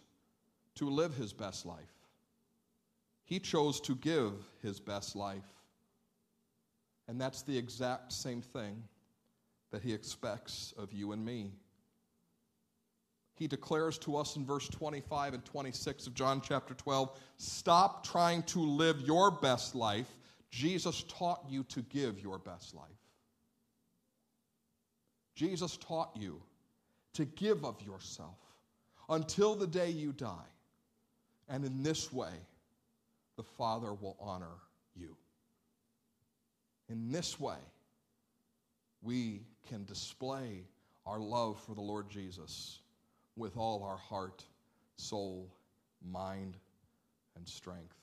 to 0.76 0.90
live 0.90 1.16
his 1.16 1.34
best 1.34 1.66
life. 1.66 1.78
He 3.26 3.40
chose 3.40 3.80
to 3.82 3.96
give 3.96 4.34
his 4.62 4.80
best 4.80 5.16
life. 5.16 5.44
And 7.08 7.20
that's 7.20 7.42
the 7.42 7.58
exact 7.58 8.12
same 8.12 8.42
thing 8.42 8.84
that 9.72 9.82
he 9.82 9.94
expects 9.94 10.74
of 10.78 10.94
you 10.94 11.12
and 11.12 11.24
me 11.24 11.52
he 13.40 13.48
declares 13.48 13.98
to 14.00 14.18
us 14.18 14.36
in 14.36 14.46
verse 14.46 14.68
25 14.68 15.34
and 15.34 15.46
26 15.46 16.08
of 16.08 16.14
John 16.14 16.42
chapter 16.42 16.74
12 16.74 17.18
stop 17.38 18.06
trying 18.06 18.44
to 18.44 18.60
live 18.60 19.00
your 19.00 19.32
best 19.32 19.76
life. 19.76 20.14
Jesus 20.50 21.04
taught 21.08 21.46
you 21.50 21.64
to 21.66 21.82
give 21.84 22.20
your 22.20 22.40
best 22.40 22.74
life. 22.74 22.90
Jesus 25.36 25.78
taught 25.78 26.12
you 26.16 26.42
to 27.14 27.26
give 27.26 27.64
of 27.64 27.82
yourself 27.82 28.38
until 29.10 29.56
the 29.56 29.68
day 29.68 29.90
you 29.90 30.12
die. 30.12 30.52
And 31.48 31.64
in 31.66 31.82
this 31.82 32.12
way, 32.12 32.34
the 33.38 33.44
Father 33.44 33.94
will 33.94 34.18
honor 34.20 34.58
you. 34.96 35.16
In 36.90 37.12
this 37.12 37.40
way, 37.40 37.58
we 39.02 39.42
can 39.68 39.86
display 39.86 40.66
our 41.06 41.20
love 41.20 41.62
for 41.64 41.74
the 41.74 41.82
Lord 41.82 42.10
Jesus 42.10 42.80
with 43.36 43.56
all 43.56 43.84
our 43.84 43.98
heart, 43.98 44.44
soul, 44.98 45.50
mind, 46.06 46.58
and 47.36 47.48
strength. 47.48 47.99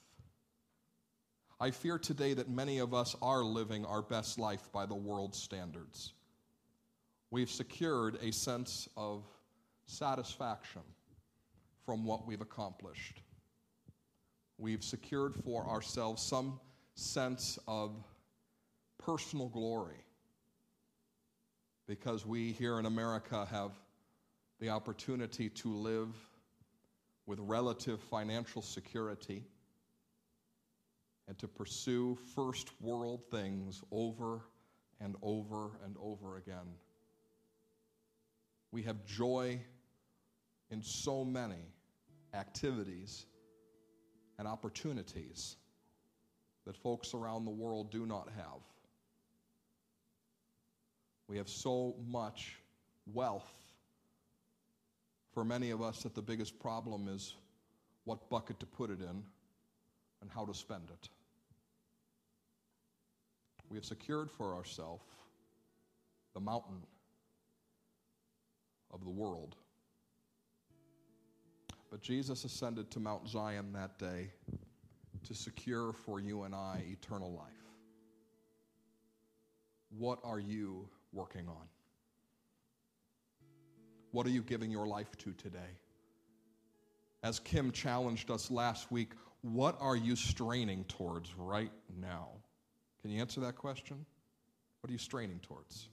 I 1.59 1.70
fear 1.70 1.98
today 1.98 2.34
that 2.34 2.50
many 2.50 2.78
of 2.78 2.92
us 2.92 3.16
are 3.22 3.42
living 3.42 3.86
our 3.86 4.02
best 4.02 4.38
life 4.38 4.70
by 4.72 4.84
the 4.84 4.94
world's 4.94 5.38
standards. 5.38 6.12
We've 7.30 7.50
secured 7.50 8.18
a 8.22 8.30
sense 8.30 8.90
of 8.94 9.24
satisfaction 9.86 10.82
from 11.86 12.04
what 12.04 12.26
we've 12.26 12.42
accomplished. 12.42 13.22
We've 14.59 14.84
secured 14.84 15.34
for 15.34 15.66
ourselves 15.66 16.22
some 16.22 16.61
sense 16.94 17.59
of 17.66 18.04
personal 18.98 19.48
glory 19.48 20.04
because 21.86 22.26
we 22.26 22.52
here 22.52 22.78
in 22.78 22.84
America 22.84 23.46
have 23.50 23.70
the 24.61 24.68
opportunity 24.68 25.48
to 25.48 25.72
live 25.72 26.14
with 27.24 27.38
relative 27.40 28.00
financial 28.00 28.61
security 28.61 29.42
and 31.28 31.38
to 31.38 31.48
pursue 31.48 32.16
first 32.34 32.70
world 32.80 33.20
things 33.30 33.82
over 33.90 34.42
and 35.00 35.16
over 35.22 35.78
and 35.84 35.96
over 36.00 36.36
again. 36.36 36.74
We 38.70 38.82
have 38.82 39.04
joy 39.04 39.60
in 40.70 40.82
so 40.82 41.24
many 41.24 41.72
activities 42.34 43.26
and 44.38 44.46
opportunities 44.46 45.56
that 46.66 46.76
folks 46.76 47.14
around 47.14 47.44
the 47.44 47.50
world 47.50 47.90
do 47.90 48.06
not 48.06 48.28
have. 48.36 48.60
We 51.28 51.36
have 51.38 51.48
so 51.48 51.94
much 52.08 52.56
wealth 53.12 53.50
for 55.32 55.44
many 55.44 55.70
of 55.70 55.82
us 55.82 56.02
that 56.02 56.14
the 56.14 56.22
biggest 56.22 56.58
problem 56.58 57.08
is 57.08 57.34
what 58.04 58.30
bucket 58.30 58.58
to 58.60 58.66
put 58.66 58.90
it 58.90 59.00
in 59.00 59.22
and 60.20 60.30
how 60.34 60.44
to 60.44 60.54
spend 60.54 60.90
it. 60.90 61.08
We 63.70 63.76
have 63.76 63.84
secured 63.84 64.30
for 64.30 64.54
ourselves 64.54 65.04
the 66.34 66.40
mountain 66.40 66.82
of 68.92 69.04
the 69.04 69.10
world. 69.10 69.56
But 71.90 72.00
Jesus 72.02 72.44
ascended 72.44 72.90
to 72.92 73.00
Mount 73.00 73.28
Zion 73.28 73.72
that 73.72 73.98
day 73.98 74.30
to 75.24 75.34
secure 75.34 75.92
for 75.92 76.20
you 76.20 76.42
and 76.42 76.54
I 76.54 76.84
eternal 76.90 77.32
life. 77.32 77.52
What 79.96 80.18
are 80.24 80.38
you 80.38 80.88
working 81.12 81.48
on? 81.48 81.68
What 84.12 84.26
are 84.26 84.30
you 84.30 84.42
giving 84.42 84.70
your 84.70 84.86
life 84.86 85.16
to 85.18 85.32
today? 85.32 85.78
As 87.22 87.38
Kim 87.38 87.72
challenged 87.72 88.30
us 88.30 88.50
last 88.50 88.92
week, 88.92 89.12
what 89.42 89.76
are 89.80 89.96
you 89.96 90.16
straining 90.16 90.84
towards 90.84 91.34
right 91.36 91.72
now? 92.00 92.28
Can 93.07 93.14
you 93.14 93.20
answer 93.20 93.38
that 93.42 93.54
question? 93.54 94.04
What 94.80 94.90
are 94.90 94.92
you 94.92 94.98
straining 94.98 95.38
towards? 95.38 95.90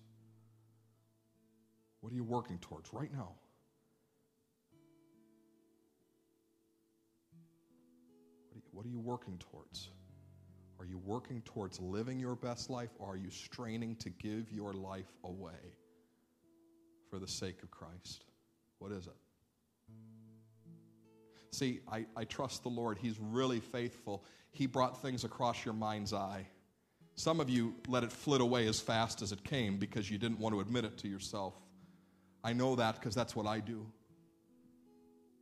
What 2.01 2.11
are 2.11 2.15
you 2.15 2.23
working 2.23 2.57
towards 2.57 2.91
right 2.91 3.13
now? 3.13 3.33
What 8.71 8.83
are 8.87 8.89
you, 8.89 8.99
working 8.99 9.37
towards? 9.37 9.89
Are 10.79 10.85
you 10.85 10.97
working 11.05 11.43
towards 11.45 11.79
living 11.79 12.19
your 12.19 12.35
best 12.35 12.71
life 12.71 12.89
or 12.97 13.13
are 13.13 13.15
you 13.15 13.29
straining 13.29 13.95
to 13.97 14.09
give 14.09 14.51
your 14.51 14.73
life 14.73 15.13
away 15.23 15.77
for 17.11 17.19
the 17.19 17.27
sake 17.27 17.61
of 17.61 17.69
Christ? 17.69 18.25
What 18.79 18.91
is 18.91 19.05
it? 19.05 19.13
See, 21.51 21.81
I, 21.87 22.07
I 22.17 22.23
trust 22.23 22.63
the 22.63 22.69
Lord. 22.69 22.97
He's 22.97 23.19
really 23.19 23.59
faithful. 23.59 24.25
He 24.49 24.65
brought 24.65 24.99
things 24.99 25.23
across 25.23 25.63
your 25.63 25.75
mind's 25.75 26.11
eye. 26.11 26.47
Some 27.15 27.39
of 27.39 27.49
you 27.49 27.75
let 27.87 28.03
it 28.03 28.11
flit 28.11 28.41
away 28.41 28.67
as 28.67 28.79
fast 28.79 29.21
as 29.21 29.31
it 29.31 29.43
came 29.43 29.77
because 29.77 30.09
you 30.09 30.17
didn't 30.17 30.39
want 30.39 30.55
to 30.55 30.61
admit 30.61 30.85
it 30.85 30.97
to 30.99 31.07
yourself. 31.07 31.53
I 32.43 32.53
know 32.53 32.75
that 32.75 32.95
because 32.95 33.15
that's 33.15 33.35
what 33.35 33.45
I 33.45 33.59
do. 33.59 33.85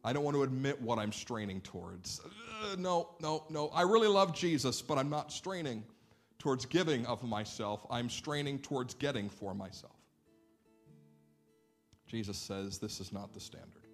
I 0.04 0.14
don't 0.14 0.24
want 0.24 0.36
to 0.36 0.44
admit 0.44 0.82
what 0.82 1.00
I'm 1.00 1.12
straining 1.12 1.62
towards. 1.62 2.20
Uh, 2.64 2.76
no, 2.78 3.10
no, 3.22 3.44
no. 3.50 3.70
I 3.70 3.84
really 3.84 4.08
love 4.08 4.34
Jesus, 4.34 4.82
but 4.82 4.98
I'm 4.98 5.10
not 5.10 5.32
straining 5.32 5.84
towards 6.40 6.66
giving 6.66 7.06
of 7.06 7.24
myself. 7.24 7.86
I'm 7.90 8.10
straining 8.10 8.60
towards 8.60 8.96
getting 8.96 9.30
for 9.30 9.54
myself. 9.54 9.96
Jesus 12.08 12.38
says 12.38 12.80
this 12.80 13.00
is 13.00 13.14
not 13.14 13.34
the 13.34 13.40
standard. 13.40 13.88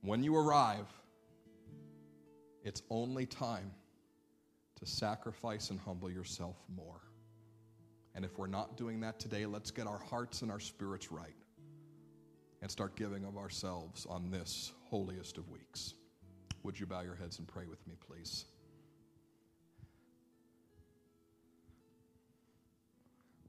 When 0.00 0.22
you 0.22 0.36
arrive, 0.36 0.86
it's 2.62 2.82
only 2.88 3.26
time 3.26 3.72
to 4.76 4.86
sacrifice 4.86 5.70
and 5.70 5.80
humble 5.80 6.10
yourself 6.10 6.56
more. 6.74 7.00
And 8.14 8.24
if 8.24 8.38
we're 8.38 8.46
not 8.46 8.76
doing 8.76 9.00
that 9.00 9.18
today, 9.18 9.46
let's 9.46 9.70
get 9.70 9.86
our 9.86 9.98
hearts 9.98 10.42
and 10.42 10.50
our 10.50 10.60
spirits 10.60 11.12
right 11.12 11.34
and 12.62 12.70
start 12.70 12.96
giving 12.96 13.24
of 13.24 13.36
ourselves 13.36 14.06
on 14.06 14.30
this 14.30 14.72
holiest 14.88 15.36
of 15.38 15.48
weeks. 15.50 15.94
Would 16.62 16.80
you 16.80 16.86
bow 16.86 17.02
your 17.02 17.14
heads 17.14 17.38
and 17.38 17.46
pray 17.46 17.66
with 17.66 17.86
me, 17.86 17.94
please? 18.06 18.46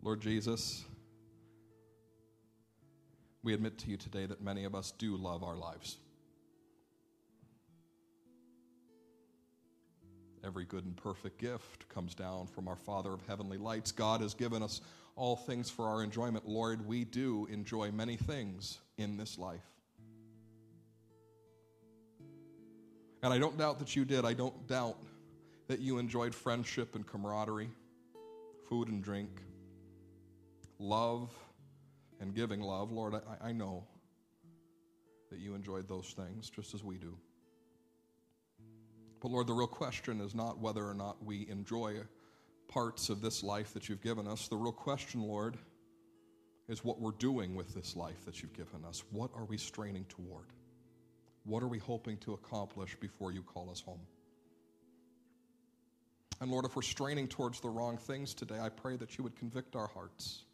Lord 0.02 0.22
Jesus, 0.22 0.86
we 3.44 3.54
admit 3.54 3.78
to 3.80 3.90
you 3.90 3.98
today 3.98 4.26
that 4.26 4.42
many 4.42 4.66
of 4.66 4.76
us 4.76 4.92
do 4.92 5.16
love 5.16 5.44
our 5.44 5.56
lives. 5.56 5.98
Every 10.48 10.64
good 10.64 10.86
and 10.86 10.96
perfect 10.96 11.40
gift 11.40 11.90
comes 11.90 12.16
down 12.16 12.48
from 12.48 12.70
our 12.70 12.78
Father 12.78 13.12
of 13.12 13.20
heavenly 13.28 13.58
lights. 13.58 13.92
God 13.92 14.22
has 14.22 14.34
given 14.34 14.64
us 14.64 14.80
all 15.18 15.36
things 15.36 15.70
for 15.70 15.86
our 15.86 16.02
enjoyment. 16.02 16.48
Lord, 16.48 16.88
we 16.88 17.04
do 17.04 17.50
enjoy 17.52 17.92
many 17.92 18.16
things 18.16 18.80
in 18.98 19.18
this 19.18 19.38
life. 19.38 19.66
And 23.22 23.34
I 23.34 23.40
don't 23.40 23.58
doubt 23.58 23.80
that 23.80 23.94
you 23.98 24.06
did. 24.06 24.24
I 24.24 24.32
don't 24.32 24.68
doubt 24.68 24.96
that 25.68 25.82
you 25.82 25.98
enjoyed 25.98 26.34
friendship 26.34 26.96
and 26.96 27.06
camaraderie, 27.06 27.72
food 28.70 28.88
and 28.88 29.04
drink, 29.04 29.42
love 30.80 31.30
and 32.22 32.34
giving 32.34 32.62
love. 32.62 32.90
Lord, 32.94 33.16
I, 33.16 33.50
I 33.50 33.52
know 33.52 33.84
that 35.30 35.40
you 35.40 35.56
enjoyed 35.56 35.90
those 35.90 36.16
things 36.16 36.50
just 36.50 36.74
as 36.74 36.86
we 36.86 36.96
do. 36.96 37.18
But 39.28 39.34
Lord, 39.34 39.48
the 39.48 39.54
real 39.54 39.68
question 39.68 40.22
is 40.22 40.34
not 40.34 40.60
whether 40.60 40.88
or 40.88 40.94
not 40.94 41.22
we 41.22 41.50
enjoy 41.50 41.98
parts 42.70 43.10
of 43.10 43.20
this 43.20 43.44
life 43.44 43.74
that 43.74 43.90
you've 43.90 44.02
given 44.02 44.26
us. 44.26 44.48
The 44.48 44.56
real 44.56 44.72
question, 44.72 45.22
Lord, 45.22 45.58
is 46.70 46.82
what 46.82 47.02
we're 47.02 47.12
doing 47.12 47.54
with 47.54 47.74
this 47.74 47.98
life 47.98 48.24
that 48.24 48.42
you've 48.42 48.54
given 48.54 48.86
us. 48.88 49.04
What 49.12 49.32
are 49.36 49.44
we 49.44 49.58
straining 49.58 50.06
toward? 50.06 50.46
What 51.44 51.62
are 51.62 51.68
we 51.68 51.78
hoping 51.78 52.16
to 52.20 52.36
accomplish 52.36 52.96
before 53.02 53.34
you 53.34 53.42
call 53.42 53.70
us 53.70 53.82
home? 53.82 54.00
And 56.40 56.50
Lord, 56.50 56.64
if 56.64 56.78
we're 56.78 56.82
straining 56.82 57.28
towards 57.28 57.60
the 57.60 57.68
wrong 57.68 57.98
things 57.98 58.34
today, 58.34 58.62
I 58.62 58.70
pray 58.70 58.96
that 58.96 59.18
you 59.18 59.26
would 59.26 59.36
convict 59.36 59.76
our 59.76 59.88
hearts, 59.88 60.46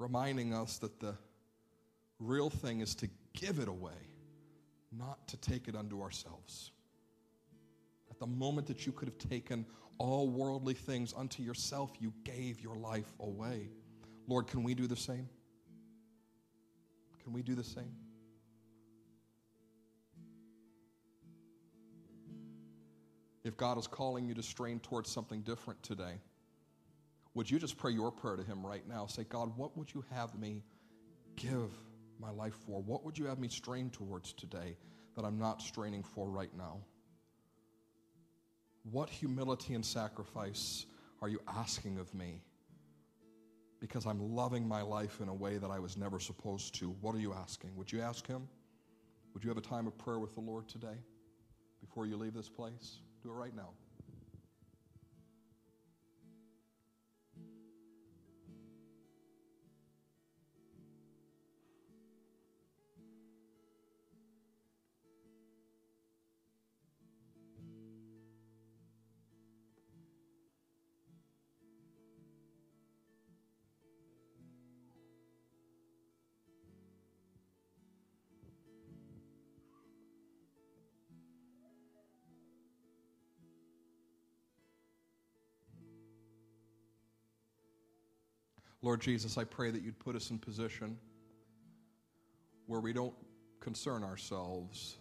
reminding 0.00 0.52
us 0.52 0.78
that 0.78 0.98
the 0.98 1.14
real 2.18 2.50
thing 2.50 2.80
is 2.80 2.96
to 2.96 3.08
give 3.34 3.60
it 3.60 3.68
away 3.68 3.92
not 4.98 5.26
to 5.28 5.36
take 5.36 5.68
it 5.68 5.74
unto 5.74 6.02
ourselves. 6.02 6.70
At 8.10 8.18
the 8.18 8.26
moment 8.26 8.66
that 8.68 8.86
you 8.86 8.92
could 8.92 9.08
have 9.08 9.18
taken 9.18 9.66
all 9.98 10.28
worldly 10.28 10.74
things 10.74 11.14
unto 11.16 11.42
yourself, 11.42 11.92
you 12.00 12.12
gave 12.24 12.60
your 12.60 12.76
life 12.76 13.12
away. 13.20 13.68
Lord, 14.26 14.46
can 14.46 14.62
we 14.62 14.74
do 14.74 14.86
the 14.86 14.96
same? 14.96 15.28
Can 17.22 17.32
we 17.32 17.42
do 17.42 17.54
the 17.54 17.64
same? 17.64 17.94
If 23.44 23.56
God 23.56 23.76
is 23.76 23.86
calling 23.86 24.26
you 24.26 24.34
to 24.34 24.42
strain 24.42 24.80
towards 24.80 25.10
something 25.10 25.42
different 25.42 25.82
today, 25.82 26.14
would 27.34 27.50
you 27.50 27.58
just 27.58 27.76
pray 27.76 27.92
your 27.92 28.10
prayer 28.10 28.36
to 28.36 28.42
Him 28.42 28.64
right 28.64 28.86
now? 28.88 29.06
Say, 29.06 29.24
God, 29.24 29.56
what 29.56 29.76
would 29.76 29.92
you 29.92 30.04
have 30.12 30.38
me 30.38 30.62
give? 31.36 31.70
My 32.24 32.30
life 32.30 32.54
for? 32.66 32.80
What 32.80 33.04
would 33.04 33.18
you 33.18 33.26
have 33.26 33.38
me 33.38 33.48
strain 33.48 33.90
towards 33.90 34.32
today 34.32 34.76
that 35.14 35.24
I'm 35.24 35.38
not 35.38 35.60
straining 35.60 36.02
for 36.02 36.28
right 36.28 36.54
now? 36.56 36.78
What 38.90 39.10
humility 39.10 39.74
and 39.74 39.84
sacrifice 39.84 40.86
are 41.20 41.28
you 41.28 41.40
asking 41.46 41.98
of 41.98 42.12
me? 42.14 42.42
Because 43.80 44.06
I'm 44.06 44.34
loving 44.34 44.66
my 44.66 44.80
life 44.80 45.20
in 45.20 45.28
a 45.28 45.34
way 45.34 45.58
that 45.58 45.70
I 45.70 45.78
was 45.78 45.96
never 45.96 46.18
supposed 46.18 46.74
to. 46.76 46.90
What 47.00 47.14
are 47.14 47.18
you 47.18 47.34
asking? 47.34 47.76
Would 47.76 47.92
you 47.92 48.00
ask 48.00 48.26
Him? 48.26 48.48
Would 49.34 49.44
you 49.44 49.50
have 49.50 49.58
a 49.58 49.62
time 49.62 49.86
of 49.86 49.98
prayer 49.98 50.18
with 50.18 50.34
the 50.34 50.40
Lord 50.40 50.68
today 50.68 50.96
before 51.80 52.06
you 52.06 52.16
leave 52.16 52.34
this 52.34 52.48
place? 52.48 53.00
Do 53.22 53.30
it 53.30 53.34
right 53.34 53.54
now. 53.54 53.70
Lord 88.84 89.00
Jesus, 89.00 89.38
I 89.38 89.44
pray 89.44 89.70
that 89.70 89.82
you'd 89.82 89.98
put 89.98 90.14
us 90.14 90.28
in 90.28 90.38
position 90.38 90.98
where 92.66 92.80
we 92.80 92.92
don't 92.92 93.14
concern 93.58 94.04
ourselves 94.04 94.98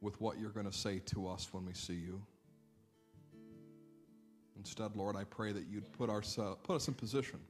with 0.00 0.18
what 0.22 0.38
you're 0.38 0.48
going 0.48 0.64
to 0.64 0.72
say 0.72 1.00
to 1.00 1.28
us 1.28 1.48
when 1.52 1.66
we 1.66 1.74
see 1.74 1.92
you. 1.92 2.18
Instead, 4.56 4.96
Lord, 4.96 5.16
I 5.16 5.24
pray 5.24 5.52
that 5.52 5.66
you'd 5.70 5.92
put, 5.92 6.08
put 6.08 6.76
us 6.76 6.88
in 6.88 6.94
position 6.94 7.40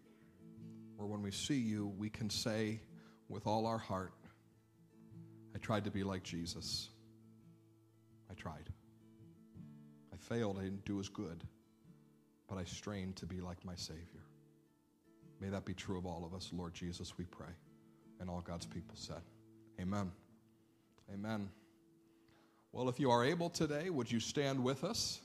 where 0.97 1.07
when 1.07 1.23
we 1.23 1.31
see 1.31 1.59
you, 1.59 1.95
we 1.97 2.11
can 2.11 2.29
say 2.29 2.81
with 3.29 3.47
all 3.47 3.65
our 3.65 3.79
heart, 3.79 4.15
I 5.55 5.59
tried 5.59 5.85
to 5.85 5.91
be 5.93 6.03
like 6.03 6.25
Jesus. 6.25 6.89
I 8.29 8.35
tried. 8.35 8.71
I 10.13 10.17
failed. 10.17 10.59
I 10.59 10.65
didn't 10.65 10.85
do 10.85 10.99
as 10.99 11.09
good. 11.09 11.45
But 12.49 12.59
I 12.59 12.65
strained 12.65 13.15
to 13.17 13.27
be 13.27 13.41
like 13.41 13.65
my 13.65 13.77
Savior. 13.77 14.25
May 15.41 15.49
that 15.49 15.65
be 15.65 15.75
true 15.75 15.99
of 15.99 16.07
all 16.07 16.25
of 16.25 16.35
us, 16.35 16.51
Lord 16.53 16.75
Jesus, 16.75 17.17
we 17.17 17.25
pray. 17.25 17.53
And 18.21 18.29
all 18.29 18.41
God's 18.41 18.67
people 18.67 18.97
said, 18.97 19.23
Amen. 19.81 20.11
Amen. 21.13 21.49
Well, 22.73 22.89
if 22.89 22.99
you 23.01 23.11
are 23.11 23.25
able 23.25 23.49
today, 23.49 23.91
would 23.91 24.11
you 24.11 24.21
stand 24.21 24.63
with 24.63 24.85
us? 24.85 25.21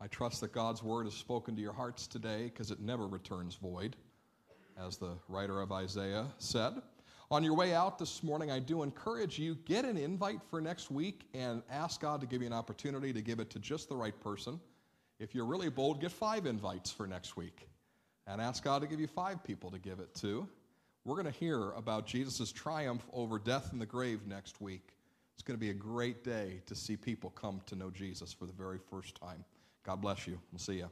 I 0.00 0.06
trust 0.06 0.42
that 0.42 0.52
God's 0.52 0.82
word 0.82 1.06
has 1.06 1.14
spoken 1.14 1.56
to 1.56 1.62
your 1.62 1.72
hearts 1.72 2.06
today 2.06 2.44
because 2.44 2.70
it 2.70 2.80
never 2.80 3.06
returns 3.06 3.54
void, 3.54 3.96
as 4.78 4.98
the 4.98 5.16
writer 5.28 5.62
of 5.62 5.72
Isaiah 5.72 6.26
said. 6.38 6.74
On 7.30 7.42
your 7.42 7.54
way 7.54 7.74
out 7.74 7.98
this 7.98 8.22
morning, 8.22 8.50
I 8.50 8.58
do 8.58 8.82
encourage 8.82 9.38
you 9.38 9.56
get 9.64 9.86
an 9.86 9.96
invite 9.96 10.40
for 10.50 10.60
next 10.60 10.90
week 10.90 11.22
and 11.32 11.62
ask 11.70 12.00
God 12.02 12.20
to 12.20 12.26
give 12.26 12.42
you 12.42 12.46
an 12.46 12.52
opportunity 12.52 13.12
to 13.14 13.22
give 13.22 13.40
it 13.40 13.48
to 13.50 13.58
just 13.58 13.88
the 13.88 13.96
right 13.96 14.18
person. 14.20 14.60
If 15.18 15.34
you're 15.34 15.46
really 15.46 15.70
bold, 15.70 16.00
get 16.00 16.12
five 16.12 16.46
invites 16.46 16.90
for 16.90 17.06
next 17.06 17.36
week 17.36 17.68
and 18.26 18.40
ask 18.40 18.62
God 18.64 18.82
to 18.82 18.88
give 18.88 19.00
you 19.00 19.06
five 19.06 19.42
people 19.44 19.70
to 19.70 19.78
give 19.78 20.00
it 20.00 20.14
to. 20.16 20.48
We're 21.04 21.16
going 21.16 21.32
to 21.32 21.38
hear 21.38 21.70
about 21.72 22.06
Jesus' 22.06 22.50
triumph 22.50 23.06
over 23.12 23.38
death 23.38 23.72
and 23.72 23.80
the 23.80 23.86
grave 23.86 24.26
next 24.26 24.60
week. 24.60 24.96
It's 25.34 25.42
going 25.42 25.56
to 25.56 25.60
be 25.60 25.70
a 25.70 25.74
great 25.74 26.24
day 26.24 26.62
to 26.66 26.74
see 26.74 26.96
people 26.96 27.30
come 27.30 27.60
to 27.66 27.76
know 27.76 27.90
Jesus 27.90 28.32
for 28.32 28.46
the 28.46 28.52
very 28.52 28.78
first 28.90 29.14
time. 29.14 29.44
God 29.84 30.00
bless 30.00 30.26
you. 30.26 30.38
We'll 30.52 30.60
see 30.60 30.74
you. 30.74 30.88